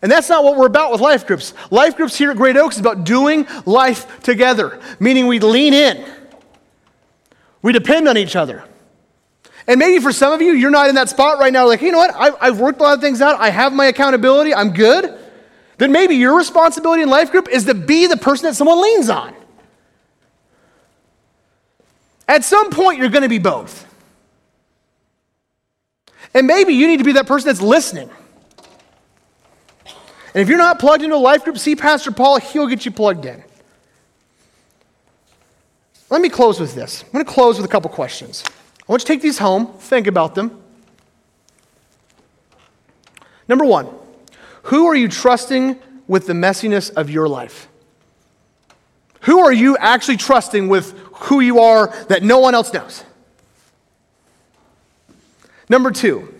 And 0.00 0.12
that's 0.12 0.28
not 0.28 0.44
what 0.44 0.56
we're 0.56 0.68
about 0.68 0.92
with 0.92 1.00
life 1.00 1.26
groups. 1.26 1.52
Life 1.72 1.96
groups 1.96 2.16
here 2.16 2.30
at 2.30 2.36
Great 2.36 2.56
Oaks 2.56 2.76
is 2.76 2.80
about 2.80 3.02
doing 3.02 3.44
life 3.66 4.22
together, 4.22 4.80
meaning 5.00 5.26
we 5.26 5.40
lean 5.40 5.74
in, 5.74 6.08
we 7.60 7.72
depend 7.72 8.06
on 8.06 8.16
each 8.16 8.36
other. 8.36 8.62
And 9.66 9.80
maybe 9.80 10.00
for 10.00 10.12
some 10.12 10.32
of 10.32 10.40
you, 10.40 10.52
you're 10.52 10.70
not 10.70 10.90
in 10.90 10.94
that 10.94 11.08
spot 11.08 11.40
right 11.40 11.52
now, 11.52 11.66
like, 11.66 11.82
you 11.82 11.90
know 11.90 11.98
what, 11.98 12.14
I, 12.14 12.46
have 12.46 12.60
worked 12.60 12.78
a 12.78 12.84
lot 12.84 12.94
of 12.94 13.00
things 13.00 13.20
out, 13.20 13.40
I 13.40 13.50
have 13.50 13.72
my 13.72 13.86
accountability, 13.86 14.54
I'm 14.54 14.74
good. 14.74 15.18
Then 15.78 15.90
maybe 15.90 16.14
your 16.14 16.36
responsibility 16.36 17.02
in 17.02 17.08
life 17.08 17.32
group 17.32 17.48
is 17.48 17.64
to 17.64 17.74
be 17.74 18.06
the 18.06 18.16
person 18.16 18.44
that 18.44 18.54
someone 18.54 18.80
leans 18.80 19.10
on. 19.10 19.41
At 22.28 22.44
some 22.44 22.70
point, 22.70 22.98
you're 22.98 23.08
going 23.08 23.22
to 23.22 23.28
be 23.28 23.38
both. 23.38 23.86
And 26.34 26.46
maybe 26.46 26.72
you 26.72 26.86
need 26.86 26.98
to 26.98 27.04
be 27.04 27.12
that 27.12 27.26
person 27.26 27.48
that's 27.48 27.60
listening. 27.60 28.08
And 30.34 30.40
if 30.40 30.48
you're 30.48 30.58
not 30.58 30.78
plugged 30.78 31.02
into 31.02 31.14
a 31.14 31.18
life 31.18 31.44
group, 31.44 31.58
see 31.58 31.76
Pastor 31.76 32.10
Paul, 32.10 32.38
he'll 32.38 32.66
get 32.66 32.86
you 32.86 32.90
plugged 32.90 33.26
in. 33.26 33.42
Let 36.08 36.20
me 36.20 36.28
close 36.28 36.58
with 36.60 36.74
this. 36.74 37.04
I'm 37.04 37.12
going 37.12 37.24
to 37.24 37.30
close 37.30 37.56
with 37.58 37.66
a 37.66 37.68
couple 37.68 37.90
questions. 37.90 38.44
I 38.46 38.84
want 38.86 39.02
you 39.02 39.06
to 39.06 39.12
take 39.12 39.22
these 39.22 39.38
home, 39.38 39.66
think 39.78 40.06
about 40.06 40.34
them. 40.34 40.62
Number 43.48 43.64
one, 43.64 43.88
who 44.64 44.86
are 44.86 44.94
you 44.94 45.08
trusting 45.08 45.78
with 46.06 46.26
the 46.26 46.32
messiness 46.32 46.92
of 46.92 47.10
your 47.10 47.28
life? 47.28 47.68
Who 49.22 49.40
are 49.40 49.52
you 49.52 49.76
actually 49.76 50.16
trusting 50.16 50.68
with 50.68 50.96
who 51.12 51.40
you 51.40 51.60
are 51.60 51.88
that 52.08 52.22
no 52.22 52.38
one 52.38 52.54
else 52.54 52.72
knows? 52.72 53.04
Number 55.68 55.90
two, 55.90 56.32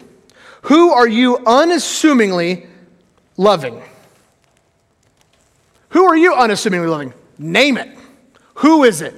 who 0.62 0.92
are 0.92 1.08
you 1.08 1.38
unassumingly 1.46 2.66
loving? 3.36 3.82
Who 5.90 6.04
are 6.04 6.16
you 6.16 6.34
unassumingly 6.34 6.88
loving? 6.88 7.14
Name 7.38 7.76
it. 7.76 7.96
Who 8.56 8.84
is 8.84 9.00
it? 9.00 9.14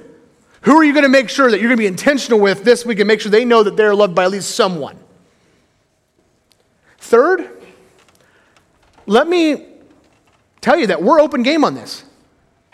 Who 0.61 0.77
are 0.77 0.83
you 0.83 0.93
going 0.93 1.03
to 1.03 1.09
make 1.09 1.29
sure 1.29 1.49
that 1.49 1.59
you're 1.59 1.69
going 1.69 1.77
to 1.77 1.81
be 1.81 1.87
intentional 1.87 2.39
with 2.39 2.63
this 2.63 2.85
week 2.85 2.99
and 2.99 3.07
make 3.07 3.21
sure 3.21 3.31
they 3.31 3.45
know 3.45 3.63
that 3.63 3.77
they're 3.77 3.95
loved 3.95 4.15
by 4.15 4.25
at 4.25 4.31
least 4.31 4.55
someone? 4.55 4.97
Third, 6.97 7.49
let 9.05 9.27
me 9.27 9.67
tell 10.61 10.77
you 10.77 10.87
that 10.87 11.01
we're 11.01 11.19
open 11.19 11.43
game 11.43 11.63
on 11.63 11.75
this. 11.75 12.03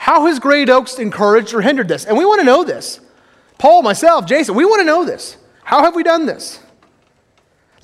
How 0.02 0.26
has 0.26 0.40
Great 0.40 0.68
Oaks 0.68 0.98
encouraged 0.98 1.54
or 1.54 1.62
hindered 1.62 1.88
this? 1.88 2.06
And 2.06 2.18
we 2.18 2.26
want 2.26 2.42
to 2.42 2.44
know 2.44 2.64
this. 2.64 3.00
Paul, 3.60 3.84
myself, 3.84 4.26
Jason, 4.26 4.56
we 4.56 4.66
want 4.66 4.80
to 4.80 4.84
know 4.84 5.06
this. 5.06 5.38
How 5.64 5.84
have 5.84 5.94
we 5.94 6.02
done 6.02 6.26
this? 6.26 6.60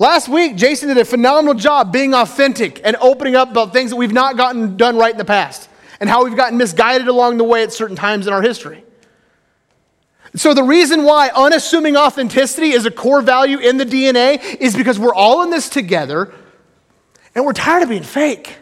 Last 0.00 0.28
week, 0.28 0.56
Jason 0.56 0.88
did 0.88 0.98
a 0.98 1.04
phenomenal 1.04 1.54
job 1.54 1.92
being 1.92 2.14
authentic 2.14 2.80
and 2.82 2.96
opening 2.96 3.36
up 3.36 3.52
about 3.52 3.72
things 3.72 3.90
that 3.90 3.96
we've 3.96 4.12
not 4.12 4.36
gotten 4.36 4.76
done 4.76 4.96
right 4.96 5.12
in 5.12 5.16
the 5.16 5.24
past 5.24 5.68
and 6.00 6.10
how 6.10 6.24
we've 6.24 6.36
gotten 6.36 6.58
misguided 6.58 7.06
along 7.06 7.36
the 7.36 7.44
way 7.44 7.62
at 7.62 7.72
certain 7.72 7.94
times 7.94 8.26
in 8.26 8.32
our 8.32 8.42
history. 8.42 8.82
So, 10.34 10.54
the 10.54 10.64
reason 10.64 11.04
why 11.04 11.28
unassuming 11.28 11.96
authenticity 11.96 12.70
is 12.70 12.84
a 12.84 12.90
core 12.90 13.22
value 13.22 13.58
in 13.58 13.76
the 13.76 13.86
DNA 13.86 14.56
is 14.56 14.74
because 14.74 14.98
we're 14.98 15.14
all 15.14 15.44
in 15.44 15.50
this 15.50 15.68
together 15.68 16.34
and 17.36 17.44
we're 17.46 17.52
tired 17.52 17.84
of 17.84 17.90
being 17.90 18.02
fake. 18.02 18.56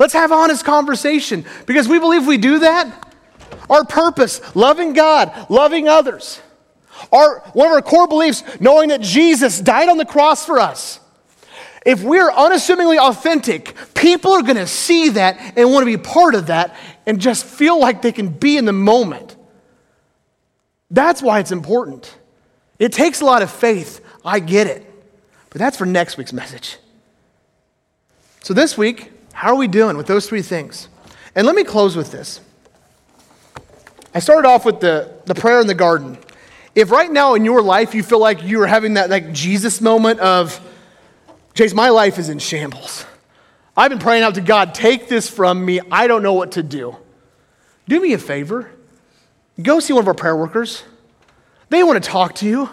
Let's 0.00 0.14
have 0.14 0.32
honest 0.32 0.64
conversation 0.64 1.44
because 1.66 1.86
we 1.86 1.98
believe 1.98 2.26
we 2.26 2.38
do 2.38 2.60
that. 2.60 3.14
Our 3.68 3.84
purpose, 3.84 4.40
loving 4.56 4.94
God, 4.94 5.46
loving 5.50 5.88
others. 5.88 6.40
Our, 7.12 7.40
one 7.52 7.66
of 7.66 7.74
our 7.74 7.82
core 7.82 8.08
beliefs, 8.08 8.42
knowing 8.60 8.88
that 8.88 9.02
Jesus 9.02 9.60
died 9.60 9.90
on 9.90 9.98
the 9.98 10.06
cross 10.06 10.46
for 10.46 10.58
us. 10.58 11.00
If 11.84 12.02
we're 12.02 12.30
unassumingly 12.30 12.98
authentic, 12.98 13.76
people 13.94 14.32
are 14.32 14.42
going 14.42 14.56
to 14.56 14.66
see 14.66 15.10
that 15.10 15.58
and 15.58 15.70
want 15.70 15.82
to 15.82 15.86
be 15.86 16.02
part 16.02 16.34
of 16.34 16.46
that 16.46 16.74
and 17.04 17.20
just 17.20 17.44
feel 17.44 17.78
like 17.78 18.00
they 18.00 18.12
can 18.12 18.30
be 18.30 18.56
in 18.56 18.64
the 18.64 18.72
moment. 18.72 19.36
That's 20.90 21.20
why 21.20 21.40
it's 21.40 21.52
important. 21.52 22.16
It 22.78 22.94
takes 22.94 23.20
a 23.20 23.26
lot 23.26 23.42
of 23.42 23.50
faith. 23.50 24.02
I 24.24 24.40
get 24.40 24.66
it. 24.66 24.86
But 25.50 25.58
that's 25.58 25.76
for 25.76 25.84
next 25.84 26.16
week's 26.16 26.32
message. 26.32 26.78
So, 28.42 28.54
this 28.54 28.78
week, 28.78 29.12
how 29.32 29.52
are 29.52 29.56
we 29.56 29.68
doing 29.68 29.96
with 29.96 30.06
those 30.06 30.28
three 30.28 30.42
things? 30.42 30.88
And 31.34 31.46
let 31.46 31.56
me 31.56 31.64
close 31.64 31.96
with 31.96 32.10
this. 32.12 32.40
I 34.14 34.18
started 34.18 34.48
off 34.48 34.64
with 34.64 34.80
the, 34.80 35.12
the 35.26 35.34
prayer 35.34 35.60
in 35.60 35.66
the 35.66 35.74
garden. 35.74 36.18
If 36.74 36.90
right 36.90 37.10
now 37.10 37.34
in 37.34 37.44
your 37.44 37.62
life 37.62 37.94
you 37.94 38.02
feel 38.02 38.18
like 38.18 38.42
you 38.42 38.60
are 38.62 38.66
having 38.66 38.94
that 38.94 39.10
like 39.10 39.32
Jesus 39.32 39.80
moment 39.80 40.20
of, 40.20 40.60
Chase, 41.54 41.74
my 41.74 41.90
life 41.90 42.18
is 42.18 42.28
in 42.28 42.38
shambles. 42.38 43.04
I've 43.76 43.90
been 43.90 43.98
praying 43.98 44.22
out 44.22 44.34
to 44.34 44.40
God, 44.40 44.74
take 44.74 45.08
this 45.08 45.28
from 45.28 45.64
me. 45.64 45.80
I 45.90 46.06
don't 46.06 46.22
know 46.22 46.34
what 46.34 46.52
to 46.52 46.62
do. 46.62 46.96
Do 47.88 48.00
me 48.00 48.12
a 48.12 48.18
favor. 48.18 48.70
Go 49.60 49.80
see 49.80 49.92
one 49.92 50.02
of 50.02 50.08
our 50.08 50.14
prayer 50.14 50.36
workers. 50.36 50.84
They 51.68 51.82
want 51.82 52.02
to 52.02 52.08
talk 52.08 52.34
to 52.36 52.46
you. 52.46 52.68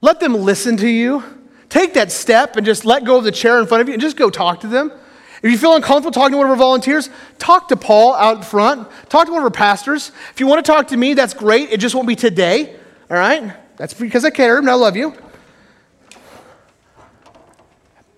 Let 0.00 0.20
them 0.20 0.34
listen 0.34 0.76
to 0.78 0.88
you. 0.88 1.22
Take 1.68 1.94
that 1.94 2.12
step 2.12 2.56
and 2.56 2.64
just 2.64 2.84
let 2.84 3.04
go 3.04 3.18
of 3.18 3.24
the 3.24 3.32
chair 3.32 3.58
in 3.58 3.66
front 3.66 3.80
of 3.80 3.88
you 3.88 3.94
and 3.94 4.00
just 4.00 4.16
go 4.16 4.30
talk 4.30 4.60
to 4.60 4.66
them. 4.66 4.92
If 5.46 5.52
you 5.52 5.58
feel 5.58 5.76
uncomfortable 5.76 6.10
talking 6.10 6.32
to 6.32 6.38
one 6.38 6.46
of 6.46 6.50
our 6.50 6.56
volunteers, 6.56 7.08
talk 7.38 7.68
to 7.68 7.76
Paul 7.76 8.14
out 8.14 8.44
front. 8.44 8.88
Talk 9.08 9.26
to 9.26 9.30
one 9.30 9.38
of 9.38 9.44
our 9.44 9.50
pastors. 9.50 10.10
If 10.32 10.40
you 10.40 10.46
want 10.48 10.66
to 10.66 10.72
talk 10.72 10.88
to 10.88 10.96
me, 10.96 11.14
that's 11.14 11.34
great. 11.34 11.70
It 11.70 11.78
just 11.78 11.94
won't 11.94 12.08
be 12.08 12.16
today. 12.16 12.74
All 13.08 13.16
right? 13.16 13.54
That's 13.76 13.94
because 13.94 14.24
I 14.24 14.30
care 14.30 14.58
and 14.58 14.68
I 14.68 14.74
love 14.74 14.96
you. 14.96 15.14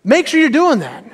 Make 0.02 0.26
sure 0.26 0.40
you're 0.40 0.48
doing 0.48 0.78
that. 0.78 1.04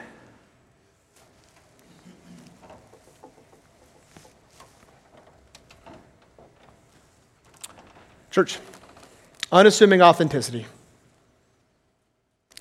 Church, 8.31 8.61
unassuming 9.51 10.01
authenticity. 10.01 10.67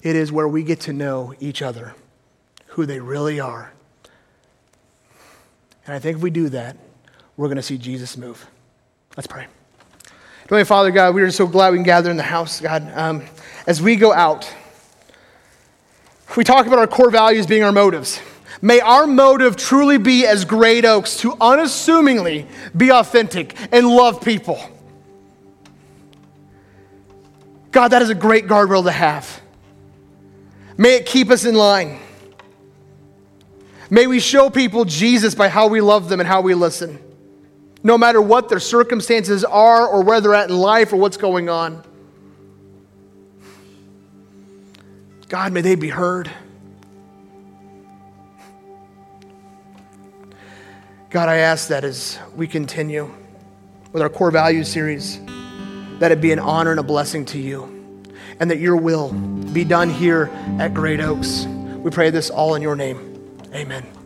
It 0.01 0.16
is 0.16 0.32
where 0.32 0.47
we 0.47 0.64
get 0.64 0.80
to 0.82 0.93
know 0.93 1.36
each 1.39 1.62
other, 1.62 1.93
who 2.74 2.88
they 2.88 2.99
really 2.99 3.39
are. 3.39 3.71
And 5.86 5.95
I 5.95 5.99
think 5.99 6.17
if 6.17 6.24
we 6.24 6.32
do 6.32 6.49
that, 6.49 6.76
we're 7.38 7.47
going 7.47 7.57
to 7.57 7.63
see 7.63 7.78
Jesus 7.78 8.17
move. 8.17 8.47
Let's 9.15 9.28
pray. 9.28 9.45
Heavenly 10.43 10.63
Father, 10.63 10.89
God, 10.89 11.13
we 11.13 11.21
are 11.21 11.30
so 11.30 11.45
glad 11.45 11.71
we 11.71 11.78
can 11.78 11.84
gather 11.84 12.09
in 12.09 12.17
the 12.17 12.24
house, 12.24 12.59
God. 12.59 12.91
Um, 12.95 13.24
as 13.67 13.80
we 13.80 13.95
go 13.95 14.11
out, 14.11 14.51
we 16.36 16.43
talk 16.43 16.65
about 16.65 16.80
our 16.80 16.88
core 16.88 17.11
values 17.11 17.45
being 17.45 17.63
our 17.63 17.71
motives. 17.71 18.19
May 18.59 18.80
our 18.80 19.05
motive 19.05 19.55
truly 19.55 19.99
be 19.99 20.26
as 20.26 20.43
great 20.43 20.84
oaks 20.84 21.17
to 21.17 21.38
unassumingly 21.39 22.47
be 22.76 22.91
authentic 22.91 23.55
and 23.71 23.88
love 23.88 24.19
people. 24.21 24.59
God, 27.71 27.89
that 27.89 28.01
is 28.01 28.09
a 28.09 28.15
great 28.15 28.47
guardrail 28.47 28.84
to 28.86 28.91
have. 28.91 29.41
May 30.76 30.95
it 30.95 31.05
keep 31.05 31.30
us 31.30 31.45
in 31.45 31.53
line. 31.53 31.99
May 33.93 34.07
we 34.07 34.19
show 34.19 34.49
people 34.49 34.85
Jesus 34.85 35.35
by 35.35 35.49
how 35.49 35.67
we 35.67 35.79
love 35.79 36.09
them 36.09 36.19
and 36.19 36.27
how 36.27 36.41
we 36.41 36.55
listen, 36.55 36.97
no 37.83 37.95
matter 37.95 38.19
what 38.19 38.49
their 38.49 38.59
circumstances 38.59 39.43
are 39.45 39.87
or 39.87 40.01
where 40.01 40.19
they're 40.19 40.33
at 40.33 40.49
in 40.49 40.57
life 40.57 40.93
or 40.93 40.95
what's 40.95 41.15
going 41.15 41.47
on. 41.47 41.83
God, 45.29 45.53
may 45.53 45.61
they 45.61 45.75
be 45.75 45.89
heard. 45.89 46.31
God, 51.11 51.29
I 51.29 51.35
ask 51.35 51.67
that 51.67 51.83
as 51.83 52.17
we 52.35 52.47
continue 52.47 53.13
with 53.91 54.01
our 54.01 54.09
core 54.09 54.31
values 54.31 54.69
series, 54.69 55.19
that 55.99 56.11
it 56.11 56.19
be 56.19 56.31
an 56.31 56.39
honor 56.39 56.71
and 56.71 56.79
a 56.79 56.83
blessing 56.83 57.25
to 57.25 57.37
you, 57.37 57.65
and 58.39 58.49
that 58.49 58.57
your 58.57 58.75
will 58.75 59.13
be 59.13 59.63
done 59.63 59.91
here 59.91 60.31
at 60.57 60.73
Great 60.73 60.99
Oaks. 60.99 61.45
We 61.45 61.91
pray 61.91 62.09
this 62.09 62.31
all 62.31 62.55
in 62.55 62.63
your 62.63 62.75
name. 62.75 63.12
Amen. 63.54 64.03